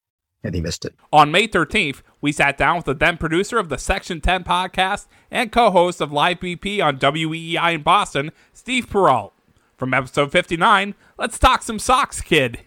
and 0.47 0.55
he 0.55 0.61
missed 0.61 0.85
it. 0.85 0.95
On 1.12 1.31
May 1.31 1.47
13th, 1.49 2.03
we 2.21 2.33
sat 2.33 2.57
down 2.57 2.77
with 2.77 2.87
the 2.87 2.95
then 2.95 3.16
producer 3.16 3.59
of 3.59 3.69
the 3.69 3.79
Section 3.79 4.21
10 4.21 4.45
podcast 4.45 5.07
and 5.31 5.53
co 5.53 5.71
host 5.71 6.01
of 6.01 6.12
Live 6.12 6.40
BP 6.40 6.83
on 6.83 6.99
WEEI 6.99 7.75
in 7.75 7.83
Boston, 7.83 8.31
Steve 8.53 8.88
Perrault. 8.88 9.33
From 9.77 9.92
episode 9.92 10.33
59, 10.33 10.95
let's 11.19 11.38
talk 11.38 11.62
some 11.62 11.79
socks, 11.79 12.23
kid. 12.23 12.61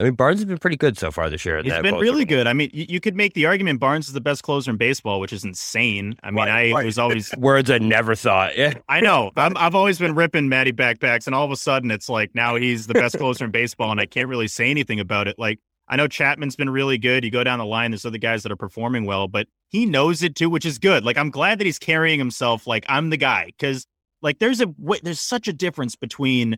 I 0.00 0.04
mean, 0.04 0.14
Barnes 0.14 0.38
has 0.38 0.44
been 0.44 0.58
pretty 0.58 0.76
good 0.76 0.96
so 0.96 1.10
far 1.10 1.28
this 1.28 1.44
year. 1.44 1.60
He's 1.60 1.72
been 1.78 1.96
really 1.96 2.24
good. 2.24 2.46
I 2.46 2.52
mean, 2.52 2.70
you, 2.72 2.86
you, 2.88 3.00
could 3.00 3.16
make 3.16 3.34
the 3.34 3.46
argument 3.46 3.80
Barnes 3.80 4.06
is 4.06 4.12
the 4.12 4.20
best 4.20 4.44
closer 4.44 4.70
in 4.70 4.76
baseball, 4.76 5.18
which 5.18 5.32
is 5.32 5.44
insane. 5.44 6.14
I 6.22 6.30
mean, 6.30 6.36
right, 6.36 6.70
I 6.70 6.72
right. 6.72 6.84
was 6.84 6.98
always 6.98 7.34
words 7.38 7.68
I 7.68 7.78
never 7.78 8.14
thought. 8.14 8.56
Yeah, 8.56 8.74
I 8.88 9.00
know. 9.00 9.32
i 9.36 9.50
have 9.56 9.74
always 9.74 9.98
been 9.98 10.14
ripping 10.14 10.48
Matty 10.48 10.72
backpacks, 10.72 11.26
and 11.26 11.34
all 11.34 11.44
of 11.44 11.50
a 11.50 11.56
sudden, 11.56 11.90
it's 11.90 12.08
like 12.08 12.32
now 12.32 12.54
he's 12.54 12.86
the 12.86 12.94
best 12.94 13.18
closer 13.18 13.44
in 13.44 13.50
baseball, 13.50 13.90
and 13.90 14.00
I 14.00 14.06
can't 14.06 14.28
really 14.28 14.46
say 14.46 14.70
anything 14.70 15.00
about 15.00 15.26
it. 15.26 15.36
Like 15.36 15.58
I 15.88 15.96
know 15.96 16.06
Chapman's 16.06 16.54
been 16.54 16.70
really 16.70 16.98
good. 16.98 17.24
You 17.24 17.30
go 17.32 17.42
down 17.42 17.58
the 17.58 17.66
line, 17.66 17.90
there's 17.90 18.04
other 18.04 18.18
guys 18.18 18.44
that 18.44 18.52
are 18.52 18.56
performing 18.56 19.04
well, 19.04 19.26
but 19.26 19.48
he 19.68 19.84
knows 19.84 20.22
it 20.22 20.36
too, 20.36 20.50
which 20.50 20.64
is 20.66 20.78
good. 20.78 21.04
Like 21.04 21.18
I'm 21.18 21.30
glad 21.30 21.58
that 21.58 21.64
he's 21.64 21.78
carrying 21.78 22.18
himself 22.18 22.66
like 22.66 22.84
I'm 22.88 23.10
the 23.10 23.16
guy 23.16 23.46
because 23.46 23.86
like 24.22 24.38
there's 24.38 24.60
a 24.60 24.68
way 24.78 25.00
there's 25.02 25.20
such 25.20 25.48
a 25.48 25.52
difference 25.52 25.96
between 25.96 26.56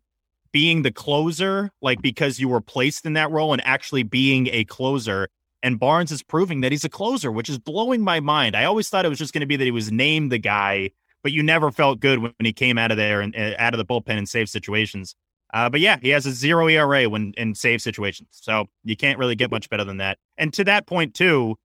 being 0.53 0.83
the 0.83 0.91
closer, 0.91 1.71
like 1.81 2.03
because 2.03 2.39
you 2.41 2.49
were 2.49 2.61
placed 2.61 3.07
in 3.07 3.15
that 3.15 3.31
role, 3.31 3.53
and 3.53 3.63
actually 3.65 4.03
being 4.03 4.49
a 4.49 4.65
closer. 4.65 5.29
And 5.63 5.79
Barnes 5.79 6.11
is 6.11 6.23
proving 6.23 6.63
that 6.63 6.73
he's 6.73 6.85
a 6.85 6.89
closer, 6.89 7.31
which 7.31 7.49
is 7.49 7.59
blowing 7.59 8.03
my 8.03 8.21
mind. 8.21 8.57
I 8.57 8.65
always 8.65 8.89
thought 8.89 9.05
it 9.05 9.11
was 9.11 9.19
just 9.19 9.35
going 9.35 9.41
to 9.41 9.47
be 9.47 9.57
that 9.57 9.65
he 9.65 9.71
was 9.71 9.93
named 9.93 10.33
the 10.33 10.39
guy, 10.39 10.91
but 11.23 11.33
you 11.33 11.43
never 11.43 11.71
felt 11.71 12.01
good 12.01 12.19
when, 12.21 12.33
he 12.41 12.53
came 12.53 12.79
out 12.79 12.91
of 12.91 12.97
there 12.97 13.21
and 13.21 13.37
uh, 13.37 13.55
out 13.59 13.75
of 13.75 13.79
the 13.79 13.85
bullpen 13.85 14.17
in 14.17 14.27
save 14.27 14.49
situations. 14.49 15.15
Uh, 15.53 15.69
but 15.69 15.81
yeah, 15.81 15.99
he 16.01 16.11
has 16.11 16.27
a 16.27 16.33
zero 16.33 16.69
ERA 16.69 17.09
when 17.09 17.35
in 17.37 17.55
save 17.55 17.83
situations, 17.83 18.29
so 18.31 18.67
you 18.85 18.97
can't 18.97 19.19
really 19.19 19.35
get 19.35 19.51
much 19.51 19.69
better 19.69 19.85
than 19.85 19.99
that. 19.99 20.19
And 20.39 20.53
to 20.55 20.65
that 20.65 20.87
point 20.87 21.15
too, 21.15 21.57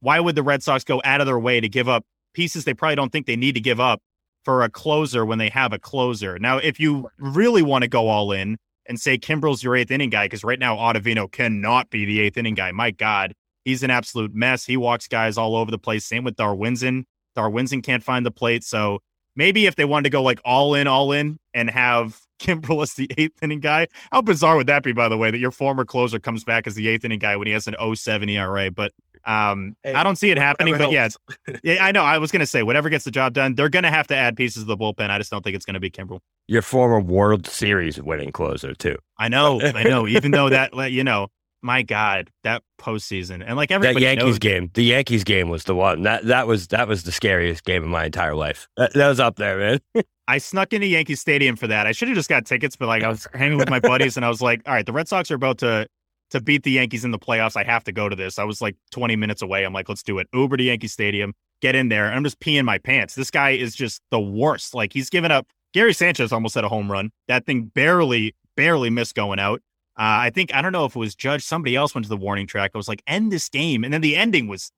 why 0.00 0.20
would 0.20 0.34
the 0.34 0.42
Red 0.42 0.62
Sox 0.62 0.84
go 0.84 1.00
out 1.04 1.20
of 1.20 1.26
their 1.26 1.38
way 1.38 1.60
to 1.60 1.68
give 1.68 1.88
up 1.88 2.04
pieces 2.34 2.64
they 2.64 2.74
probably 2.74 2.96
don't 2.96 3.10
think 3.10 3.26
they 3.26 3.36
need 3.36 3.54
to 3.54 3.60
give 3.60 3.80
up 3.80 4.00
for 4.44 4.62
a 4.62 4.70
closer 4.70 5.24
when 5.24 5.38
they 5.38 5.48
have 5.48 5.72
a 5.72 5.78
closer. 5.78 6.38
Now, 6.38 6.58
if 6.58 6.80
you 6.80 7.10
really 7.18 7.62
want 7.62 7.82
to 7.82 7.88
go 7.88 8.08
all 8.08 8.32
in 8.32 8.56
and 8.86 9.00
say 9.00 9.18
Kimbrel's 9.18 9.62
your 9.62 9.76
eighth 9.76 9.90
inning 9.90 10.10
guy, 10.10 10.26
because 10.26 10.44
right 10.44 10.58
now 10.58 10.76
Ottavino 10.76 11.30
cannot 11.30 11.90
be 11.90 12.04
the 12.04 12.20
eighth 12.20 12.36
inning 12.36 12.54
guy. 12.54 12.72
My 12.72 12.90
God, 12.90 13.34
he's 13.64 13.82
an 13.82 13.90
absolute 13.90 14.34
mess. 14.34 14.64
He 14.64 14.76
walks 14.76 15.06
guys 15.06 15.36
all 15.36 15.54
over 15.54 15.70
the 15.70 15.78
place. 15.78 16.04
Same 16.04 16.24
with 16.24 16.36
Darwinzon. 16.36 17.04
Darwinzon 17.36 17.82
can't 17.82 18.02
find 18.02 18.26
the 18.26 18.30
plate. 18.30 18.64
So 18.64 19.00
maybe 19.36 19.66
if 19.66 19.76
they 19.76 19.84
wanted 19.84 20.04
to 20.04 20.10
go 20.10 20.22
like 20.22 20.40
all 20.44 20.74
in, 20.74 20.86
all 20.86 21.12
in 21.12 21.38
and 21.54 21.70
have 21.70 22.20
Kimbrel 22.40 22.82
as 22.82 22.94
the 22.94 23.10
eighth 23.16 23.42
inning 23.42 23.60
guy, 23.60 23.86
how 24.10 24.22
bizarre 24.22 24.56
would 24.56 24.66
that 24.66 24.82
be, 24.82 24.92
by 24.92 25.08
the 25.08 25.16
way, 25.16 25.30
that 25.30 25.38
your 25.38 25.50
former 25.50 25.84
closer 25.84 26.18
comes 26.18 26.44
back 26.44 26.66
as 26.66 26.74
the 26.74 26.88
eighth 26.88 27.04
inning 27.04 27.18
guy 27.18 27.36
when 27.36 27.46
he 27.46 27.52
has 27.52 27.68
an 27.68 27.76
07 27.94 28.28
ERA? 28.28 28.70
But 28.70 28.92
um, 29.24 29.76
hey, 29.82 29.92
I 29.92 30.02
don't 30.02 30.16
see 30.16 30.30
it 30.30 30.38
happening, 30.38 30.76
but 30.78 30.90
yeah, 30.90 31.08
yeah, 31.62 31.84
I 31.84 31.92
know. 31.92 32.02
I 32.02 32.18
was 32.18 32.30
going 32.30 32.40
to 32.40 32.46
say 32.46 32.62
whatever 32.62 32.88
gets 32.88 33.04
the 33.04 33.10
job 33.10 33.34
done, 33.34 33.54
they're 33.54 33.68
going 33.68 33.82
to 33.82 33.90
have 33.90 34.06
to 34.08 34.16
add 34.16 34.36
pieces 34.36 34.62
of 34.62 34.68
the 34.68 34.76
bullpen. 34.76 35.10
I 35.10 35.18
just 35.18 35.30
don't 35.30 35.42
think 35.42 35.54
it's 35.54 35.66
going 35.66 35.74
to 35.74 35.80
be 35.80 35.90
Kimbrel. 35.90 36.20
Your 36.48 36.62
former 36.62 37.00
World 37.00 37.46
Series 37.46 38.00
winning 38.00 38.32
closer 38.32 38.74
too. 38.74 38.96
I 39.18 39.28
know, 39.28 39.60
I 39.60 39.84
know. 39.84 40.08
Even 40.08 40.30
though 40.30 40.48
that, 40.48 40.72
you 40.90 41.04
know, 41.04 41.28
my 41.62 41.82
God, 41.82 42.30
that 42.44 42.62
postseason 42.80 43.44
and 43.46 43.56
like 43.56 43.70
everybody 43.70 44.00
that 44.00 44.06
Yankees 44.06 44.24
knows, 44.24 44.38
game, 44.38 44.70
the 44.74 44.84
Yankees 44.84 45.24
game 45.24 45.48
was 45.48 45.64
the 45.64 45.74
one 45.74 46.02
that 46.02 46.24
that 46.26 46.46
was 46.46 46.68
that 46.68 46.88
was 46.88 47.04
the 47.04 47.12
scariest 47.12 47.64
game 47.64 47.82
of 47.82 47.88
my 47.88 48.06
entire 48.06 48.34
life. 48.34 48.68
That, 48.76 48.92
that 48.94 49.08
was 49.08 49.20
up 49.20 49.36
there, 49.36 49.58
man. 49.58 49.80
I 50.28 50.38
snuck 50.38 50.72
into 50.72 50.86
Yankee 50.86 51.16
Stadium 51.16 51.56
for 51.56 51.66
that. 51.66 51.86
I 51.86 51.92
should 51.92 52.08
have 52.08 52.14
just 52.14 52.28
got 52.28 52.46
tickets, 52.46 52.76
but 52.76 52.86
like 52.86 53.02
I 53.02 53.08
was 53.08 53.26
hanging 53.34 53.58
with 53.58 53.68
my 53.68 53.80
buddies 53.80 54.16
and 54.16 54.24
I 54.24 54.28
was 54.28 54.40
like, 54.40 54.62
all 54.66 54.72
right, 54.72 54.86
the 54.86 54.92
Red 54.92 55.08
Sox 55.08 55.30
are 55.30 55.34
about 55.34 55.58
to 55.58 55.88
to 56.30 56.40
beat 56.40 56.62
the 56.62 56.70
Yankees 56.70 57.04
in 57.04 57.10
the 57.10 57.18
playoffs, 57.18 57.56
I 57.56 57.64
have 57.64 57.84
to 57.84 57.92
go 57.92 58.08
to 58.08 58.16
this. 58.16 58.38
I 58.38 58.44
was 58.44 58.60
like 58.60 58.76
20 58.92 59.16
minutes 59.16 59.42
away. 59.42 59.64
I'm 59.64 59.72
like, 59.72 59.88
let's 59.88 60.02
do 60.02 60.18
it. 60.18 60.28
Uber 60.32 60.56
to 60.56 60.62
Yankee 60.62 60.88
Stadium, 60.88 61.34
get 61.60 61.74
in 61.74 61.88
there. 61.88 62.10
I'm 62.12 62.24
just 62.24 62.40
peeing 62.40 62.64
my 62.64 62.78
pants. 62.78 63.14
This 63.14 63.30
guy 63.30 63.50
is 63.50 63.74
just 63.74 64.00
the 64.10 64.20
worst. 64.20 64.74
Like 64.74 64.92
he's 64.92 65.10
given 65.10 65.30
up. 65.30 65.46
Gary 65.72 65.92
Sanchez 65.92 66.32
almost 66.32 66.54
had 66.54 66.64
a 66.64 66.68
home 66.68 66.90
run. 66.90 67.10
That 67.28 67.46
thing 67.46 67.64
barely, 67.64 68.34
barely 68.56 68.90
missed 68.90 69.14
going 69.14 69.38
out. 69.38 69.60
Uh, 70.00 70.24
I 70.24 70.30
think 70.30 70.54
I 70.54 70.62
don't 70.62 70.72
know 70.72 70.86
if 70.86 70.96
it 70.96 70.98
was 70.98 71.14
Judge. 71.14 71.44
Somebody 71.44 71.76
else 71.76 71.94
went 71.94 72.06
to 72.06 72.08
the 72.08 72.16
warning 72.16 72.46
track. 72.46 72.70
I 72.74 72.78
was 72.78 72.88
like, 72.88 73.02
end 73.06 73.30
this 73.30 73.50
game, 73.50 73.84
and 73.84 73.92
then 73.92 74.00
the 74.00 74.16
ending 74.16 74.48
was 74.48 74.72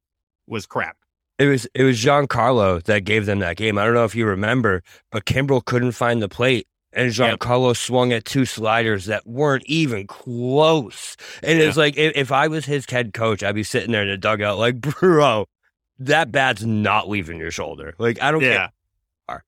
was 0.49 0.67
crap. 0.67 0.97
It 1.39 1.47
was 1.47 1.69
it 1.75 1.85
was 1.85 2.03
Giancarlo 2.03 2.83
that 2.83 3.05
gave 3.05 3.27
them 3.27 3.39
that 3.39 3.57
game. 3.57 3.79
I 3.79 3.85
don't 3.85 3.95
know 3.95 4.05
if 4.05 4.17
you 4.17 4.27
remember, 4.27 4.83
but 5.13 5.25
Kimbrel 5.25 5.65
couldn't 5.65 5.93
find 5.93 6.21
the 6.21 6.29
plate 6.29 6.67
and 6.93 7.13
Giancarlo 7.13 7.69
yep. 7.69 7.77
swung 7.77 8.13
at 8.13 8.25
two 8.25 8.45
sliders 8.45 9.05
that 9.05 9.25
weren't 9.25 9.65
even 9.67 10.09
close. 10.09 11.17
And 11.41 11.61
yeah. 11.61 11.67
it's 11.67 11.77
like 11.77 11.97
if, 11.97 12.17
if, 12.17 12.33
I 12.33 12.49
was 12.49 12.67
his 12.67 12.85
head 12.91 13.15
coach, 13.15 13.45
I'd 13.45 13.55
be 13.55 13.63
sitting 13.63 13.93
there 13.93 14.03
in 14.03 14.09
the 14.09 14.17
dugout 14.17 14.59
like, 14.59 14.81
bro, 14.81 15.47
that 16.01 16.33
bat's 16.33 16.65
not 16.65 17.09
leaving 17.09 17.39
your 17.39 17.53
shoulder. 17.53 17.95
Like 17.97 18.21
I 18.21 18.33
don't 18.33 18.43
yeah. 18.43 18.71
care. 19.29 19.45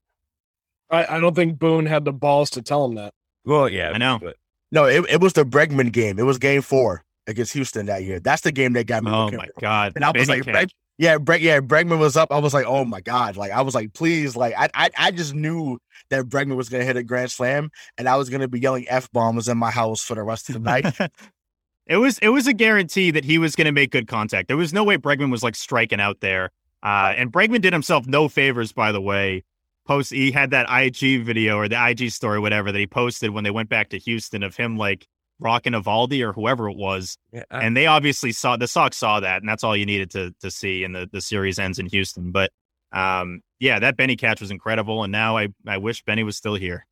I, 0.91 1.17
I 1.17 1.21
don't 1.21 1.35
think 1.35 1.59
Boone 1.59 1.87
had 1.87 2.05
the 2.05 2.13
balls 2.13 2.51
to 2.51 2.63
tell 2.63 2.85
him 2.85 2.95
that. 2.95 3.13
Well, 3.45 3.69
yeah, 3.69 3.91
I 3.91 3.99
know. 3.99 4.21
But. 4.23 4.37
No, 4.75 4.87
it, 4.87 5.05
it 5.09 5.21
was 5.21 5.35
the 5.35 5.45
Bregman 5.45 5.93
game. 5.93 6.19
It 6.19 6.25
was 6.25 6.37
game 6.37 6.61
four 6.61 7.05
against 7.29 7.53
Houston 7.53 7.87
that 7.87 8.03
year. 8.03 8.19
That's 8.19 8.43
the 8.43 8.51
game 8.51 8.73
that 8.73 8.89
got 8.89 9.05
me. 9.05 9.11
Oh 9.13 9.31
my 9.31 9.47
god! 9.61 9.93
And 9.95 10.05
I 10.05 10.11
was 10.11 10.27
Benny 10.27 10.43
like, 10.43 10.69
yeah, 10.99 11.17
Breg, 11.17 11.43
yeah, 11.43 11.61
Bregman 11.61 12.01
was 12.01 12.17
up. 12.17 12.33
I 12.33 12.39
was 12.39 12.53
like, 12.53 12.67
oh 12.67 12.85
my 12.85 13.01
god, 13.01 13.37
like 13.37 13.53
I 13.53 13.63
was 13.63 13.77
like, 13.77 13.95
please, 13.95 14.35
like 14.35 14.53
I, 14.59 14.69
I, 14.75 14.91
I 14.99 15.11
just 15.13 15.33
knew 15.33 15.79
that 16.11 16.25
Bregman 16.25 16.57
was 16.57 16.69
gonna 16.69 16.85
hit 16.85 16.97
a 16.97 17.05
grand 17.05 17.31
slam, 17.31 17.71
and 17.97 18.09
I 18.09 18.17
was 18.17 18.29
gonna 18.29 18.49
be 18.49 18.59
yelling 18.59 18.85
f 18.89 19.11
bombs 19.13 19.49
in 19.49 19.57
my 19.57 19.71
house 19.71 20.03
for 20.03 20.17
the 20.17 20.25
rest 20.25 20.49
of 20.49 20.55
the 20.55 20.61
night. 20.61 20.87
it 21.87 21.99
was, 21.99 22.19
it 22.19 22.31
was 22.31 22.49
a 22.49 22.53
guarantee 22.53 23.13
that 23.13 23.25
he 23.25 23.39
was 23.39 23.55
gonna 23.55 23.73
make 23.73 23.93
good 23.93 24.09
contact. 24.09 24.49
There 24.49 24.57
was 24.57 24.73
no 24.73 24.83
way 24.83 24.99
Bregman 24.99 25.31
was 25.31 25.45
like 25.45 25.55
striking 25.55 26.01
out 26.01 26.19
there, 26.19 26.51
uh, 26.83 27.15
and 27.17 27.33
Bregman 27.33 27.61
did 27.61 27.73
himself 27.73 28.09
no 28.09 28.29
favors, 28.29 28.73
by 28.73 28.91
the 28.91 29.01
way. 29.01 29.45
Post, 29.87 30.13
he 30.13 30.31
had 30.31 30.51
that 30.51 30.67
IG 30.71 31.25
video 31.25 31.57
or 31.57 31.69
the 31.69 31.89
IG 31.89 32.11
story, 32.11 32.39
whatever, 32.39 32.73
that 32.73 32.79
he 32.79 32.87
posted 32.87 33.31
when 33.31 33.45
they 33.45 33.51
went 33.51 33.69
back 33.69 33.91
to 33.91 33.99
Houston 33.99 34.43
of 34.43 34.57
him 34.57 34.77
like 34.77 35.07
Rockin' 35.39 35.75
Eovaldi 35.75 36.27
or 36.27 36.33
whoever 36.33 36.69
it 36.69 36.77
was. 36.77 37.19
Yeah, 37.33 37.45
I, 37.51 37.65
and 37.65 37.77
they 37.77 37.87
obviously 37.87 38.33
saw 38.33 38.57
the 38.57 38.67
Sox 38.69 38.97
saw 38.97 39.21
that, 39.21 39.43
and 39.43 39.49
that's 39.49 39.65
all 39.65 39.77
you 39.77 39.87
needed 39.87 40.11
to 40.13 40.35
to 40.41 40.51
see. 40.51 40.85
And 40.85 40.95
the, 40.95 41.09
the 41.13 41.21
series 41.21 41.59
ends 41.59 41.79
in 41.79 41.87
Houston. 41.87 42.33
But 42.33 42.51
um, 42.93 43.43
yeah, 43.59 43.79
that 43.81 43.97
Benny 43.97 44.17
catch 44.17 44.41
was 44.41 44.51
incredible. 44.51 45.03
And 45.03 45.13
now 45.13 45.37
I, 45.37 45.49
I 45.67 45.79
wish 45.79 46.03
Benny 46.05 46.23
was 46.23 46.37
still 46.37 46.55
here. 46.55 46.87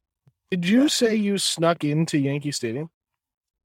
Did 0.50 0.66
you 0.66 0.88
say 0.88 1.14
you 1.14 1.38
snuck 1.38 1.84
into 1.84 2.18
Yankee 2.18 2.52
Stadium? 2.52 2.90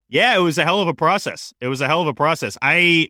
Yeah, 0.08 0.36
it 0.36 0.40
was 0.40 0.56
a 0.56 0.64
hell 0.64 0.80
of 0.80 0.86
a 0.86 0.94
process. 0.94 1.52
It 1.60 1.66
was 1.66 1.80
a 1.80 1.88
hell 1.88 2.00
of 2.00 2.06
a 2.06 2.14
process. 2.14 2.56
I 2.62 3.08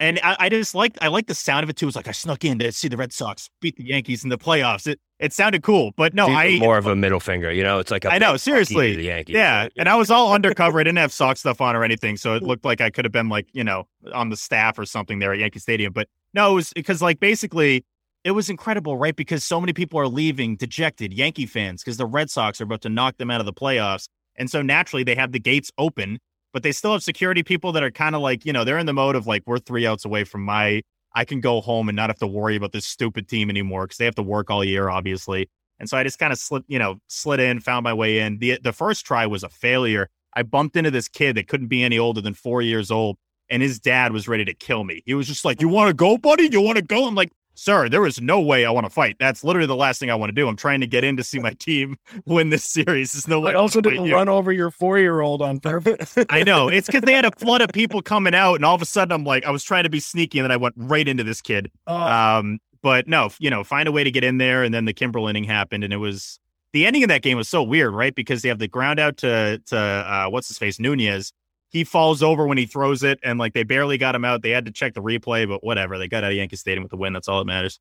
and 0.00 0.18
I, 0.22 0.36
I 0.40 0.48
just 0.48 0.74
like 0.74 0.96
I 1.02 1.08
like 1.08 1.26
the 1.26 1.34
sound 1.34 1.62
of 1.62 1.70
it 1.70 1.76
too. 1.76 1.86
It's 1.86 1.94
like 1.94 2.08
I 2.08 2.12
snuck 2.12 2.44
in 2.44 2.58
to 2.58 2.72
see 2.72 2.88
the 2.88 2.96
Red 2.96 3.12
Sox 3.12 3.50
beat 3.60 3.76
the 3.76 3.84
Yankees 3.84 4.24
in 4.24 4.30
the 4.30 4.38
playoffs. 4.38 4.86
It 4.86 4.98
it 5.18 5.34
sounded 5.34 5.62
cool, 5.62 5.92
but 5.96 6.14
no, 6.14 6.26
I 6.26 6.58
more 6.58 6.78
of 6.78 6.86
a 6.86 6.96
middle 6.96 7.20
finger. 7.20 7.52
You 7.52 7.62
know, 7.62 7.78
it's 7.78 7.90
like 7.90 8.06
I 8.06 8.16
know 8.16 8.38
seriously. 8.38 8.96
The 8.96 9.02
Yankees. 9.04 9.34
Yeah, 9.34 9.68
and 9.76 9.90
I 9.90 9.96
was 9.96 10.10
all 10.10 10.32
undercover. 10.32 10.80
I 10.80 10.84
didn't 10.84 10.98
have 10.98 11.12
Sox 11.12 11.40
stuff 11.40 11.60
on 11.60 11.76
or 11.76 11.84
anything, 11.84 12.16
so 12.16 12.34
it 12.34 12.42
looked 12.42 12.64
like 12.64 12.80
I 12.80 12.88
could 12.88 13.04
have 13.04 13.12
been 13.12 13.28
like 13.28 13.46
you 13.52 13.62
know 13.62 13.86
on 14.14 14.30
the 14.30 14.36
staff 14.36 14.78
or 14.78 14.86
something 14.86 15.18
there 15.18 15.34
at 15.34 15.38
Yankee 15.38 15.58
Stadium. 15.58 15.92
But 15.92 16.08
no, 16.32 16.52
it 16.52 16.54
was 16.54 16.72
because 16.74 17.02
like 17.02 17.20
basically 17.20 17.84
it 18.24 18.30
was 18.30 18.48
incredible, 18.48 18.96
right? 18.96 19.14
Because 19.14 19.44
so 19.44 19.60
many 19.60 19.74
people 19.74 20.00
are 20.00 20.08
leaving 20.08 20.56
dejected, 20.56 21.12
Yankee 21.12 21.46
fans, 21.46 21.84
because 21.84 21.98
the 21.98 22.06
Red 22.06 22.30
Sox 22.30 22.58
are 22.60 22.64
about 22.64 22.80
to 22.82 22.88
knock 22.88 23.18
them 23.18 23.30
out 23.30 23.40
of 23.40 23.46
the 23.46 23.52
playoffs, 23.52 24.08
and 24.36 24.50
so 24.50 24.62
naturally 24.62 25.04
they 25.04 25.14
have 25.14 25.32
the 25.32 25.40
gates 25.40 25.70
open 25.76 26.18
but 26.52 26.62
they 26.62 26.72
still 26.72 26.92
have 26.92 27.02
security 27.02 27.42
people 27.42 27.72
that 27.72 27.82
are 27.82 27.90
kind 27.90 28.14
of 28.14 28.22
like, 28.22 28.44
you 28.44 28.52
know, 28.52 28.64
they're 28.64 28.78
in 28.78 28.86
the 28.86 28.92
mode 28.92 29.16
of 29.16 29.26
like, 29.26 29.42
we're 29.46 29.58
three 29.58 29.86
outs 29.86 30.04
away 30.04 30.24
from 30.24 30.44
my, 30.44 30.82
I 31.14 31.24
can 31.24 31.40
go 31.40 31.60
home 31.60 31.88
and 31.88 31.96
not 31.96 32.10
have 32.10 32.18
to 32.18 32.26
worry 32.26 32.56
about 32.56 32.72
this 32.72 32.86
stupid 32.86 33.28
team 33.28 33.50
anymore 33.50 33.84
because 33.84 33.98
they 33.98 34.04
have 34.04 34.14
to 34.16 34.22
work 34.22 34.50
all 34.50 34.64
year, 34.64 34.88
obviously. 34.88 35.48
And 35.78 35.88
so 35.88 35.96
I 35.96 36.04
just 36.04 36.18
kind 36.18 36.32
of 36.32 36.38
slid, 36.38 36.62
you 36.68 36.78
know, 36.78 36.96
slid 37.08 37.40
in, 37.40 37.58
found 37.58 37.84
my 37.84 37.94
way 37.94 38.18
in. 38.18 38.38
The 38.38 38.58
the 38.62 38.72
first 38.72 39.06
try 39.06 39.26
was 39.26 39.42
a 39.42 39.48
failure. 39.48 40.08
I 40.34 40.42
bumped 40.42 40.76
into 40.76 40.90
this 40.90 41.08
kid 41.08 41.36
that 41.36 41.48
couldn't 41.48 41.68
be 41.68 41.82
any 41.82 41.98
older 41.98 42.20
than 42.20 42.34
four 42.34 42.60
years 42.62 42.90
old, 42.90 43.16
and 43.48 43.62
his 43.62 43.80
dad 43.80 44.12
was 44.12 44.28
ready 44.28 44.44
to 44.44 44.54
kill 44.54 44.84
me. 44.84 45.02
He 45.06 45.14
was 45.14 45.26
just 45.26 45.44
like, 45.44 45.60
"You 45.62 45.68
want 45.68 45.88
to 45.88 45.94
go, 45.94 46.18
buddy? 46.18 46.48
You 46.52 46.60
want 46.60 46.76
to 46.76 46.82
go?" 46.82 47.08
I'm 47.08 47.14
like, 47.14 47.32
sir, 47.54 47.88
there 47.88 48.06
is 48.06 48.20
no 48.20 48.40
way 48.40 48.64
I 48.64 48.70
want 48.70 48.86
to 48.86 48.90
fight. 48.90 49.16
That's 49.18 49.44
literally 49.44 49.66
the 49.66 49.76
last 49.76 50.00
thing 50.00 50.10
I 50.10 50.14
want 50.14 50.30
to 50.30 50.34
do. 50.34 50.48
I'm 50.48 50.56
trying 50.56 50.80
to 50.80 50.86
get 50.86 51.04
in 51.04 51.16
to 51.16 51.24
see 51.24 51.38
my 51.38 51.52
team 51.54 51.96
win 52.26 52.50
this 52.50 52.64
series. 52.64 53.12
There's 53.12 53.28
no 53.28 53.40
way. 53.40 53.52
I 53.52 53.54
also 53.54 53.80
didn't 53.80 54.06
you. 54.06 54.14
run 54.14 54.28
over 54.28 54.52
your 54.52 54.70
four 54.70 54.98
year 54.98 55.20
old 55.20 55.42
on 55.42 55.60
purpose. 55.60 56.16
I 56.30 56.42
know. 56.42 56.68
It's 56.68 56.86
because 56.86 57.02
they 57.02 57.12
had 57.12 57.24
a 57.24 57.30
flood 57.38 57.60
of 57.60 57.70
people 57.70 58.02
coming 58.02 58.34
out, 58.34 58.54
and 58.54 58.64
all 58.64 58.74
of 58.74 58.82
a 58.82 58.86
sudden 58.86 59.12
I'm 59.12 59.24
like, 59.24 59.44
I 59.44 59.50
was 59.50 59.64
trying 59.64 59.84
to 59.84 59.90
be 59.90 60.00
sneaky, 60.00 60.38
and 60.38 60.44
then 60.44 60.52
I 60.52 60.56
went 60.56 60.74
right 60.76 61.06
into 61.06 61.24
this 61.24 61.40
kid. 61.40 61.70
Oh. 61.86 61.96
Um, 61.96 62.58
but 62.82 63.08
no, 63.08 63.30
you 63.38 63.50
know, 63.50 63.62
find 63.62 63.88
a 63.88 63.92
way 63.92 64.04
to 64.04 64.10
get 64.10 64.24
in 64.24 64.38
there, 64.38 64.62
and 64.62 64.72
then 64.72 64.84
the 64.84 64.94
Kimbrel 64.94 65.28
inning 65.28 65.44
happened, 65.44 65.84
and 65.84 65.92
it 65.92 65.98
was 65.98 66.38
the 66.72 66.86
ending 66.86 67.02
of 67.02 67.08
that 67.08 67.22
game 67.22 67.36
was 67.36 67.48
so 67.48 67.62
weird, 67.62 67.92
right? 67.92 68.14
Because 68.14 68.42
they 68.42 68.48
have 68.48 68.58
the 68.58 68.68
ground 68.68 68.98
out 68.98 69.16
to 69.18 69.60
to 69.66 69.78
uh, 69.78 70.26
what's 70.28 70.48
his 70.48 70.58
face 70.58 70.78
Nunez, 70.78 71.32
he 71.70 71.84
falls 71.84 72.22
over 72.22 72.46
when 72.46 72.58
he 72.58 72.66
throws 72.66 73.02
it, 73.02 73.18
and 73.22 73.38
like 73.38 73.54
they 73.54 73.62
barely 73.62 73.96
got 73.96 74.14
him 74.14 74.24
out. 74.24 74.42
They 74.42 74.50
had 74.50 74.66
to 74.66 74.72
check 74.72 74.94
the 74.94 75.02
replay, 75.02 75.48
but 75.48 75.64
whatever. 75.64 75.96
They 75.96 76.08
got 76.08 76.24
out 76.24 76.32
of 76.32 76.36
Yankee 76.36 76.56
Stadium 76.56 76.82
with 76.82 76.90
the 76.90 76.98
win. 76.98 77.12
That's 77.14 77.28
all 77.28 77.38
that 77.38 77.46
matters 77.46 77.80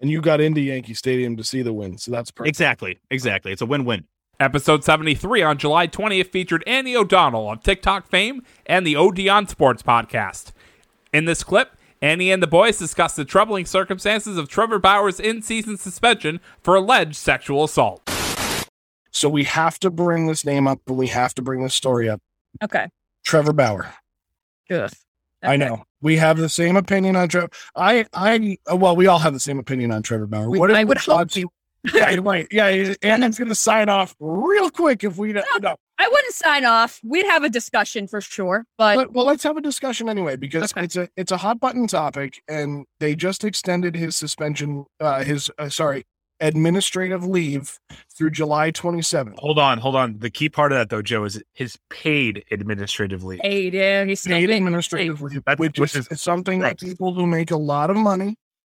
and 0.00 0.10
you 0.10 0.20
got 0.20 0.40
into 0.40 0.60
Yankee 0.60 0.94
Stadium 0.94 1.36
to 1.36 1.44
see 1.44 1.62
the 1.62 1.72
win. 1.72 1.98
So 1.98 2.10
that's 2.10 2.30
perfect. 2.30 2.48
Exactly. 2.48 2.98
Exactly. 3.10 3.52
It's 3.52 3.62
a 3.62 3.66
win 3.66 3.84
win. 3.84 4.04
Episode 4.38 4.84
73 4.84 5.42
on 5.42 5.56
July 5.56 5.86
20th 5.86 6.30
featured 6.30 6.62
Annie 6.66 6.94
O'Donnell 6.94 7.50
of 7.50 7.62
TikTok 7.62 8.06
fame 8.06 8.42
and 8.66 8.86
the 8.86 8.94
OD 8.94 9.28
on 9.28 9.48
Sports 9.48 9.82
podcast. 9.82 10.52
In 11.12 11.24
this 11.24 11.42
clip, 11.42 11.74
Annie 12.02 12.30
and 12.30 12.42
the 12.42 12.46
boys 12.46 12.78
discuss 12.78 13.16
the 13.16 13.24
troubling 13.24 13.64
circumstances 13.64 14.36
of 14.36 14.48
Trevor 14.48 14.78
Bauer's 14.78 15.18
in 15.18 15.40
season 15.40 15.78
suspension 15.78 16.40
for 16.60 16.74
alleged 16.74 17.16
sexual 17.16 17.64
assault. 17.64 18.02
So 19.10 19.30
we 19.30 19.44
have 19.44 19.78
to 19.78 19.90
bring 19.90 20.26
this 20.26 20.44
name 20.44 20.68
up 20.68 20.80
and 20.86 20.98
we 20.98 21.06
have 21.06 21.34
to 21.36 21.42
bring 21.42 21.62
this 21.62 21.74
story 21.74 22.06
up. 22.06 22.20
Okay. 22.62 22.88
Trevor 23.26 23.52
Bauer. 23.52 23.92
Good. 24.68 24.90
I 25.42 25.56
know 25.56 25.84
we 26.00 26.16
have 26.16 26.38
the 26.38 26.48
same 26.48 26.76
opinion 26.76 27.14
on 27.16 27.28
Trevor. 27.28 27.48
I, 27.76 28.06
I, 28.14 28.56
well, 28.74 28.96
we 28.96 29.06
all 29.06 29.18
have 29.18 29.32
the 29.34 29.40
same 29.40 29.58
opinion 29.58 29.90
on 29.92 30.02
Trevor 30.02 30.26
Bauer. 30.26 30.48
We- 30.48 30.58
What 30.58 30.70
are 30.70 30.76
I 30.76 30.84
would 30.84 30.98
hope 30.98 31.30
thoughts- 31.30 31.36
yeah, 31.94 32.16
might. 32.16 32.48
Yeah, 32.50 32.66
and 33.02 33.22
it's 33.22 33.38
going 33.38 33.48
to 33.48 33.54
sign 33.54 33.88
off 33.88 34.16
real 34.18 34.70
quick 34.70 35.04
if 35.04 35.18
we 35.18 35.32
don't. 35.32 35.44
No. 35.62 35.76
I 35.98 36.08
wouldn't 36.08 36.34
sign 36.34 36.64
off. 36.64 36.98
We'd 37.04 37.26
have 37.26 37.44
a 37.44 37.48
discussion 37.48 38.08
for 38.08 38.20
sure, 38.20 38.64
but, 38.76 38.96
But 38.96 39.12
well, 39.12 39.24
let's 39.24 39.44
have 39.44 39.56
a 39.56 39.60
discussion 39.60 40.08
anyway 40.08 40.34
because 40.36 40.72
Okay. 40.72 40.82
it's 40.84 40.96
a 40.96 41.08
it's 41.16 41.30
a 41.32 41.36
hot 41.36 41.60
button 41.60 41.86
topic, 41.86 42.42
and 42.48 42.86
they 42.98 43.14
just 43.14 43.44
extended 43.44 43.94
his 43.94 44.16
suspension, 44.16 44.84
uh, 45.00 45.22
his 45.22 45.48
uh, 45.58 45.68
sorry, 45.68 46.04
administrative 46.40 47.24
leave 47.24 47.78
through 48.16 48.30
July 48.30 48.70
twenty 48.70 49.02
seventh. 49.02 49.38
Hold 49.38 49.58
on, 49.58 49.78
hold 49.78 49.96
on. 49.96 50.18
The 50.18 50.30
key 50.30 50.48
part 50.48 50.72
of 50.72 50.78
that 50.78 50.90
though, 50.90 51.02
Joe, 51.02 51.24
is 51.24 51.42
his 51.52 51.78
paid 51.90 52.44
administrative 52.50 53.24
leave. 53.24 53.40
hey, 53.42 53.70
yeah, 53.70 54.04
he's 54.04 54.22
Paid 54.26 54.46
being- 54.46 54.62
administrative 54.62 55.22
leave, 55.22 55.44
That's- 55.44 55.58
which 55.58 55.78
which 55.78 55.96
is 55.96 56.08
is- 56.08 56.20
something 56.22 56.60
that 56.60 56.78
people 56.80 57.14
who 57.14 57.26
make 57.26 57.50
a 57.50 57.56
lot 57.56 57.90
of 57.90 57.96
money 57.96 58.36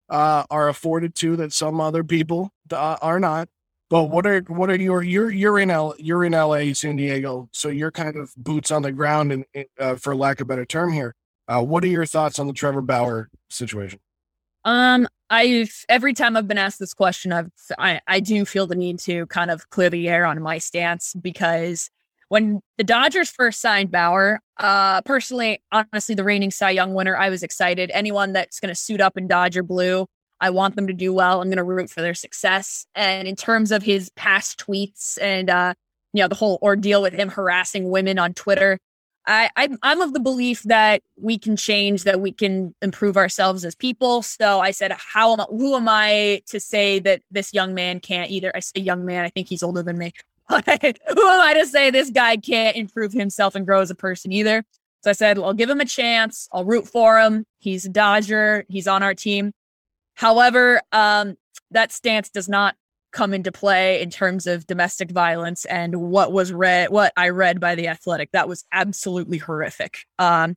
uh, 0.09 0.43
are 0.49 0.69
afforded 0.69 1.13
to 1.15 1.35
that 1.35 1.53
some 1.53 1.79
other 1.79 2.03
people 2.03 2.51
uh, 2.71 2.97
are 3.01 3.19
not. 3.19 3.47
But 3.89 4.05
what 4.05 4.25
are 4.27 4.41
what 4.41 4.69
are 4.69 4.75
your 4.75 5.01
you're 5.01 5.31
you're 5.31 5.57
in 5.59 5.71
L 5.71 5.95
you're 5.97 6.23
in 6.23 6.33
L.A. 6.35 6.73
San 6.73 6.95
Diego, 6.95 7.49
so 7.51 7.69
you're 7.69 7.91
kind 7.91 8.15
of 8.17 8.31
boots 8.37 8.69
on 8.71 8.83
the 8.83 8.91
ground, 8.91 9.31
and 9.31 9.45
uh, 9.79 9.95
for 9.95 10.15
lack 10.15 10.39
of 10.39 10.45
a 10.45 10.47
better 10.47 10.65
term 10.65 10.93
here. 10.93 11.15
Uh, 11.47 11.63
what 11.63 11.83
are 11.83 11.87
your 11.87 12.05
thoughts 12.05 12.37
on 12.37 12.45
the 12.45 12.53
Trevor 12.53 12.81
Bauer 12.81 13.29
situation? 13.49 13.99
Um, 14.63 15.07
I've 15.29 15.85
every 15.87 16.13
time 16.13 16.35
I've 16.35 16.47
been 16.47 16.57
asked 16.57 16.79
this 16.79 16.93
question, 16.93 17.31
I've 17.31 17.51
I, 17.77 18.01
I 18.07 18.19
do 18.19 18.45
feel 18.45 18.67
the 18.67 18.75
need 18.75 18.99
to 18.99 19.25
kind 19.27 19.51
of 19.51 19.69
clear 19.69 19.89
the 19.89 20.09
air 20.09 20.25
on 20.25 20.41
my 20.41 20.57
stance 20.57 21.13
because 21.13 21.89
when 22.29 22.61
the 22.77 22.83
Dodgers 22.83 23.29
first 23.29 23.59
signed 23.59 23.91
Bauer, 23.91 24.39
uh, 24.57 25.01
personally, 25.01 25.63
honestly, 25.71 26.13
the 26.13 26.23
reigning 26.23 26.51
Cy 26.51 26.71
Young 26.71 26.93
winner, 26.93 27.17
I 27.17 27.29
was 27.29 27.41
excited. 27.41 27.89
Anyone 27.93 28.33
that's 28.33 28.59
going 28.59 28.69
to 28.69 28.79
suit 28.79 29.01
up 29.01 29.17
in 29.17 29.27
Dodger 29.27 29.63
blue, 29.63 30.05
I 30.39 30.51
want 30.51 30.75
them 30.75 30.85
to 30.87 30.93
do 30.93 31.11
well. 31.11 31.41
I'm 31.41 31.47
going 31.47 31.57
to 31.57 31.63
root 31.63 31.89
for 31.89 32.01
their 32.01 32.13
success. 32.13 32.85
And 32.93 33.27
in 33.27 33.35
terms 33.35 33.71
of 33.71 33.81
his 33.81 34.11
past 34.11 34.63
tweets 34.63 35.17
and 35.19 35.49
uh, 35.49 35.73
you 36.13 36.23
know, 36.23 36.27
the 36.27 36.35
whole 36.35 36.59
ordeal 36.61 37.01
with 37.01 37.13
him 37.13 37.29
harassing 37.29 37.89
women 37.89 38.19
on 38.19 38.33
Twitter, 38.33 38.79
I, 39.29 39.51
I'm, 39.55 39.77
I'm 39.83 40.01
of 40.01 40.13
the 40.13 40.19
belief 40.19 40.63
that 40.63 41.03
we 41.15 41.37
can 41.37 41.55
change, 41.55 42.03
that 42.03 42.19
we 42.19 42.31
can 42.31 42.73
improve 42.81 43.15
ourselves 43.15 43.63
as 43.63 43.75
people. 43.75 44.23
So 44.23 44.59
I 44.59 44.71
said, 44.71 44.91
how 44.91 45.33
am 45.33 45.41
I, 45.41 45.45
who 45.49 45.75
am 45.75 45.87
I 45.87 46.41
to 46.47 46.59
say 46.59 46.97
that 46.99 47.21
this 47.29 47.53
young 47.53 47.75
man 47.75 47.99
can't 47.99 48.31
either? 48.31 48.51
I 48.55 48.59
say 48.59 48.81
young 48.81 49.05
man, 49.05 49.23
I 49.23 49.29
think 49.29 49.47
he's 49.47 49.61
older 49.61 49.83
than 49.83 49.99
me. 49.99 50.13
Who 50.49 50.55
am 50.55 50.65
I 50.81 51.53
to 51.59 51.67
say 51.67 51.91
this 51.91 52.09
guy 52.09 52.35
can't 52.35 52.75
improve 52.75 53.13
himself 53.13 53.53
and 53.53 53.67
grow 53.67 53.81
as 53.81 53.91
a 53.91 53.95
person 53.95 54.31
either? 54.31 54.63
So 55.01 55.11
I 55.11 55.13
said, 55.13 55.37
well, 55.37 55.47
I'll 55.47 55.53
give 55.53 55.69
him 55.69 55.79
a 55.79 55.85
chance. 55.85 56.49
I'll 56.51 56.65
root 56.65 56.87
for 56.87 57.19
him. 57.19 57.45
He's 57.59 57.85
a 57.85 57.89
Dodger. 57.89 58.65
He's 58.67 58.87
on 58.87 59.03
our 59.03 59.13
team. 59.13 59.53
However, 60.15 60.81
um, 60.91 61.37
that 61.69 61.91
stance 61.91 62.29
does 62.29 62.49
not 62.49 62.75
come 63.11 63.33
into 63.33 63.51
play 63.51 64.01
in 64.01 64.09
terms 64.09 64.47
of 64.47 64.67
domestic 64.67 65.11
violence 65.11 65.65
and 65.65 65.95
what 65.95 66.31
was 66.31 66.51
read 66.51 66.89
what 66.89 67.13
I 67.17 67.29
read 67.29 67.59
by 67.59 67.75
the 67.75 67.87
athletic. 67.87 68.31
That 68.31 68.47
was 68.47 68.65
absolutely 68.71 69.37
horrific. 69.37 69.99
Um 70.17 70.55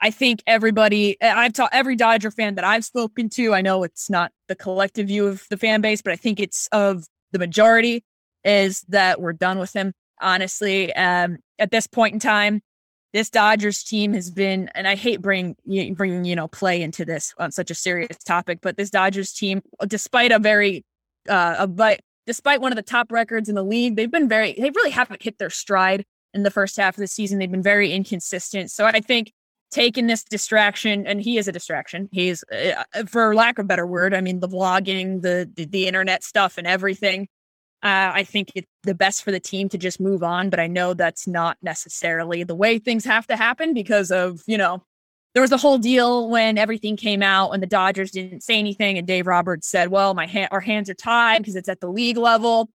I 0.00 0.10
think 0.10 0.42
everybody 0.46 1.20
I've 1.22 1.52
taught 1.52 1.70
every 1.72 1.96
Dodger 1.96 2.30
fan 2.30 2.56
that 2.56 2.64
I've 2.64 2.84
spoken 2.84 3.28
to 3.30 3.54
I 3.54 3.62
know 3.62 3.84
it's 3.84 4.10
not 4.10 4.32
the 4.48 4.56
collective 4.56 5.08
view 5.08 5.26
of 5.26 5.44
the 5.50 5.56
fan 5.56 5.80
base 5.80 6.02
but 6.02 6.12
I 6.12 6.16
think 6.16 6.40
it's 6.40 6.68
of 6.72 7.04
the 7.32 7.38
majority 7.38 8.04
is 8.44 8.82
that 8.88 9.20
we're 9.20 9.32
done 9.32 9.58
with 9.58 9.72
him 9.72 9.92
honestly. 10.20 10.92
Um 10.94 11.38
at 11.58 11.70
this 11.70 11.86
point 11.86 12.14
in 12.14 12.20
time 12.20 12.62
this 13.14 13.30
Dodgers 13.30 13.84
team 13.84 14.12
has 14.12 14.28
been, 14.28 14.68
and 14.74 14.88
I 14.88 14.96
hate 14.96 15.22
bringing 15.22 15.54
bringing 15.94 16.24
you 16.24 16.34
know 16.34 16.48
play 16.48 16.82
into 16.82 17.04
this 17.04 17.32
on 17.38 17.52
such 17.52 17.70
a 17.70 17.74
serious 17.74 18.18
topic, 18.18 18.58
but 18.60 18.76
this 18.76 18.90
Dodgers 18.90 19.32
team, 19.32 19.62
despite 19.86 20.32
a 20.32 20.40
very 20.40 20.84
uh, 21.28 21.66
but 21.66 22.00
despite 22.26 22.60
one 22.60 22.72
of 22.72 22.76
the 22.76 22.82
top 22.82 23.12
records 23.12 23.48
in 23.48 23.54
the 23.54 23.64
league, 23.64 23.96
they've 23.96 24.10
been 24.10 24.28
very, 24.28 24.54
they 24.54 24.70
really 24.70 24.90
haven't 24.90 25.22
hit 25.22 25.38
their 25.38 25.50
stride 25.50 26.04
in 26.32 26.42
the 26.42 26.50
first 26.50 26.76
half 26.76 26.96
of 26.96 27.00
the 27.00 27.06
season. 27.06 27.38
They've 27.38 27.50
been 27.50 27.62
very 27.62 27.92
inconsistent. 27.92 28.70
So 28.70 28.86
I 28.86 29.00
think 29.00 29.32
taking 29.70 30.06
this 30.06 30.24
distraction, 30.24 31.06
and 31.06 31.20
he 31.20 31.36
is 31.36 31.48
a 31.48 31.52
distraction. 31.52 32.08
He's, 32.12 32.44
uh, 32.44 32.84
for 33.06 33.34
lack 33.34 33.58
of 33.58 33.64
a 33.64 33.68
better 33.68 33.86
word, 33.86 34.14
I 34.14 34.20
mean, 34.20 34.40
the 34.40 34.48
vlogging, 34.48 35.22
the, 35.22 35.50
the, 35.54 35.66
the 35.66 35.86
internet 35.86 36.22
stuff 36.22 36.58
and 36.58 36.66
everything. 36.66 37.28
Uh, 37.82 38.12
I 38.14 38.24
think 38.24 38.52
it's 38.54 38.66
the 38.84 38.94
best 38.94 39.22
for 39.22 39.30
the 39.30 39.40
team 39.40 39.68
to 39.68 39.78
just 39.78 40.00
move 40.00 40.22
on, 40.22 40.48
but 40.48 40.58
I 40.58 40.68
know 40.68 40.94
that's 40.94 41.26
not 41.26 41.58
necessarily 41.60 42.42
the 42.42 42.54
way 42.54 42.78
things 42.78 43.04
have 43.04 43.26
to 43.26 43.36
happen 43.36 43.74
because 43.74 44.10
of, 44.10 44.40
you 44.46 44.56
know, 44.56 44.82
there 45.34 45.42
was 45.42 45.52
a 45.52 45.56
whole 45.56 45.78
deal 45.78 46.30
when 46.30 46.56
everything 46.56 46.96
came 46.96 47.22
out 47.22 47.50
and 47.50 47.62
the 47.62 47.66
Dodgers 47.66 48.12
didn't 48.12 48.42
say 48.42 48.58
anything, 48.58 48.96
and 48.98 49.06
Dave 49.06 49.26
Roberts 49.26 49.68
said, 49.68 49.88
"Well, 49.88 50.14
my 50.14 50.26
ha- 50.26 50.48
our 50.50 50.60
hands 50.60 50.88
are 50.88 50.94
tied 50.94 51.38
because 51.38 51.56
it's 51.56 51.68
at 51.68 51.80
the 51.80 51.90
league 51.90 52.16
level." 52.16 52.70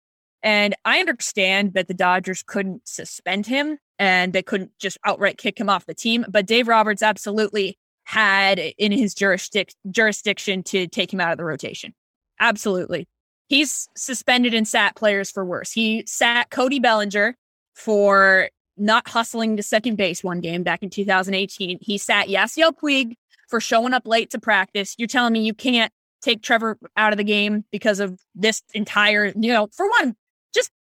And 0.44 0.76
I 0.86 1.00
understand 1.00 1.74
that 1.74 1.88
the 1.88 1.94
Dodgers 1.94 2.44
couldn't 2.44 2.88
suspend 2.88 3.48
him 3.48 3.80
and 4.00 4.34
they 4.34 4.44
couldn't 4.44 4.72
just 4.80 4.98
outright 5.04 5.38
kick 5.38 5.60
him 5.60 5.70
off 5.70 5.86
the 5.86 5.94
team, 5.94 6.26
but 6.30 6.46
Dave 6.46 6.68
Roberts 6.68 7.02
absolutely 7.02 7.78
had 8.06 8.60
in 8.60 8.92
his 8.92 9.14
jurisdic- 9.14 9.74
jurisdiction 9.92 10.64
to 10.64 10.88
take 10.88 11.12
him 11.12 11.20
out 11.20 11.32
of 11.32 11.38
the 11.38 11.44
rotation. 11.44 11.94
Absolutely. 12.40 13.08
He's 13.48 13.88
suspended 13.98 14.54
and 14.54 14.68
sat 14.68 14.96
players 14.96 15.32
for 15.32 15.44
worse. 15.44 15.72
He 15.72 16.04
sat 16.06 16.50
Cody 16.50 16.80
Bellinger 16.80 17.36
for 17.74 18.50
not 18.78 19.08
hustling 19.08 19.58
to 19.58 19.64
second 19.64 19.96
base 19.96 20.24
one 20.24 20.40
game 20.40 20.64
back 20.64 20.84
in 20.84 20.90
2018. 20.90 21.80
He 21.82 21.98
sat 21.98 22.28
Yasiel 22.28 22.74
Puig 22.74 23.16
for 23.48 23.60
showing 23.60 23.94
up 23.94 24.06
late 24.06 24.30
to 24.32 24.40
practice. 24.40 24.96
You're 24.98 25.08
telling 25.08 25.34
me 25.34 25.42
you 25.42 25.54
can't 25.54 25.92
take 26.22 26.42
Trevor 26.42 26.78
out 26.96 27.14
of 27.14 27.18
the 27.18 27.24
game 27.24 27.64
because 27.72 28.00
of 28.00 28.20
this 28.36 28.62
entire, 28.74 29.28
you 29.28 29.54
know, 29.54 29.68
for 29.74 29.90
one, 29.90 30.16
just 30.54 30.72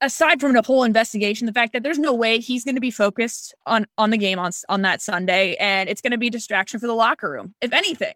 aside 0.00 0.40
from 0.40 0.52
the 0.52 0.62
whole 0.62 0.84
investigation, 0.84 1.46
the 1.46 1.52
fact 1.52 1.72
that 1.72 1.82
there's 1.82 1.98
no 1.98 2.14
way 2.14 2.38
he's 2.38 2.64
going 2.64 2.74
to 2.74 2.80
be 2.80 2.90
focused 2.90 3.54
on 3.66 3.86
on 3.98 4.10
the 4.10 4.18
game 4.18 4.38
on 4.38 4.52
on 4.68 4.82
that 4.82 5.02
Sunday, 5.02 5.54
and 5.56 5.88
it's 5.88 6.00
going 6.00 6.12
to 6.12 6.18
be 6.18 6.30
distraction 6.30 6.80
for 6.80 6.86
the 6.86 6.94
locker 6.94 7.30
room, 7.30 7.54
if 7.60 7.72
anything. 7.72 8.14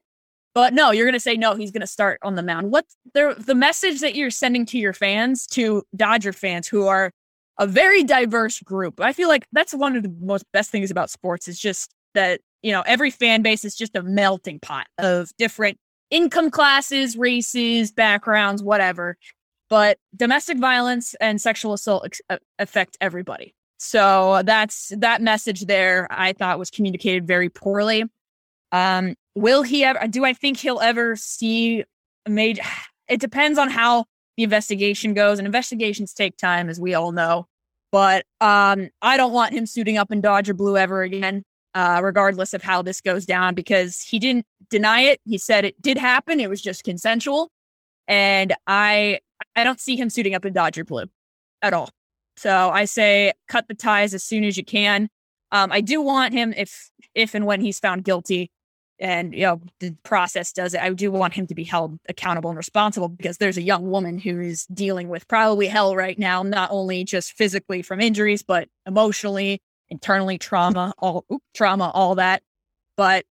But 0.55 0.72
no, 0.72 0.91
you're 0.91 1.05
going 1.05 1.12
to 1.12 1.20
say 1.20 1.36
no. 1.36 1.55
He's 1.55 1.70
going 1.70 1.82
to 1.82 1.86
start 1.86 2.18
on 2.22 2.34
the 2.34 2.43
mound. 2.43 2.72
What 2.72 2.86
the 3.14 3.34
the 3.39 3.55
message 3.55 4.01
that 4.01 4.14
you're 4.14 4.30
sending 4.30 4.66
to 4.66 4.78
your 4.78 4.93
fans, 4.93 5.47
to 5.49 5.82
Dodger 5.95 6.32
fans 6.32 6.66
who 6.66 6.86
are 6.86 7.12
a 7.59 7.67
very 7.67 8.05
diverse 8.05 8.61
group. 8.61 9.01
I 9.01 9.13
feel 9.13 9.29
like 9.29 9.47
that's 9.53 9.75
one 9.75 9.97
of 9.97 10.03
the 10.03 10.15
most 10.21 10.45
best 10.53 10.71
things 10.71 10.91
about 10.91 11.11
sports 11.11 11.49
is 11.49 11.59
just 11.59 11.93
that, 12.15 12.41
you 12.63 12.73
know, 12.73 12.83
every 12.87 13.11
fan 13.11 13.43
base 13.43 13.65
is 13.65 13.75
just 13.75 13.97
a 13.97 14.03
melting 14.03 14.61
pot 14.61 14.87
of 14.99 15.31
different 15.39 15.79
income 16.11 16.51
classes, 16.51 17.17
races, 17.17 17.93
backgrounds, 17.93 18.63
whatever. 18.63 19.17
But 19.69 19.99
domestic 20.17 20.59
violence 20.59 21.15
and 21.21 21.41
sexual 21.41 21.75
assault 21.75 22.07
ex- 22.07 22.21
uh, 22.31 22.39
affect 22.59 22.97
everybody. 23.01 23.55
So 23.79 24.43
that's 24.45 24.93
that 24.97 25.23
message 25.23 25.67
there 25.67 26.09
I 26.11 26.33
thought 26.33 26.59
was 26.59 26.71
communicated 26.71 27.27
very 27.27 27.49
poorly. 27.49 28.05
Um, 28.73 29.15
will 29.35 29.63
he 29.63 29.85
ever 29.85 30.07
do 30.09 30.25
I 30.25 30.33
think 30.33 30.59
he'll 30.59 30.81
ever 30.81 31.17
see 31.17 31.85
major 32.29 32.63
it 33.09 33.21
depends 33.21 33.59
on 33.59 33.71
how 33.71 34.05
the 34.39 34.45
investigation 34.45 35.14
goes 35.14 35.39
and 35.39 35.47
investigations 35.47 36.14
take 36.14 36.36
time 36.36 36.68
as 36.70 36.80
we 36.80 36.95
all 36.95 37.11
know. 37.12 37.47
But 37.91 38.24
um 38.41 38.89
i 39.03 39.16
don't 39.16 39.32
want 39.32 39.53
him 39.53 39.66
suiting 39.66 39.99
up 39.99 40.12
in 40.12 40.20
dodger 40.20 40.55
blue 40.55 40.76
ever 40.76 41.03
again 41.03 41.43
uh 41.74 42.01
regardless 42.03 42.55
of 42.55 42.62
how 42.62 42.80
this 42.82 43.01
goes 43.01 43.26
down 43.26 43.55
because 43.55 44.01
he 44.01 44.18
didn't 44.18 44.47
deny 44.70 45.01
it. 45.01 45.20
He 45.24 45.39
said 45.39 45.64
it 45.64 45.80
did 45.82 45.99
happen. 45.99 46.39
It 46.39 46.49
was 46.49 46.62
just 46.62 46.84
consensual. 46.84 47.51
And 48.07 48.55
i 48.66 49.18
i 49.57 49.64
don't 49.64 49.80
see 49.80 49.97
him 49.97 50.09
suiting 50.09 50.34
up 50.34 50.45
in 50.45 50.53
dodger 50.53 50.84
blue 50.84 51.07
at 51.61 51.74
all. 51.74 51.91
So 52.36 52.70
i 52.70 52.84
say 52.84 53.32
cut 53.49 53.66
the 53.66 53.74
ties 53.74 54.14
as 54.14 54.22
soon 54.22 54.45
as 54.45 54.57
you 54.57 54.64
can. 54.64 55.09
Um 55.51 55.72
i 55.72 55.80
do 55.80 56.01
want 56.01 56.32
him 56.32 56.55
if 56.57 56.91
if 57.14 57.34
and 57.34 57.45
when 57.45 57.61
he's 57.61 57.80
found 57.80 58.05
guilty 58.05 58.53
and 59.01 59.34
you 59.34 59.42
know 59.42 59.61
the 59.80 59.94
process 60.03 60.53
does 60.53 60.74
it. 60.74 60.80
I 60.80 60.90
do 60.90 61.11
want 61.11 61.34
him 61.34 61.46
to 61.46 61.55
be 61.55 61.64
held 61.64 61.99
accountable 62.09 62.51
and 62.51 62.57
responsible 62.57 63.09
because 63.09 63.38
there's 63.38 63.57
a 63.57 63.62
young 63.62 63.90
woman 63.90 64.18
who 64.18 64.40
is 64.40 64.66
dealing 64.66 65.09
with 65.09 65.28
probably 65.28 65.66
hell 65.66 65.94
right 65.96 66.18
now 66.18 66.42
not 66.42 66.70
only 66.70 67.05
just 67.05 67.32
physically 67.32 67.82
from 67.82 68.01
injuries 68.01 68.42
but 68.42 68.68
emotionally 68.86 69.62
internally 69.90 70.38
trauma 70.38 70.92
all 70.99 71.24
oop, 71.32 71.42
trauma 71.55 71.90
all 71.94 72.14
that. 72.16 72.42
But 72.96 73.24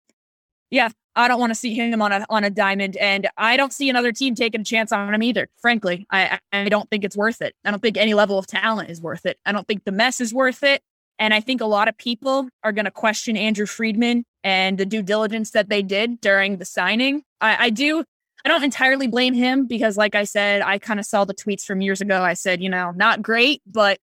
yeah 0.70 0.88
i 1.14 1.28
don't 1.28 1.40
want 1.40 1.50
to 1.50 1.54
see 1.54 1.74
him 1.74 2.02
on 2.02 2.12
a 2.12 2.26
on 2.28 2.42
a 2.44 2.50
diamond 2.50 2.96
and 2.96 3.28
i 3.36 3.56
don't 3.56 3.72
see 3.72 3.88
another 3.88 4.10
team 4.12 4.34
taking 4.34 4.60
a 4.60 4.64
chance 4.64 4.90
on 4.92 5.14
him 5.14 5.22
either 5.22 5.48
frankly. 5.58 6.06
I 6.10 6.38
i 6.52 6.68
don't 6.68 6.90
think 6.90 7.04
it's 7.04 7.16
worth 7.16 7.40
it. 7.40 7.54
I 7.64 7.70
don't 7.70 7.80
think 7.80 7.96
any 7.96 8.14
level 8.14 8.38
of 8.38 8.46
talent 8.46 8.90
is 8.90 9.00
worth 9.00 9.26
it. 9.26 9.38
I 9.46 9.52
don't 9.52 9.66
think 9.66 9.84
the 9.84 9.92
mess 9.92 10.20
is 10.20 10.34
worth 10.34 10.62
it 10.62 10.82
and 11.18 11.32
I 11.32 11.40
think 11.40 11.60
a 11.60 11.66
lot 11.66 11.88
of 11.88 11.96
people 11.96 12.48
are 12.62 12.72
going 12.72 12.84
to 12.84 12.90
question 12.90 13.36
Andrew 13.36 13.66
Friedman 13.66 14.24
and 14.44 14.78
the 14.78 14.86
due 14.86 15.02
diligence 15.02 15.50
that 15.52 15.68
they 15.68 15.82
did 15.82 16.20
during 16.20 16.58
the 16.58 16.64
signing. 16.64 17.22
I, 17.40 17.66
I 17.66 17.70
do, 17.70 18.04
I 18.44 18.48
don't 18.48 18.64
entirely 18.64 19.06
blame 19.06 19.34
him 19.34 19.66
because, 19.66 19.96
like 19.96 20.14
I 20.14 20.24
said, 20.24 20.62
I 20.62 20.78
kind 20.78 21.00
of 21.00 21.06
saw 21.06 21.24
the 21.24 21.34
tweets 21.34 21.64
from 21.64 21.80
years 21.80 22.00
ago. 22.00 22.22
I 22.22 22.34
said, 22.34 22.62
you 22.62 22.68
know, 22.68 22.92
not 22.92 23.22
great, 23.22 23.62
but 23.66 23.98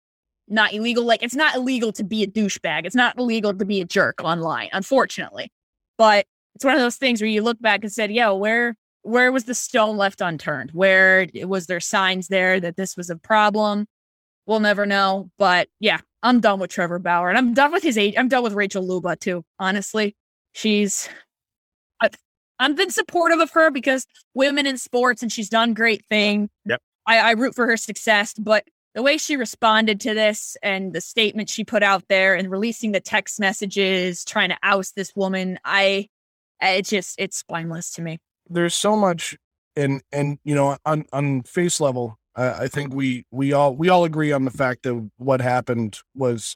not 0.48 0.74
illegal. 0.74 1.04
Like 1.04 1.24
it's 1.24 1.36
not 1.36 1.56
illegal 1.56 1.92
to 1.94 2.04
be 2.04 2.24
a 2.24 2.28
douchebag. 2.28 2.86
It's 2.86 2.96
not 2.96 3.18
illegal 3.18 3.54
to 3.54 3.66
be 3.66 3.82
a 3.82 3.86
jerk 3.86 4.24
online, 4.24 4.70
unfortunately. 4.74 5.52
But 5.98 6.26
it's 6.56 6.66
one 6.66 6.74
of 6.74 6.82
those 6.82 6.96
things 6.96 7.22
where 7.22 7.30
you 7.30 7.42
look 7.42 7.62
back 7.62 7.84
and 7.84 7.92
said, 7.92 8.12
"Yeah, 8.12 8.32
where 8.32 8.76
where 9.04 9.32
was 9.32 9.46
the 9.46 9.56
stone 9.56 9.98
left 9.98 10.22
unturned? 10.22 10.72
Where 10.72 11.28
was 11.44 11.68
there 11.68 11.80
signs 11.80 12.28
there 12.28 12.60
that 12.60 12.76
this 12.78 12.98
was 12.98 13.10
a 13.10 13.16
problem?" 13.16 13.86
We'll 14.50 14.60
never 14.62 14.88
know. 14.88 15.30
But 15.38 15.68
yeah, 15.80 16.00
I'm 16.24 16.40
done 16.40 16.60
with 16.60 16.72
Trevor 16.72 16.98
Bauer, 16.98 17.30
and 17.30 17.38
I'm 17.38 17.54
done 17.54 17.72
with 17.72 17.84
his 17.84 18.00
age. 18.00 18.16
I'm 18.18 18.30
done 18.30 18.42
with 18.42 18.54
Rachel 18.54 18.86
Luba 18.86 19.16
too. 19.16 19.46
Honestly, 19.60 20.16
she's. 20.54 21.08
I've, 22.02 22.16
I've 22.58 22.76
been 22.76 22.90
supportive 22.90 23.38
of 23.38 23.52
her 23.52 23.70
because 23.70 24.08
women 24.34 24.66
in 24.66 24.80
sports, 24.80 25.22
and 25.22 25.32
she's 25.32 25.50
done 25.50 25.76
great 25.76 26.04
thing. 26.10 26.50
Yep. 26.66 26.82
I, 27.06 27.20
I 27.20 27.32
root 27.34 27.54
for 27.54 27.68
her 27.68 27.78
success, 27.78 28.34
but 28.34 28.64
the 28.96 29.04
way 29.04 29.20
she 29.20 29.36
responded 29.36 30.02
to 30.02 30.16
this 30.16 30.58
and 30.64 30.94
the 30.94 31.02
statement 31.02 31.48
she 31.48 31.64
put 31.64 31.84
out 31.84 32.06
there 32.10 32.34
and 32.34 32.50
releasing 32.50 32.92
the 32.92 33.00
text 33.00 33.40
messages 33.40 34.26
trying 34.26 34.50
to 34.50 34.58
oust 34.64 34.96
this 34.96 35.16
woman, 35.16 35.60
I 35.64 36.08
it 36.60 36.88
just 36.88 37.20
it's 37.20 37.38
spineless 37.38 37.92
to 37.94 38.02
me. 38.02 38.18
There's 38.50 38.74
so 38.74 38.96
much, 38.96 39.38
and 39.76 40.02
and 40.12 40.40
you 40.44 40.56
know 40.56 40.76
on 40.88 41.06
on 41.14 41.44
face 41.44 41.80
level, 41.80 42.18
uh, 42.40 42.58
I 42.58 42.68
think 42.70 42.94
we 42.94 43.26
we 43.32 43.52
all 43.52 43.76
we 43.76 43.90
all 43.90 44.06
agree 44.06 44.32
on 44.32 44.46
the 44.46 44.52
fact 44.52 44.84
that 44.84 45.12
what 45.18 45.42
happened 45.42 46.00
was 46.16 46.56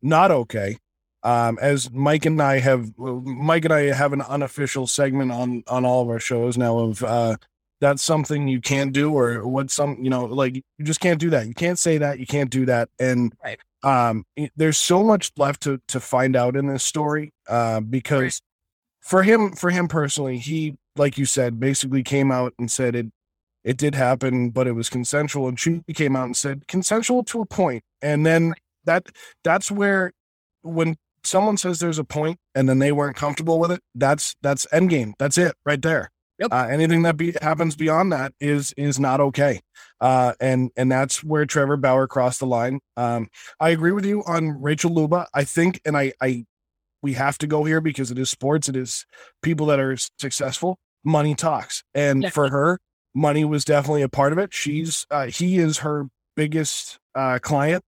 not 0.00 0.30
okay. 0.30 0.78
Um, 1.22 1.58
as 1.60 1.90
Mike 1.90 2.24
and 2.24 2.40
I 2.40 2.60
have, 2.60 2.96
Mike 2.96 3.64
and 3.64 3.74
I 3.74 3.92
have 3.92 4.14
an 4.14 4.22
unofficial 4.22 4.86
segment 4.86 5.30
on 5.30 5.64
on 5.68 5.84
all 5.84 6.02
of 6.02 6.08
our 6.08 6.18
shows 6.18 6.56
now 6.56 6.78
of 6.78 7.04
uh, 7.04 7.36
that's 7.80 8.02
something 8.02 8.48
you 8.48 8.62
can't 8.62 8.94
do 8.94 9.12
or 9.12 9.46
what 9.46 9.70
some 9.70 9.98
you 10.02 10.08
know 10.08 10.24
like 10.24 10.56
you 10.56 10.84
just 10.84 11.00
can't 11.00 11.20
do 11.20 11.30
that 11.30 11.46
you 11.46 11.54
can't 11.54 11.78
say 11.78 11.98
that 11.98 12.18
you 12.18 12.26
can't 12.26 12.50
do 12.50 12.66
that 12.66 12.88
and 12.98 13.32
right. 13.44 13.58
um 13.84 14.24
there's 14.56 14.78
so 14.78 15.04
much 15.04 15.30
left 15.36 15.62
to 15.62 15.80
to 15.86 16.00
find 16.00 16.34
out 16.34 16.56
in 16.56 16.66
this 16.66 16.82
story 16.82 17.32
uh 17.48 17.80
because 17.80 18.20
right. 18.20 18.40
for 19.00 19.22
him 19.22 19.52
for 19.52 19.70
him 19.70 19.86
personally 19.86 20.38
he 20.38 20.76
like 20.96 21.16
you 21.16 21.24
said 21.24 21.60
basically 21.60 22.02
came 22.02 22.32
out 22.32 22.52
and 22.58 22.70
said 22.70 22.96
it 22.96 23.06
it 23.64 23.76
did 23.76 23.94
happen 23.94 24.50
but 24.50 24.66
it 24.66 24.72
was 24.72 24.88
consensual 24.88 25.48
and 25.48 25.58
she 25.58 25.82
came 25.94 26.16
out 26.16 26.24
and 26.24 26.36
said 26.36 26.66
consensual 26.68 27.22
to 27.24 27.40
a 27.40 27.46
point. 27.46 27.82
and 28.02 28.24
then 28.26 28.54
that 28.84 29.06
that's 29.44 29.70
where 29.70 30.12
when 30.62 30.96
someone 31.24 31.56
says 31.56 31.78
there's 31.78 31.98
a 31.98 32.04
point 32.04 32.38
and 32.54 32.68
then 32.68 32.78
they 32.78 32.92
weren't 32.92 33.16
comfortable 33.16 33.58
with 33.58 33.70
it 33.70 33.80
that's 33.94 34.34
that's 34.42 34.66
endgame 34.72 35.12
that's 35.18 35.36
it 35.38 35.54
right 35.66 35.82
there 35.82 36.10
Yep. 36.40 36.52
Uh, 36.52 36.68
anything 36.70 37.02
that 37.02 37.16
be, 37.16 37.34
happens 37.42 37.74
beyond 37.74 38.12
that 38.12 38.32
is 38.40 38.72
is 38.76 39.00
not 39.00 39.18
okay, 39.18 39.58
uh, 40.00 40.34
and 40.40 40.70
and 40.76 40.88
that's 40.88 41.24
where 41.24 41.44
Trevor 41.44 41.76
Bauer 41.76 42.06
crossed 42.06 42.38
the 42.38 42.46
line. 42.46 42.78
Um, 42.96 43.26
I 43.58 43.70
agree 43.70 43.90
with 43.90 44.06
you 44.06 44.22
on 44.24 44.62
Rachel 44.62 44.94
Luba. 44.94 45.26
I 45.34 45.42
think, 45.42 45.80
and 45.84 45.96
I, 45.96 46.12
I, 46.22 46.44
we 47.02 47.14
have 47.14 47.38
to 47.38 47.48
go 47.48 47.64
here 47.64 47.80
because 47.80 48.12
it 48.12 48.20
is 48.20 48.30
sports. 48.30 48.68
It 48.68 48.76
is 48.76 49.04
people 49.42 49.66
that 49.66 49.80
are 49.80 49.96
successful. 50.20 50.78
Money 51.02 51.34
talks, 51.34 51.82
and 51.92 52.22
Yeah. 52.22 52.30
for 52.30 52.50
her, 52.50 52.78
money 53.14 53.44
was 53.44 53.64
definitely 53.64 54.02
a 54.02 54.08
part 54.08 54.32
of 54.32 54.38
it. 54.38 54.52
She's 54.52 55.06
uh, 55.10 55.26
he 55.26 55.58
is 55.58 55.78
her 55.78 56.06
biggest 56.36 56.98
uh, 57.14 57.38
client, 57.40 57.84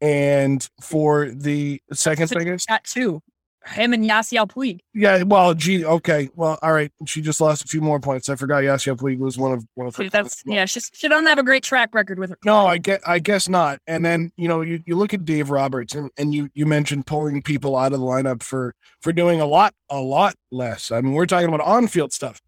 and 0.00 0.66
for 0.80 1.30
the 1.30 1.80
second 1.92 2.30
biggest, 2.30 2.68
Got 2.68 2.84
two. 2.84 3.22
Him 3.66 3.92
and 3.92 4.02
Yasiel 4.02 4.48
Puig. 4.50 4.80
yeah, 4.94 5.22
well, 5.22 5.52
gee, 5.52 5.84
okay, 5.84 6.30
well, 6.34 6.58
all 6.62 6.72
right. 6.72 6.90
She 7.04 7.20
just 7.20 7.42
lost 7.42 7.62
a 7.62 7.68
few 7.68 7.82
more 7.82 8.00
points. 8.00 8.30
I 8.30 8.36
forgot 8.36 8.62
Yasiel 8.62 8.96
Puig 8.96 9.18
was 9.18 9.36
one 9.36 9.52
of 9.52 9.66
one 9.74 9.86
of 9.86 9.94
her. 9.96 10.08
That's 10.08 10.42
yeah. 10.46 10.64
She, 10.64 10.80
she 10.80 11.08
doesn't 11.08 11.26
have 11.26 11.38
a 11.38 11.42
great 11.42 11.62
track 11.62 11.94
record 11.94 12.18
with 12.18 12.30
her. 12.30 12.38
No, 12.42 12.66
I 12.66 12.78
get, 12.78 13.02
I 13.06 13.18
guess 13.18 13.50
not. 13.50 13.78
And 13.86 14.02
then 14.02 14.32
you 14.36 14.48
know, 14.48 14.62
you, 14.62 14.82
you 14.86 14.96
look 14.96 15.12
at 15.12 15.26
Dave 15.26 15.50
Roberts, 15.50 15.94
and, 15.94 16.10
and 16.16 16.32
you 16.32 16.48
you 16.54 16.64
mentioned 16.64 17.06
pulling 17.06 17.42
people 17.42 17.76
out 17.76 17.92
of 17.92 18.00
the 18.00 18.06
lineup 18.06 18.42
for 18.42 18.74
for 19.02 19.12
doing 19.12 19.42
a 19.42 19.46
lot, 19.46 19.74
a 19.90 20.00
lot 20.00 20.36
less. 20.50 20.90
I 20.90 21.02
mean, 21.02 21.12
we're 21.12 21.26
talking 21.26 21.48
about 21.48 21.60
on 21.60 21.86
field 21.86 22.14
stuff 22.14 22.40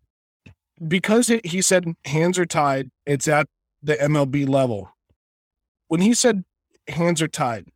because 0.87 1.31
it, 1.31 1.47
he 1.47 1.63
said 1.63 1.95
hands 2.05 2.39
are 2.39 2.47
tied. 2.47 2.91
It's 3.07 3.29
at 3.29 3.49
the 3.83 3.97
MLB 3.97 4.49
level. 4.49 4.91
When 5.89 6.01
he 6.01 6.15
said 6.15 6.45
hands 6.89 7.21
are 7.23 7.29
tied, 7.29 7.69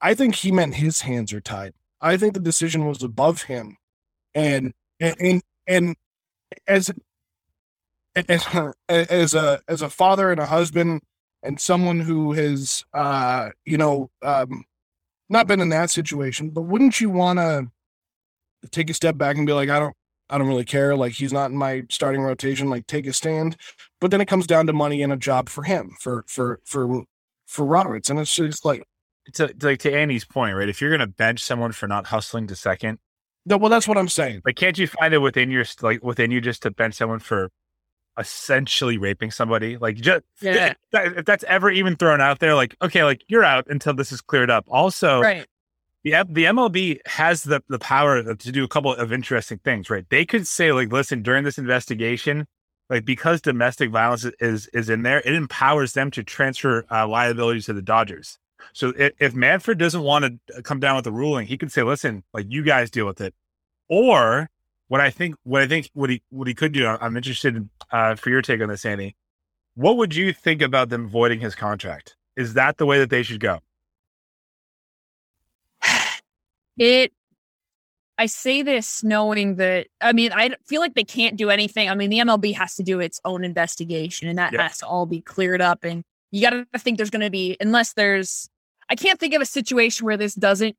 I 0.00 0.14
think 0.14 0.36
he 0.36 0.52
meant 0.52 0.76
his 0.76 1.02
hands 1.02 1.32
are 1.32 1.40
tied. 1.40 1.74
I 2.00 2.16
think 2.16 2.34
the 2.34 2.40
decision 2.40 2.86
was 2.86 3.02
above 3.02 3.42
him, 3.42 3.76
and 4.34 4.72
and 5.00 5.42
and, 5.66 5.96
as 6.66 6.90
as 8.16 8.46
as 8.88 9.34
a 9.34 9.60
as 9.68 9.82
a 9.82 9.90
father 9.90 10.30
and 10.30 10.40
a 10.40 10.46
husband 10.46 11.02
and 11.42 11.60
someone 11.60 12.00
who 12.00 12.32
has 12.32 12.84
uh 12.94 13.50
you 13.64 13.76
know 13.76 14.10
um 14.22 14.64
not 15.28 15.46
been 15.46 15.60
in 15.60 15.68
that 15.68 15.90
situation, 15.90 16.50
but 16.50 16.62
wouldn't 16.62 17.00
you 17.00 17.10
want 17.10 17.38
to 17.38 17.70
take 18.70 18.90
a 18.90 18.94
step 18.94 19.18
back 19.18 19.36
and 19.36 19.46
be 19.46 19.52
like, 19.52 19.68
I 19.68 19.78
don't 19.78 19.96
I 20.30 20.38
don't 20.38 20.48
really 20.48 20.64
care. 20.64 20.94
Like 20.96 21.12
he's 21.12 21.32
not 21.32 21.50
in 21.50 21.56
my 21.56 21.84
starting 21.90 22.20
rotation. 22.22 22.68
Like 22.70 22.86
take 22.86 23.06
a 23.06 23.12
stand. 23.12 23.56
But 24.00 24.10
then 24.10 24.20
it 24.20 24.26
comes 24.26 24.46
down 24.46 24.66
to 24.66 24.72
money 24.72 25.02
and 25.02 25.12
a 25.12 25.16
job 25.16 25.48
for 25.48 25.62
him, 25.64 25.96
for 26.00 26.24
for 26.28 26.60
for 26.64 27.04
for 27.46 27.64
Roberts, 27.64 28.10
and 28.10 28.18
it's 28.20 28.34
just 28.34 28.64
like 28.64 28.84
to, 29.34 29.48
to 29.52 29.66
like 29.66 29.80
to 29.80 29.94
Andy's 29.94 30.24
point, 30.24 30.54
right? 30.56 30.68
If 30.68 30.80
you're 30.80 30.90
going 30.90 31.00
to 31.00 31.06
bench 31.06 31.40
someone 31.42 31.72
for 31.72 31.86
not 31.88 32.06
hustling 32.06 32.46
to 32.48 32.56
second, 32.56 32.98
no, 33.46 33.56
well, 33.56 33.70
that's 33.70 33.88
what 33.88 33.96
I'm 33.98 34.08
saying. 34.08 34.42
like, 34.44 34.56
can't 34.56 34.78
you 34.78 34.86
find 34.86 35.12
it 35.14 35.18
within 35.18 35.50
your 35.50 35.64
like 35.80 36.02
within 36.04 36.30
you 36.30 36.40
just 36.40 36.62
to 36.62 36.70
bench 36.70 36.94
someone 36.94 37.18
for 37.18 37.50
essentially 38.18 38.98
raping 38.98 39.30
somebody? 39.30 39.76
Like, 39.76 39.96
just 39.96 40.22
Yeah. 40.40 40.74
if 40.92 41.24
that's 41.24 41.44
ever 41.44 41.70
even 41.70 41.96
thrown 41.96 42.20
out 42.20 42.38
there, 42.40 42.54
like, 42.54 42.74
okay, 42.82 43.04
like 43.04 43.22
you're 43.28 43.44
out 43.44 43.66
until 43.68 43.94
this 43.94 44.12
is 44.12 44.20
cleared 44.20 44.50
up. 44.50 44.64
Also, 44.68 45.20
Right. 45.20 45.46
The 46.10 46.24
the 46.28 46.44
MLB 46.44 46.98
has 47.06 47.44
the 47.44 47.62
the 47.68 47.78
power 47.78 48.34
to 48.34 48.52
do 48.52 48.64
a 48.64 48.68
couple 48.68 48.94
of 48.94 49.12
interesting 49.12 49.58
things, 49.58 49.90
right? 49.90 50.08
They 50.08 50.24
could 50.24 50.46
say, 50.46 50.72
like, 50.72 50.92
listen, 50.92 51.22
during 51.22 51.44
this 51.44 51.58
investigation, 51.58 52.46
like 52.90 53.04
because 53.04 53.40
domestic 53.40 53.90
violence 53.90 54.24
is 54.40 54.66
is 54.72 54.88
in 54.88 55.02
there, 55.02 55.20
it 55.20 55.34
empowers 55.34 55.92
them 55.92 56.10
to 56.12 56.22
transfer 56.22 56.84
uh, 56.90 57.06
liabilities 57.06 57.66
to 57.66 57.72
the 57.72 57.82
Dodgers. 57.82 58.38
So 58.72 58.92
if, 58.96 59.12
if 59.18 59.34
Manfred 59.34 59.78
doesn't 59.78 60.02
want 60.02 60.40
to 60.54 60.62
come 60.62 60.80
down 60.80 60.96
with 60.96 61.06
a 61.06 61.12
ruling, 61.12 61.46
he 61.46 61.56
could 61.56 61.72
say, 61.72 61.82
listen, 61.82 62.24
like 62.32 62.46
you 62.48 62.62
guys 62.62 62.90
deal 62.90 63.06
with 63.06 63.20
it. 63.20 63.34
Or 63.88 64.50
what 64.88 65.00
I 65.00 65.10
think, 65.10 65.36
what 65.44 65.62
I 65.62 65.66
think, 65.66 65.90
what 65.92 66.10
he 66.10 66.22
what 66.30 66.48
he 66.48 66.54
could 66.54 66.72
do, 66.72 66.86
I'm 66.86 67.16
interested 67.16 67.56
in 67.56 67.70
uh, 67.90 68.14
for 68.14 68.30
your 68.30 68.42
take 68.42 68.60
on 68.60 68.68
this, 68.68 68.84
Andy. 68.84 69.16
What 69.74 69.96
would 69.96 70.14
you 70.14 70.32
think 70.32 70.60
about 70.60 70.88
them 70.88 71.08
voiding 71.08 71.40
his 71.40 71.54
contract? 71.54 72.16
Is 72.36 72.54
that 72.54 72.78
the 72.78 72.86
way 72.86 72.98
that 72.98 73.10
they 73.10 73.22
should 73.22 73.40
go? 73.40 73.60
It. 76.78 77.12
I 78.20 78.26
say 78.26 78.62
this 78.62 79.04
knowing 79.04 79.56
that 79.56 79.86
I 80.00 80.12
mean 80.12 80.32
I 80.32 80.50
feel 80.66 80.80
like 80.80 80.94
they 80.94 81.04
can't 81.04 81.36
do 81.36 81.50
anything. 81.50 81.88
I 81.88 81.94
mean 81.94 82.10
the 82.10 82.18
MLB 82.18 82.54
has 82.54 82.74
to 82.76 82.82
do 82.82 82.98
its 82.98 83.20
own 83.24 83.44
investigation, 83.44 84.28
and 84.28 84.38
that 84.38 84.54
has 84.54 84.78
to 84.78 84.86
all 84.86 85.06
be 85.06 85.20
cleared 85.20 85.60
up. 85.60 85.84
And 85.84 86.02
you 86.30 86.42
got 86.42 86.50
to 86.50 86.66
think 86.78 86.96
there's 86.96 87.10
going 87.10 87.24
to 87.24 87.30
be 87.30 87.56
unless 87.60 87.92
there's. 87.94 88.48
I 88.90 88.94
can't 88.94 89.20
think 89.20 89.34
of 89.34 89.42
a 89.42 89.46
situation 89.46 90.06
where 90.06 90.16
this 90.16 90.34
doesn't 90.34 90.74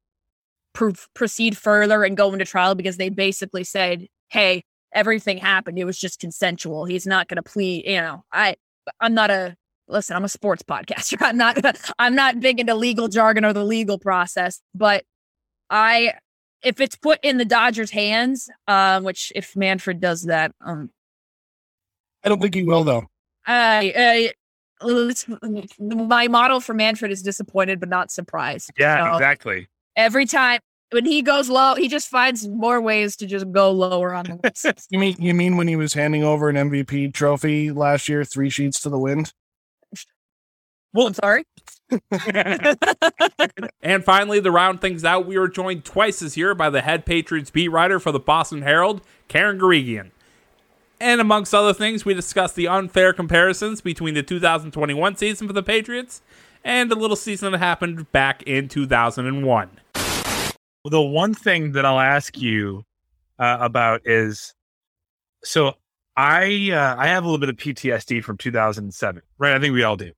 pro- 0.74 0.94
proceed 1.14 1.56
further 1.58 2.04
and 2.04 2.18
go 2.18 2.34
into 2.34 2.46
trial 2.46 2.76
because 2.76 2.98
they 2.98 3.10
basically 3.10 3.64
said, 3.64 4.08
"Hey, 4.30 4.64
everything 4.94 5.38
happened. 5.38 5.80
It 5.80 5.86
was 5.86 6.00
just 6.00 6.20
consensual. 6.20 6.86
He's 6.86 7.08
not 7.08 7.28
going 7.28 7.38
to 7.38 7.44
plead." 7.44 7.86
You 7.86 8.02
know, 8.02 8.24
I 8.32 8.56
I'm 9.00 9.14
not 9.14 9.32
a 9.32 9.56
listen. 9.88 10.16
I'm 10.16 10.26
a 10.26 10.30
sports 10.30 10.64
podcaster. 10.64 11.18
I'm 11.22 11.38
not. 11.38 11.58
I'm 12.00 12.16
not 12.16 12.40
big 12.40 12.60
into 12.60 12.76
legal 12.76 13.08
jargon 13.08 13.46
or 13.46 13.54
the 13.54 13.64
legal 13.64 13.98
process, 13.98 14.62
but 14.76 15.04
I 15.70 16.14
if 16.62 16.82
it's 16.82 16.96
put 16.96 17.20
in 17.24 17.38
the 17.38 17.46
Dodgers' 17.46 17.92
hands, 17.92 18.50
um, 18.68 19.04
which 19.04 19.32
if 19.36 19.56
Manfred 19.56 20.02
does 20.02 20.24
that, 20.24 20.52
um, 20.62 20.90
I 22.24 22.30
don't 22.30 22.42
think 22.42 22.54
he 22.56 22.64
will 22.64 22.84
though. 22.84 23.08
I, 23.48 24.32
uh, 24.82 24.86
let's- 24.88 25.26
my 25.80 26.28
model 26.28 26.60
for 26.60 26.74
Manfred 26.74 27.12
is 27.12 27.22
disappointed 27.22 27.80
but 27.80 27.90
not 27.90 28.12
surprised. 28.12 28.72
Yeah, 28.78 29.10
So 29.12 29.16
exactly. 29.16 29.68
Every 29.96 30.26
time 30.26 30.60
when 30.92 31.06
he 31.06 31.22
goes 31.22 31.50
low, 31.50 31.76
he 31.76 31.88
just 31.88 32.10
finds 32.10 32.48
more 32.48 32.82
ways 32.82 33.16
to 33.18 33.26
just 33.26 33.52
go 33.52 33.72
lower 33.72 34.14
on 34.14 34.26
the 34.26 34.40
list. 34.66 34.88
You 34.90 35.00
mean 35.00 35.16
you 35.20 35.34
mean 35.34 35.56
when 35.58 35.68
he 35.68 35.76
was 35.76 35.94
handing 35.94 36.24
over 36.24 36.50
an 36.50 36.56
MVP 36.58 37.14
trophy 37.14 37.72
last 37.72 38.10
year, 38.10 38.24
three 38.26 38.50
sheets 38.50 38.82
to 38.82 38.90
the 38.90 39.00
wind? 39.00 39.34
Well, 40.94 41.08
I'm 41.08 41.14
sorry. 41.14 41.46
And 43.82 44.04
finally, 44.04 44.42
to 44.42 44.52
round 44.52 44.82
things 44.82 45.04
out, 45.04 45.26
we 45.26 45.38
were 45.38 45.48
joined 45.48 45.86
twice 45.86 46.20
this 46.20 46.38
year 46.38 46.54
by 46.54 46.70
the 46.70 46.82
head 46.82 47.06
Patriots 47.06 47.50
beat 47.50 47.70
writer 47.70 48.00
for 48.00 48.12
the 48.12 48.20
Boston 48.20 48.62
Herald, 48.62 49.02
Karen 49.28 49.58
Guregian. 49.58 50.12
And 51.00 51.22
amongst 51.22 51.56
other 51.56 51.74
things, 51.74 52.04
we 52.04 52.14
discussed 52.14 52.56
the 52.56 52.68
unfair 52.68 53.14
comparisons 53.14 53.82
between 53.82 54.14
the 54.14 54.24
2021 54.24 55.16
season 55.16 55.48
for 55.48 55.54
the 55.54 55.64
Patriots 55.64 56.22
and 56.64 56.92
the 56.92 56.96
little 56.96 57.16
season 57.16 57.52
that 57.54 57.58
happened 57.60 58.12
back 58.12 58.44
in 58.44 58.68
2001. 58.68 59.70
The 60.86 61.02
one 61.02 61.34
thing 61.34 61.72
that 61.72 61.86
I'll 61.86 62.00
ask 62.00 62.38
you 62.38 62.84
uh, 63.40 63.58
about 63.62 64.02
is 64.06 64.54
so 65.44 65.76
I 66.18 66.72
uh, 66.72 66.96
I 66.98 67.08
have 67.08 67.24
a 67.24 67.28
little 67.28 67.40
bit 67.40 67.50
of 67.50 67.56
PTSD 67.56 68.24
from 68.24 68.38
2007, 68.38 69.22
right? 69.38 69.56
I 69.56 69.60
think 69.60 69.74
we 69.74 69.84
all 69.84 69.96
do. 69.96 70.12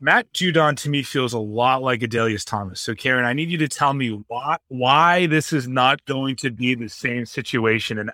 Matt 0.00 0.32
Judon 0.32 0.76
to 0.78 0.88
me 0.88 1.02
feels 1.02 1.32
a 1.34 1.38
lot 1.38 1.82
like 1.82 2.00
Adalius 2.00 2.44
Thomas. 2.44 2.80
So, 2.80 2.94
Karen, 2.94 3.24
I 3.26 3.32
need 3.34 3.50
you 3.50 3.58
to 3.58 3.68
tell 3.68 3.92
me 3.92 4.22
why 4.28 4.56
why 4.68 5.26
this 5.26 5.52
is 5.52 5.68
not 5.68 6.04
going 6.06 6.36
to 6.36 6.50
be 6.50 6.74
the 6.74 6.88
same 6.88 7.26
situation, 7.26 7.98
and 7.98 8.10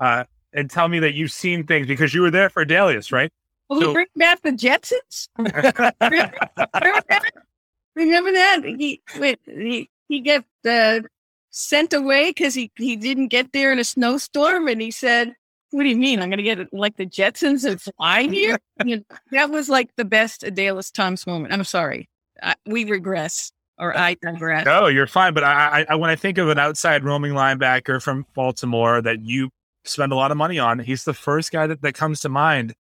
uh, 0.00 0.24
and 0.54 0.70
tell 0.70 0.88
me 0.88 0.98
that 1.00 1.14
you've 1.14 1.32
seen 1.32 1.66
things 1.66 1.86
because 1.86 2.14
you 2.14 2.22
were 2.22 2.30
there 2.30 2.48
for 2.48 2.64
Adalius, 2.64 3.12
right? 3.12 3.30
Will 3.68 3.80
So- 3.80 3.88
we 3.88 3.92
bring 3.94 4.06
back 4.16 4.40
the 4.42 4.52
Jetsons? 4.52 5.28
Remember 5.36 5.62
that? 6.00 7.32
Remember 7.94 8.32
that? 8.32 8.60
He 8.64 9.02
wait, 9.18 9.38
he 9.44 9.90
he 10.08 10.20
got 10.20 10.44
uh, 10.68 11.00
sent 11.50 11.92
away 11.92 12.30
because 12.30 12.54
he 12.54 12.70
he 12.76 12.96
didn't 12.96 13.28
get 13.28 13.52
there 13.52 13.72
in 13.72 13.78
a 13.78 13.84
snowstorm, 13.84 14.68
and 14.68 14.80
he 14.80 14.90
said, 14.90 15.34
"What 15.76 15.82
do 15.82 15.90
you 15.90 15.96
mean? 15.96 16.22
I'm 16.22 16.30
going 16.30 16.38
to 16.38 16.42
get 16.42 16.72
like 16.72 16.96
the 16.96 17.04
Jetsons 17.04 17.68
and 17.68 17.78
fly 17.80 18.22
here?" 18.30 18.58
You 18.84 18.96
know, 18.96 19.02
that 19.32 19.50
was 19.50 19.68
like 19.68 19.94
the 19.96 20.06
best 20.06 20.40
Adalius 20.40 20.90
Thomas 20.90 21.26
moment. 21.26 21.52
I'm 21.52 21.64
sorry, 21.64 22.08
I, 22.42 22.54
we 22.64 22.84
regress, 22.84 23.52
or 23.78 23.96
I 23.96 24.14
digress. 24.14 24.64
No, 24.64 24.86
you're 24.86 25.06
fine. 25.06 25.34
But 25.34 25.44
I, 25.44 25.80
I, 25.80 25.86
I, 25.90 25.94
when 25.96 26.08
I 26.08 26.16
think 26.16 26.38
of 26.38 26.48
an 26.48 26.58
outside 26.58 27.04
roaming 27.04 27.32
linebacker 27.32 28.02
from 28.02 28.24
Baltimore 28.34 29.02
that 29.02 29.20
you 29.20 29.50
spend 29.84 30.12
a 30.12 30.16
lot 30.16 30.30
of 30.30 30.38
money 30.38 30.58
on, 30.58 30.78
he's 30.78 31.04
the 31.04 31.14
first 31.14 31.52
guy 31.52 31.66
that, 31.66 31.82
that 31.82 31.94
comes 31.94 32.20
to 32.20 32.30
mind. 32.30 32.74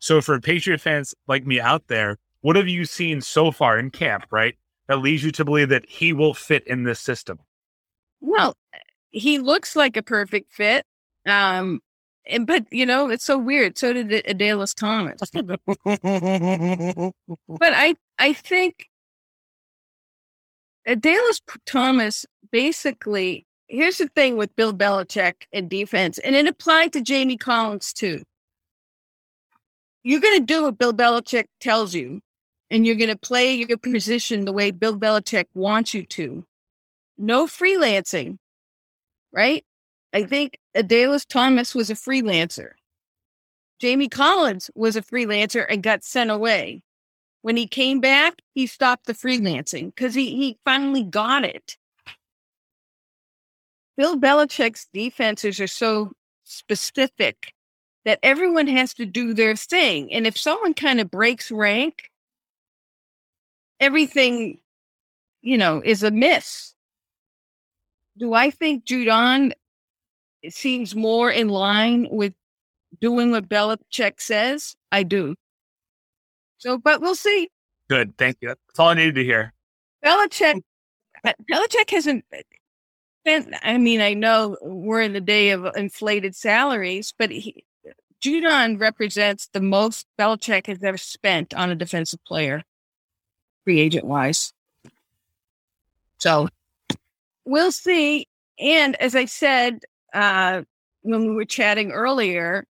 So 0.00 0.20
for 0.20 0.40
Patriot 0.40 0.80
fans 0.80 1.14
like 1.28 1.46
me 1.46 1.60
out 1.60 1.86
there, 1.86 2.16
what 2.40 2.56
have 2.56 2.68
you 2.68 2.84
seen 2.84 3.20
so 3.20 3.52
far 3.52 3.78
in 3.78 3.90
camp, 3.90 4.26
right? 4.30 4.56
That 4.88 4.98
leads 4.98 5.22
you 5.22 5.30
to 5.32 5.44
believe 5.44 5.68
that 5.68 5.88
he 5.88 6.12
will 6.12 6.34
fit 6.34 6.66
in 6.66 6.82
this 6.82 6.98
system. 6.98 7.38
Well, 8.20 8.56
he 9.10 9.38
looks 9.38 9.76
like 9.76 9.96
a 9.96 10.02
perfect 10.02 10.52
fit. 10.52 10.84
Um, 11.26 11.80
but 12.42 12.66
you 12.70 12.86
know, 12.86 13.10
it's 13.10 13.24
so 13.24 13.38
weird. 13.38 13.78
So 13.78 13.92
did 13.92 14.08
Adalius 14.08 14.74
Thomas. 14.74 15.20
but 17.48 17.72
I, 17.74 17.94
I 18.18 18.32
think 18.32 18.86
Adalius 20.86 21.40
Thomas 21.66 22.26
basically. 22.50 23.46
Here's 23.68 23.98
the 23.98 24.08
thing 24.08 24.36
with 24.36 24.56
Bill 24.56 24.74
Belichick 24.74 25.44
and 25.52 25.70
defense, 25.70 26.18
and 26.18 26.34
it 26.34 26.48
applied 26.48 26.92
to 26.94 27.00
Jamie 27.00 27.36
Collins 27.36 27.92
too. 27.92 28.24
You're 30.02 30.20
going 30.20 30.40
to 30.40 30.44
do 30.44 30.64
what 30.64 30.76
Bill 30.76 30.92
Belichick 30.92 31.44
tells 31.60 31.94
you, 31.94 32.20
and 32.68 32.84
you're 32.84 32.96
going 32.96 33.10
to 33.10 33.18
play 33.18 33.54
your 33.54 33.78
position 33.78 34.44
the 34.44 34.52
way 34.52 34.72
Bill 34.72 34.98
Belichick 34.98 35.44
wants 35.54 35.94
you 35.94 36.04
to. 36.06 36.44
No 37.16 37.46
freelancing, 37.46 38.38
right? 39.32 39.64
I 40.12 40.24
think 40.24 40.58
Adalius 40.76 41.26
Thomas 41.26 41.74
was 41.74 41.90
a 41.90 41.94
freelancer. 41.94 42.72
Jamie 43.80 44.08
Collins 44.08 44.70
was 44.74 44.96
a 44.96 45.02
freelancer 45.02 45.64
and 45.68 45.82
got 45.82 46.04
sent 46.04 46.30
away. 46.30 46.82
When 47.42 47.56
he 47.56 47.66
came 47.66 48.00
back, 48.00 48.42
he 48.52 48.66
stopped 48.66 49.06
the 49.06 49.14
freelancing 49.14 49.86
because 49.94 50.14
he, 50.14 50.36
he 50.36 50.58
finally 50.64 51.02
got 51.02 51.44
it. 51.44 51.78
Bill 53.96 54.16
Belichick's 54.16 54.86
defenses 54.92 55.60
are 55.60 55.66
so 55.66 56.12
specific 56.44 57.54
that 58.04 58.18
everyone 58.22 58.66
has 58.66 58.94
to 58.94 59.06
do 59.06 59.32
their 59.34 59.56
thing. 59.56 60.12
And 60.12 60.26
if 60.26 60.36
someone 60.36 60.74
kind 60.74 61.00
of 61.00 61.10
breaks 61.10 61.50
rank, 61.50 62.10
everything, 63.78 64.58
you 65.42 65.56
know, 65.56 65.82
is 65.84 66.02
a 66.02 66.10
miss. 66.10 66.74
Do 68.18 68.34
I 68.34 68.50
think 68.50 68.84
Judon 68.84 69.52
seems 70.48 70.94
more 70.94 71.30
in 71.30 71.48
line 71.48 72.08
with 72.10 72.34
doing 73.00 73.30
what 73.30 73.48
Belichick 73.48 74.20
says? 74.20 74.76
I 74.90 75.02
do. 75.02 75.34
So, 76.58 76.78
but 76.78 77.00
we'll 77.00 77.14
see. 77.14 77.50
Good, 77.88 78.16
thank 78.18 78.36
you. 78.40 78.48
That's 78.48 78.78
all 78.78 78.88
I 78.88 78.94
needed 78.94 79.16
to 79.16 79.24
hear. 79.24 79.52
Belichick, 80.04 80.62
Belichick 81.24 81.90
hasn't 81.90 82.24
spent. 83.22 83.54
I 83.62 83.78
mean, 83.78 84.00
I 84.00 84.14
know 84.14 84.56
we're 84.62 85.02
in 85.02 85.12
the 85.12 85.20
day 85.20 85.50
of 85.50 85.66
inflated 85.76 86.34
salaries, 86.36 87.12
but 87.18 87.30
he, 87.30 87.64
Judon 88.22 88.78
represents 88.78 89.48
the 89.52 89.60
most 89.60 90.06
Belichick 90.18 90.66
has 90.66 90.82
ever 90.82 90.98
spent 90.98 91.54
on 91.54 91.70
a 91.70 91.74
defensive 91.74 92.22
player, 92.24 92.62
free 93.64 93.80
agent 93.80 94.04
wise. 94.04 94.52
So 96.18 96.48
we'll 97.46 97.72
see. 97.72 98.28
And 98.58 98.94
as 99.00 99.16
I 99.16 99.24
said 99.24 99.80
uh, 100.12 100.62
when 101.02 101.28
we 101.28 101.34
were 101.34 101.44
chatting 101.44 101.92
earlier, 101.92 102.66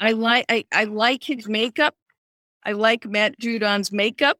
I 0.00 0.12
like 0.12 0.46
I, 0.48 0.64
I 0.72 0.84
like 0.84 1.24
his 1.24 1.48
makeup. 1.48 1.94
I 2.64 2.72
like 2.72 3.04
Matt 3.06 3.38
Judon's 3.38 3.92
makeup, 3.92 4.38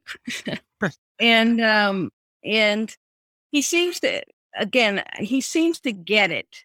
and 1.18 1.60
um, 1.60 2.10
and 2.44 2.94
he 3.50 3.62
seems 3.62 4.00
to 4.00 4.22
again 4.56 5.02
he 5.18 5.40
seems 5.40 5.80
to 5.80 5.92
get 5.92 6.30
it. 6.30 6.64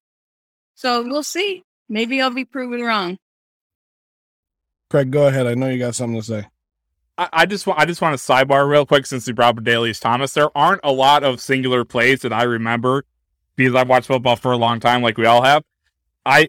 So 0.76 1.04
we'll 1.04 1.24
see. 1.24 1.64
Maybe 1.90 2.22
I'll 2.22 2.30
be 2.30 2.46
proven 2.46 2.82
wrong. 2.82 3.18
Craig, 4.90 5.12
go 5.12 5.28
ahead. 5.28 5.48
I 5.48 5.54
know 5.54 5.70
you 5.70 5.78
got 5.78 5.96
something 5.96 6.20
to 6.20 6.26
say. 6.26 6.48
I, 7.18 7.30
I 7.34 7.46
just 7.46 7.68
want 7.68 7.80
I 7.80 7.86
just 7.86 8.02
want 8.02 8.18
to 8.18 8.24
sidebar 8.24 8.68
real 8.68 8.86
quick 8.86 9.06
since 9.06 9.28
you 9.28 9.34
brought 9.34 9.58
up 9.58 9.64
Adalius 9.64 10.00
Thomas. 10.00 10.34
There 10.34 10.56
aren't 10.58 10.82
a 10.84 10.92
lot 10.92 11.24
of 11.24 11.42
singular 11.42 11.84
plays 11.86 12.22
that 12.22 12.34
I 12.34 12.44
remember 12.44 13.06
because 13.66 13.76
I've 13.76 13.90
watched 13.90 14.08
football 14.08 14.36
for 14.36 14.52
a 14.52 14.58
long 14.58 14.80
time, 14.80 15.02
like 15.02 15.18
we 15.18 15.26
all 15.26 15.44
have. 15.44 15.64
I 16.26 16.48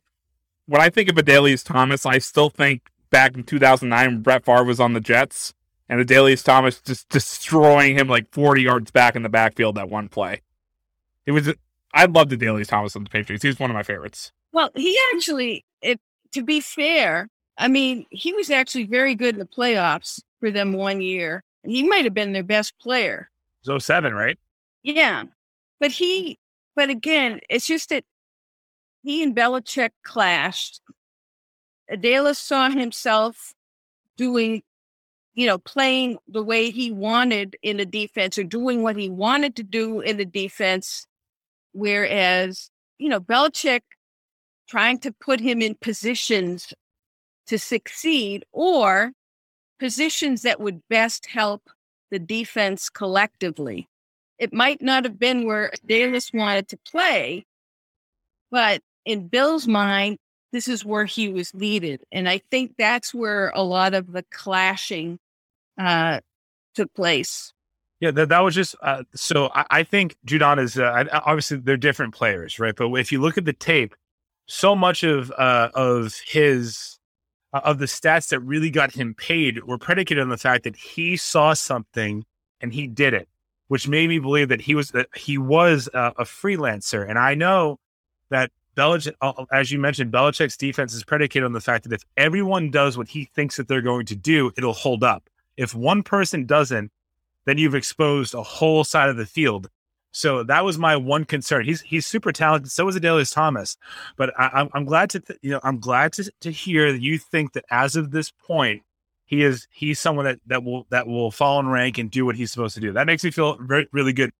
when 0.67 0.81
I 0.81 0.91
think 0.91 1.09
of 1.09 1.17
Adalius 1.17 1.65
Thomas, 1.65 2.07
I 2.07 2.19
still 2.19 2.49
think 2.49 2.89
back 3.11 3.35
in 3.35 3.43
2009 3.43 4.07
when 4.07 4.23
Brett 4.23 4.45
Favre 4.45 4.65
was 4.65 4.79
on 4.79 4.93
the 4.93 5.01
Jets 5.01 5.53
and 5.89 6.01
Adalius 6.01 6.45
Thomas 6.45 6.81
just 6.81 7.09
destroying 7.09 7.99
him 7.99 8.09
like 8.09 8.33
40 8.33 8.63
yards 8.63 8.91
back 8.93 9.17
in 9.17 9.23
the 9.23 9.29
backfield 9.29 9.75
that 9.75 9.89
one 9.89 10.09
play. 10.09 10.43
It 11.27 11.33
was 11.33 11.53
I 11.93 12.05
loved 12.05 12.31
Adalius 12.31 12.69
Thomas 12.69 12.95
on 12.95 13.05
the 13.05 13.11
Patriots. 13.11 13.43
He's 13.43 13.59
one 13.59 13.71
of 13.71 13.75
my 13.75 13.83
favorites. 13.83 14.33
Well, 14.53 14.71
he 14.77 14.97
actually, 15.15 15.65
it, 15.83 16.01
to 16.33 16.43
be 16.43 16.61
fair, 16.61 17.29
I 17.59 17.69
mean, 17.69 18.07
he 18.11 18.33
was 18.33 18.51
actually 18.51 18.85
very 18.85 19.15
good 19.15 19.35
in 19.35 19.41
the 19.41 19.47
playoffs 19.47 20.21
for 20.39 20.51
them 20.51 20.73
one 20.73 21.01
year. 21.01 21.43
He 21.65 21.83
might 21.83 22.05
have 22.05 22.15
been 22.15 22.33
their 22.33 22.45
best 22.45 22.79
player. 22.79 23.29
So 23.63 23.75
oh 23.75 23.79
seven, 23.79 24.15
right? 24.15 24.39
Yeah. 24.83 25.25
But 25.79 25.91
he, 25.91 26.39
but 26.81 26.89
again, 26.89 27.41
it's 27.51 27.67
just 27.67 27.91
that 27.91 28.05
he 29.03 29.23
and 29.23 29.37
Belichick 29.37 29.91
clashed. 30.03 30.81
Adela 31.91 32.35
saw 32.35 32.71
himself 32.71 33.53
doing, 34.17 34.63
you 35.35 35.47
know, 35.47 35.59
playing 35.59 36.17
the 36.27 36.43
way 36.43 36.71
he 36.71 36.91
wanted 36.91 37.55
in 37.61 37.77
the 37.77 37.85
defense 37.85 38.39
or 38.39 38.45
doing 38.45 38.83
what 38.83 38.97
he 38.97 39.11
wanted 39.11 39.57
to 39.57 39.63
do 39.63 40.01
in 40.01 40.17
the 40.17 40.25
defense. 40.25 41.07
Whereas, 41.73 42.71
you 42.97 43.11
know, 43.11 43.21
Belichick 43.21 43.83
trying 44.67 45.01
to 45.01 45.13
put 45.13 45.39
him 45.39 45.61
in 45.61 45.75
positions 45.83 46.73
to 47.49 47.59
succeed 47.59 48.43
or 48.53 49.13
positions 49.79 50.41
that 50.41 50.61
would 50.61 50.81
best 50.89 51.27
help 51.27 51.69
the 52.11 52.19
defense 52.19 52.89
collectively. 52.89 53.87
It 54.41 54.53
might 54.55 54.81
not 54.81 55.05
have 55.05 55.19
been 55.19 55.47
where 55.47 55.71
Dallas 55.87 56.33
wanted 56.33 56.67
to 56.69 56.79
play, 56.79 57.45
but 58.51 58.81
in 59.05 59.29
Bill's 59.29 59.69
mind, 59.69 60.17
this 60.51 60.67
is 60.67 60.85
where 60.85 61.05
he 61.05 61.29
was 61.29 61.55
needed. 61.55 62.03
And 62.11 62.29
I 62.29 62.41
think 62.51 62.73
that's 62.79 63.15
where 63.15 63.53
a 63.55 63.63
lot 63.63 63.95
of 63.95 64.11
the 64.11 64.25
clashing 64.33 65.19
uh, 65.79 66.21
took 66.75 66.93
place. 66.95 67.53
Yeah, 68.01 68.13
that, 68.13 68.31
that 68.31 68.41
was 68.41 68.55
just 68.55 68.75
uh, 68.83 69.03
so. 69.15 69.51
I, 69.55 69.67
I 69.71 69.83
think 69.83 70.17
Judon 70.27 70.59
is 70.59 70.79
uh, 70.79 71.05
obviously 71.13 71.59
they're 71.59 71.77
different 71.77 72.15
players, 72.15 72.59
right? 72.59 72.75
But 72.75 72.91
if 72.95 73.13
you 73.13 73.21
look 73.21 73.37
at 73.37 73.45
the 73.45 73.53
tape, 73.53 73.95
so 74.47 74.75
much 74.75 75.03
of 75.03 75.31
uh, 75.33 75.69
of 75.75 76.19
his 76.27 76.99
uh, 77.53 77.61
of 77.63 77.79
the 77.79 77.85
stats 77.85 78.31
that 78.31 78.41
really 78.41 78.71
got 78.71 78.93
him 78.93 79.15
paid 79.15 79.65
were 79.65 79.77
predicated 79.77 80.23
on 80.23 80.31
the 80.31 80.39
fact 80.39 80.65
that 80.65 80.77
he 80.77 81.19
saw 81.19 81.53
something 81.53 82.25
and 82.63 82.73
he 82.73 82.87
did 82.87 83.13
it, 83.13 83.29
which 83.71 83.87
made 83.87 84.09
me 84.09 84.19
believe 84.19 84.49
that 84.49 84.61
he 84.61 84.75
was 84.75 84.91
that 84.91 85.07
he 85.15 85.39
was 85.39 85.89
a, 85.95 86.13
a 86.19 86.25
freelancer. 86.25 87.09
And 87.09 87.17
I 87.17 87.37
know 87.37 87.79
that 88.29 88.51
Belichick, 88.77 89.15
uh, 89.21 89.45
as 89.53 89.71
you 89.71 89.79
mentioned, 89.79 90.13
Belichick's 90.13 90.57
defense 90.57 90.93
is 90.93 91.05
predicated 91.05 91.45
on 91.45 91.53
the 91.53 91.61
fact 91.61 91.85
that 91.85 91.93
if 91.93 92.03
everyone 92.17 92.73
does 92.73 92.99
what 92.99 93.07
he 93.07 93.27
thinks 93.27 93.57
that 93.59 93.69
they're 93.69 93.81
going 93.81 94.07
to 94.07 94.17
do, 94.17 94.51
it'll 94.59 94.73
hold 94.73 95.05
up. 95.05 95.31
If 95.57 95.73
one 95.73 96.03
person 96.03 96.47
doesn't, 96.47 96.91
then 97.45 97.59
you've 97.59 97.77
exposed 97.77 98.35
a 98.35 98.43
whole 98.43 98.83
side 98.83 99.09
of 99.09 99.17
the 99.17 99.25
field. 99.25 99.71
So 100.11 100.43
that 100.43 100.65
was 100.65 100.77
my 100.77 100.97
one 100.97 101.25
concern. 101.25 101.65
He's 101.65 101.81
he's 101.83 102.09
super 102.09 102.33
talented. 102.33 102.73
So 102.73 102.89
is 102.89 102.97
Adalius 102.97 103.33
Thomas, 103.33 103.77
but 104.17 104.33
I, 104.37 104.51
I'm 104.53 104.69
I'm 104.75 104.85
glad 104.85 105.11
to 105.11 105.21
th- 105.21 105.39
you 105.43 105.53
know 105.53 105.61
I'm 105.63 105.79
glad 105.79 106.13
to 106.15 106.29
to 106.41 106.51
hear 106.51 106.91
that 106.91 107.01
you 107.01 107.19
think 107.19 107.53
that 107.53 107.67
as 107.71 107.95
of 107.95 108.11
this 108.11 108.33
point 108.33 108.83
he 109.31 109.45
is 109.45 109.69
he's 109.71 110.01
someone 110.01 110.25
that 110.25 110.41
that 110.47 110.65
will 110.65 110.87
that 110.91 111.07
will 111.07 111.31
fall 111.31 111.61
in 111.61 111.69
rank 111.69 111.99
and 111.99 112.11
do 112.11 112.27
what 112.27 112.35
he's 112.35 112.51
supposed 112.51 112.75
to 112.75 112.81
do. 112.81 112.93
That 112.93 113.07
makes 113.07 113.23
me 113.23 113.31
feel 113.31 113.57
very, 113.61 113.87
really 113.93 114.13
good. 114.13 114.33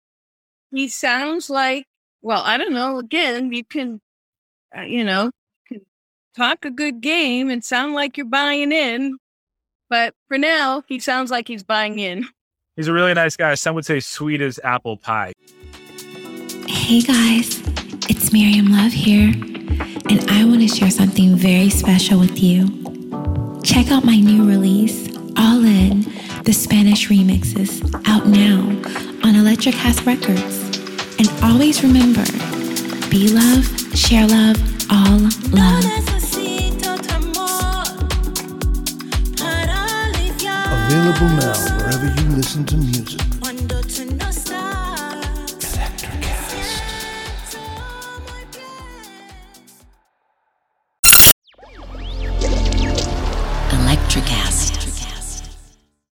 He 0.73 0.89
sounds 0.89 1.49
like, 1.49 1.87
well, 2.23 2.43
I 2.45 2.57
don't 2.57 2.73
know. 2.73 2.99
Again, 2.99 3.53
you 3.53 3.65
can, 3.65 4.01
uh, 4.77 4.83
you 4.83 5.05
know, 5.05 5.31
can 5.69 5.83
talk 6.37 6.65
a 6.65 6.73
good 6.73 7.01
game 7.01 7.51
and 7.51 7.65
sound 7.65 7.95
like 7.95 8.17
you're 8.17 8.27
buying 8.27 8.73
in. 8.73 9.17
But 9.89 10.15
for 10.27 10.39
now, 10.39 10.83
he 10.89 10.99
sounds 10.99 11.31
like 11.31 11.47
he's 11.47 11.63
buying 11.63 12.01
in. 12.01 12.27
He's 12.75 12.89
a 12.89 12.93
really 12.93 13.15
nice 13.15 13.37
guy. 13.37 13.55
Some 13.55 13.77
would 13.77 13.87
say 13.87 14.01
sweet 14.01 14.41
as 14.41 14.59
apple 14.65 14.97
pie. 14.97 15.35
Hey 16.67 17.01
guys, 17.01 17.63
it's 18.09 18.33
Miriam 18.33 18.73
Love 18.73 18.93
here, 18.93 19.29
and 20.09 20.31
I 20.31 20.45
want 20.45 20.63
to 20.63 20.69
share 20.69 20.91
something 20.91 21.37
very 21.37 21.71
special 21.71 22.19
with 22.19 22.43
you. 22.43 23.00
Check 23.63 23.91
out 23.91 24.05
my 24.05 24.17
new 24.17 24.49
release, 24.49 25.09
All 25.37 25.65
In, 25.65 26.03
the 26.45 26.53
Spanish 26.53 27.09
remixes, 27.09 27.83
out 28.09 28.27
now 28.27 28.61
on 29.23 29.35
Electric 29.37 29.75
House 29.75 30.03
Records. 30.07 30.79
And 31.19 31.29
always 31.43 31.83
remember 31.83 32.25
be 33.11 33.29
love, 33.29 33.65
share 33.95 34.27
love, 34.27 34.57
all 34.91 35.19
love. 35.51 35.85
Available 40.91 41.29
now 41.37 41.53
wherever 41.77 42.07
you 42.21 42.37
listen 42.37 42.65
to 42.67 42.77
music. 42.77 43.30
Electric 54.13 54.70